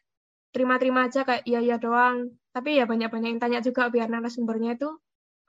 terima-terima 0.50 1.06
aja 1.06 1.22
kayak 1.22 1.46
iya 1.46 1.60
iya 1.62 1.76
doang. 1.78 2.34
Tapi 2.50 2.82
ya 2.82 2.84
banyak-banyak 2.88 3.38
yang 3.38 3.42
tanya 3.42 3.60
juga 3.62 3.86
biar 3.88 4.10
narasumbernya 4.10 4.74
itu 4.74 4.90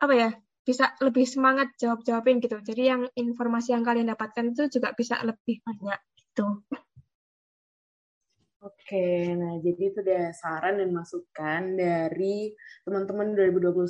apa 0.02 0.14
ya 0.14 0.30
bisa 0.62 0.94
lebih 1.02 1.26
semangat 1.26 1.74
jawab-jawabin 1.82 2.38
gitu. 2.42 2.62
Jadi 2.62 2.84
yang 2.86 3.02
informasi 3.18 3.74
yang 3.74 3.82
kalian 3.82 4.14
dapatkan 4.14 4.54
itu 4.54 4.70
juga 4.70 4.94
bisa 4.94 5.18
lebih 5.26 5.62
banyak 5.66 6.00
gitu. 6.18 6.62
Oke, 8.62 9.34
nah 9.42 9.58
jadi 9.58 9.84
itu 9.90 10.00
udah 10.06 10.30
saran 10.38 10.78
dan 10.78 10.94
masukan 10.94 11.62
dari 11.74 12.54
teman-teman 12.86 13.34
2021 13.34 13.90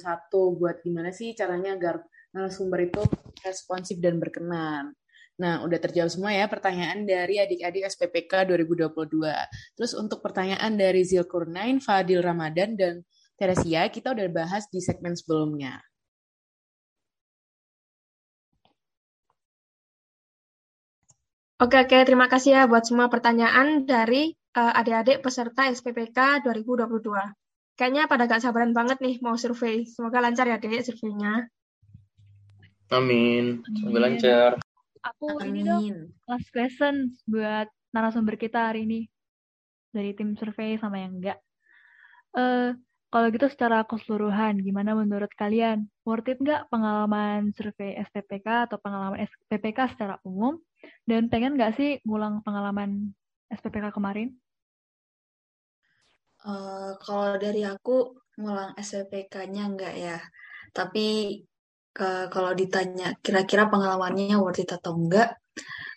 buat 0.59 0.79
gimana 0.79 1.11
sih 1.11 1.35
caranya 1.35 1.75
agar 1.75 1.95
narasumber 2.31 2.87
itu 2.87 3.03
responsif 3.43 3.99
dan 3.99 4.15
berkenan. 4.23 4.95
Nah, 5.43 5.53
udah 5.67 5.75
terjawab 5.75 6.07
semua 6.13 6.31
ya 6.31 6.47
pertanyaan 6.47 7.03
dari 7.03 7.35
adik-adik 7.43 7.83
SPPK 7.83 8.47
2022. 8.47 9.75
Terus 9.75 9.91
untuk 9.91 10.23
pertanyaan 10.23 10.79
dari 10.79 11.03
Zilkurnain, 11.03 11.83
Fadil 11.83 12.23
Ramadan, 12.23 12.79
dan 12.79 13.03
Teresia, 13.35 13.91
kita 13.91 14.15
udah 14.15 14.27
bahas 14.31 14.71
di 14.71 14.79
segmen 14.79 15.19
sebelumnya. 15.19 15.83
Oke, 21.61 21.77
oke. 21.83 21.97
Terima 22.07 22.27
kasih 22.31 22.51
ya 22.57 22.61
buat 22.71 22.83
semua 22.89 23.07
pertanyaan 23.13 23.85
dari 23.85 24.40
adik-adik 24.51 25.23
peserta 25.23 25.71
SPPK 25.71 26.43
2022. 26.43 26.99
Kayaknya 27.79 28.03
pada 28.05 28.27
gak 28.27 28.43
sabaran 28.43 28.75
banget 28.75 28.99
nih 28.99 29.17
mau 29.23 29.39
survei. 29.39 29.87
Semoga 29.87 30.19
lancar 30.19 30.45
ya, 30.45 30.59
Dek, 30.59 30.83
surveinya. 30.83 31.47
Amin. 32.91 33.63
Semoga 33.79 33.99
lancar. 34.03 34.51
Aku 35.01 35.39
Amin. 35.39 35.49
ini 35.49 35.61
dong, 35.65 35.85
last 36.29 36.51
question 36.53 37.15
buat 37.25 37.65
narasumber 37.95 38.37
kita 38.37 38.69
hari 38.69 38.85
ini. 38.85 39.01
Dari 39.91 40.13
tim 40.13 40.35
survei 40.37 40.77
sama 40.77 41.01
yang 41.01 41.17
enggak. 41.17 41.39
Uh, 42.31 42.75
kalau 43.11 43.27
gitu 43.27 43.51
secara 43.51 43.83
keseluruhan, 43.83 44.63
gimana 44.63 44.95
menurut 44.95 45.31
kalian? 45.35 45.87
Worth 46.07 46.31
it 46.31 46.39
nggak 46.39 46.71
pengalaman 46.71 47.51
survei 47.51 47.99
SPPK 47.99 48.71
atau 48.71 48.79
pengalaman 48.79 49.19
SPPK 49.27 49.95
secara 49.95 50.15
umum? 50.23 50.59
Dan 51.03 51.27
pengen 51.27 51.59
nggak 51.59 51.75
sih 51.75 51.99
ngulang 52.07 52.39
pengalaman 52.43 53.11
SPPK 53.51 53.91
kemarin? 53.91 54.31
Uh, 56.41 56.97
kalau 57.01 57.37
dari 57.37 57.61
aku 57.61 58.17
ngulang 58.41 58.73
SPPK-nya 58.77 59.63
enggak 59.69 59.93
ya. 59.97 60.17
Tapi 60.73 61.37
uh, 62.01 62.25
kalau 62.33 62.51
ditanya 62.57 63.13
kira-kira 63.21 63.69
pengalamannya 63.69 64.37
worth 64.41 64.63
it 64.63 64.71
atau 64.73 64.97
enggak, 64.97 65.37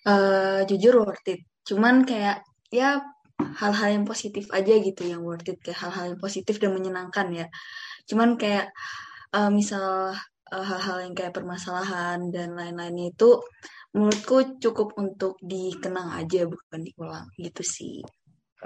uh, 0.05 0.61
jujur 0.69 1.05
worth 1.07 1.25
it. 1.31 1.41
Cuman 1.65 2.05
kayak 2.05 2.45
ya 2.69 3.01
hal-hal 3.41 3.89
yang 4.01 4.05
positif 4.07 4.51
aja 4.53 4.75
gitu 4.79 5.03
yang 5.09 5.23
worth 5.25 5.49
it 5.49 5.59
kayak 5.65 5.81
hal-hal 5.81 6.15
yang 6.15 6.21
positif 6.21 6.61
dan 6.61 6.77
menyenangkan 6.77 7.27
ya. 7.33 7.47
Cuman 8.05 8.37
kayak 8.37 8.69
uh, 9.33 9.49
misal 9.49 10.13
hal-hal 10.53 10.97
uh, 11.01 11.03
yang 11.09 11.15
kayak 11.17 11.33
permasalahan 11.33 12.29
dan 12.29 12.53
lain-lainnya 12.53 13.17
itu 13.17 13.41
menurutku 13.95 14.59
cukup 14.59 14.99
untuk 14.99 15.39
dikenang 15.41 16.19
aja 16.19 16.51
bukan 16.51 16.81
diulang 16.83 17.27
gitu 17.39 17.63
sih 17.63 18.03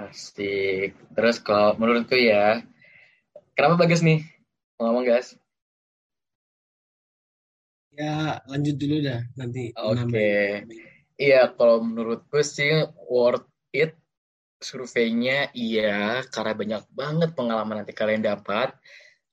asik. 0.07 0.95
Terus 1.15 1.37
kalau 1.43 1.75
menurutku 1.75 2.15
ya 2.15 2.63
kenapa 3.57 3.83
bagus 3.83 3.99
nih? 3.99 4.23
Ngomong 4.79 5.03
guys 5.03 5.35
ya 7.99 8.39
lanjut 8.47 8.75
dulu 8.79 8.95
dah 9.03 9.21
nanti 9.35 9.75
oke. 9.75 10.07
okay. 10.07 10.63
iya 11.19 11.51
kalau 11.51 11.83
menurutku 11.83 12.39
sih 12.39 12.87
worth 13.11 13.43
it 13.75 13.99
surveinya 14.63 15.51
iya 15.51 16.23
karena 16.31 16.55
banyak 16.55 16.83
banget 16.95 17.29
pengalaman 17.35 17.83
nanti 17.83 17.91
kalian 17.91 18.23
dapat. 18.23 18.75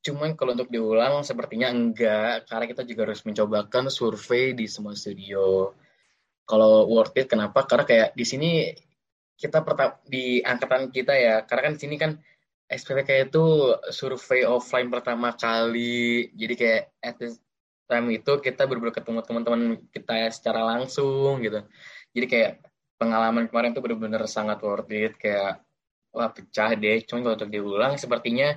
Cuman 0.02 0.38
kalau 0.38 0.54
untuk 0.54 0.70
diulang 0.70 1.26
sepertinya 1.26 1.66
enggak, 1.66 2.46
karena 2.46 2.66
kita 2.70 2.86
juga 2.86 3.10
harus 3.10 3.26
mencobakan 3.26 3.90
survei 3.90 4.54
di 4.54 4.70
semua 4.70 4.94
studio. 4.94 5.74
Kalau 6.46 6.86
worth 6.86 7.18
it 7.18 7.26
kenapa? 7.26 7.66
Karena 7.66 7.82
kayak 7.82 8.08
di 8.14 8.22
sini 8.22 8.50
kita 9.36 9.60
pertama 9.60 10.00
di 10.08 10.40
angkatan 10.40 10.88
kita 10.88 11.12
ya 11.12 11.34
karena 11.44 11.70
kan 11.70 11.72
di 11.76 11.80
sini 11.80 11.96
kan 12.00 12.12
SPPK 12.66 13.30
itu 13.30 13.44
survei 13.94 14.42
offline 14.42 14.90
pertama 14.90 15.36
kali 15.36 16.32
jadi 16.34 16.54
kayak 16.56 16.82
at 17.04 17.14
this 17.20 17.38
time 17.86 18.10
itu 18.10 18.32
kita 18.42 18.66
berburu 18.66 18.90
ketemu 18.90 19.22
teman-teman 19.22 19.60
kita 19.94 20.26
secara 20.34 20.66
langsung 20.66 21.38
gitu 21.44 21.62
jadi 22.16 22.26
kayak 22.26 22.52
pengalaman 22.96 23.46
kemarin 23.46 23.76
tuh 23.76 23.84
benar-benar 23.84 24.24
sangat 24.26 24.58
worth 24.64 24.90
it 24.90 25.14
kayak 25.20 25.62
wah 26.10 26.32
pecah 26.32 26.74
deh 26.74 26.98
cuma 27.06 27.22
kalau 27.22 27.36
untuk 27.38 27.52
diulang 27.52 27.94
sepertinya 28.00 28.56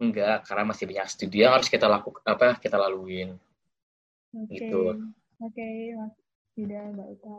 enggak 0.00 0.42
karena 0.48 0.64
masih 0.66 0.84
banyak 0.90 1.06
studi 1.06 1.44
yang 1.44 1.54
harus 1.54 1.70
kita 1.70 1.86
lakukan 1.86 2.24
apa 2.26 2.58
kita 2.58 2.80
laluin 2.80 3.38
okay. 4.34 4.56
gitu 4.56 4.98
oke 5.38 5.52
okay. 5.52 5.94
Tidak, 6.54 6.94
Mbak 6.94 7.08
Uta. 7.18 7.38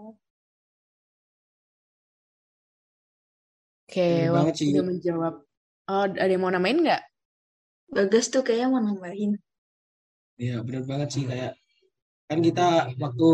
Oke, 3.96 4.28
waktu 4.28 4.76
udah 4.76 4.86
menjawab. 4.92 5.34
Oh, 5.88 6.04
ada 6.04 6.28
yang 6.28 6.44
mau 6.44 6.52
namain 6.52 6.76
nggak? 6.76 7.00
Bagus 7.96 8.28
tuh 8.28 8.44
kayaknya 8.44 8.68
mau 8.68 8.84
nambahin. 8.84 9.40
Iya, 10.36 10.60
benar 10.68 10.84
banget 10.84 11.16
sih 11.16 11.24
kayak 11.24 11.56
kan 12.28 12.44
kita 12.44 12.92
waktu 13.00 13.30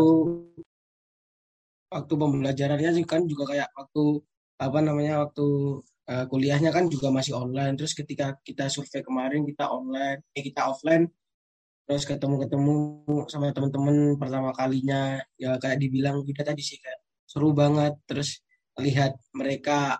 waktu 1.90 2.14
pembelajarannya 2.14 2.94
sih 2.94 3.02
kan 3.02 3.26
juga 3.26 3.50
kayak 3.50 3.74
waktu 3.74 4.22
apa 4.62 4.78
namanya 4.78 5.26
waktu 5.26 5.46
uh, 5.82 6.24
kuliahnya 6.30 6.70
kan 6.70 6.86
juga 6.86 7.10
masih 7.10 7.34
online 7.34 7.74
terus 7.74 7.98
ketika 7.98 8.38
kita 8.46 8.70
survei 8.70 9.02
kemarin 9.02 9.42
kita 9.42 9.66
online 9.66 10.22
eh 10.30 10.46
kita 10.46 10.70
offline 10.70 11.10
terus 11.90 12.06
ketemu-ketemu 12.06 13.02
sama 13.26 13.50
teman-teman 13.50 14.14
pertama 14.14 14.54
kalinya 14.54 15.18
ya 15.34 15.58
kayak 15.58 15.82
dibilang 15.82 16.22
kita 16.22 16.46
tadi 16.46 16.62
sih 16.62 16.78
kayak 16.78 17.02
seru 17.26 17.50
banget 17.50 17.98
terus 18.06 18.38
lihat 18.78 19.18
mereka 19.34 19.98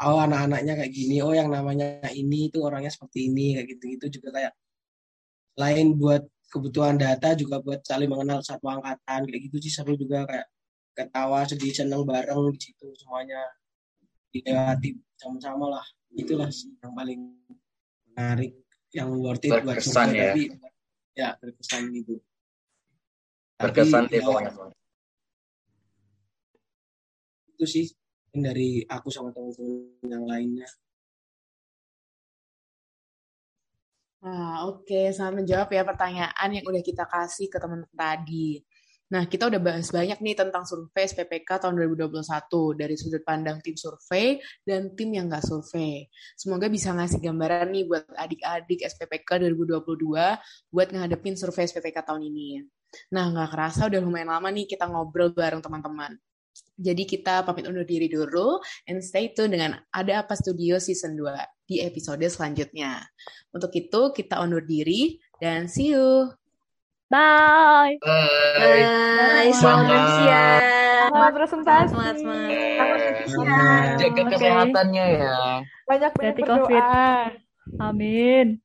oh 0.00 0.18
anak-anaknya 0.20 0.72
kayak 0.80 0.92
gini 0.92 1.20
oh 1.20 1.32
yang 1.36 1.52
namanya 1.52 2.00
ini 2.12 2.48
itu 2.48 2.58
orangnya 2.64 2.88
seperti 2.88 3.28
ini 3.28 3.56
kayak 3.56 3.66
gitu 3.76 3.84
gitu 3.96 4.06
juga 4.20 4.28
kayak 4.40 4.52
lain 5.60 6.00
buat 6.00 6.24
kebutuhan 6.50 6.98
data 6.98 7.36
juga 7.38 7.62
buat 7.62 7.84
saling 7.86 8.10
mengenal 8.10 8.42
satu 8.42 8.66
angkatan 8.66 9.28
kayak 9.28 9.40
gitu 9.48 9.56
sih 9.62 9.72
seru 9.72 9.94
juga 9.94 10.26
kayak 10.26 10.46
ketawa 10.96 11.46
sedih 11.46 11.70
seneng 11.70 12.02
bareng 12.02 12.50
di 12.52 12.60
situ 12.60 12.90
semuanya. 12.98 13.40
Dilewati 14.30 14.94
sama-sama 15.18 15.66
lah 15.78 15.86
itulah 16.14 16.46
sih 16.54 16.70
yang 16.78 16.94
paling 16.94 17.34
menarik 18.10 18.54
yang 18.94 19.10
worth 19.18 19.42
it 19.42 19.50
buat 19.62 19.82
semua 19.82 20.06
ya. 20.10 20.34
tapi 20.34 20.42
ya 21.18 21.28
berkesan 21.38 21.82
gitu. 21.94 22.14
Berkesan 23.58 24.06
sih 24.06 24.18
ya, 24.18 24.26
pokoknya. 24.26 24.50
itu 27.50 27.64
sih 27.68 27.86
dari 28.30 28.86
aku 28.86 29.08
sama 29.10 29.34
teman-teman 29.34 30.06
yang 30.06 30.24
lainnya 30.24 30.68
Nah, 34.20 34.68
oke, 34.68 34.84
okay. 34.84 35.16
selamat 35.16 35.34
menjawab 35.40 35.68
ya 35.72 35.80
pertanyaan 35.80 36.48
yang 36.52 36.64
udah 36.68 36.84
kita 36.84 37.08
kasih 37.08 37.48
ke 37.48 37.56
teman 37.56 37.88
tadi. 37.96 38.60
Nah, 39.10 39.24
kita 39.26 39.48
udah 39.50 39.58
bahas 39.58 39.88
banyak 39.88 40.20
nih 40.20 40.36
tentang 40.38 40.62
survei 40.68 41.08
SPPK 41.08 41.56
tahun 41.56 41.74
2021 41.82 42.20
dari 42.78 42.94
sudut 43.00 43.24
pandang 43.24 43.58
tim 43.64 43.74
survei 43.74 44.38
dan 44.62 44.92
tim 44.92 45.10
yang 45.10 45.26
nggak 45.26 45.42
survei. 45.42 46.06
Semoga 46.36 46.68
bisa 46.68 46.92
ngasih 46.92 47.18
gambaran 47.18 47.72
nih 47.72 47.84
buat 47.88 48.06
adik-adik 48.12 48.86
SPPK 48.86 49.50
2022 49.50 49.88
buat 50.70 50.88
ngadepin 50.92 51.34
survei 51.34 51.64
SPPK 51.64 52.04
tahun 52.06 52.22
ini. 52.28 52.60
Nah, 53.16 53.24
nggak 53.34 53.48
kerasa 53.56 53.88
udah 53.88 54.00
lumayan 54.04 54.30
lama 54.36 54.52
nih 54.52 54.68
kita 54.68 54.84
ngobrol 54.84 55.32
bareng 55.32 55.64
teman-teman. 55.64 56.14
Jadi 56.80 57.04
kita 57.04 57.44
pamit 57.44 57.68
undur 57.68 57.84
diri 57.84 58.08
dulu 58.08 58.56
and 58.88 59.04
stay 59.04 59.36
tune 59.36 59.52
dengan 59.52 59.76
Ada 59.92 60.24
Apa 60.24 60.32
Studio 60.32 60.80
Season 60.80 61.12
2 61.12 61.68
di 61.68 61.84
episode 61.84 62.24
selanjutnya. 62.24 63.04
Untuk 63.52 63.68
itu 63.76 64.16
kita 64.16 64.40
undur 64.40 64.64
diri 64.64 65.20
dan 65.36 65.68
see 65.68 65.92
you! 65.92 66.32
Bye. 67.10 68.00
Bye. 68.00 68.30
Bye. 68.56 69.50
Selamat 69.52 70.02
siang. 70.14 71.10
Selamat 71.10 71.32
presentasi. 71.34 71.90
Selamat 71.90 72.16
semangat. 72.22 73.98
Jaga 73.98 74.22
kesehatannya 74.30 75.04
ya. 75.18 75.36
Banyak 75.90 76.10
banyak 76.14 76.34
berdoa. 76.38 77.34
Amin. 77.82 78.62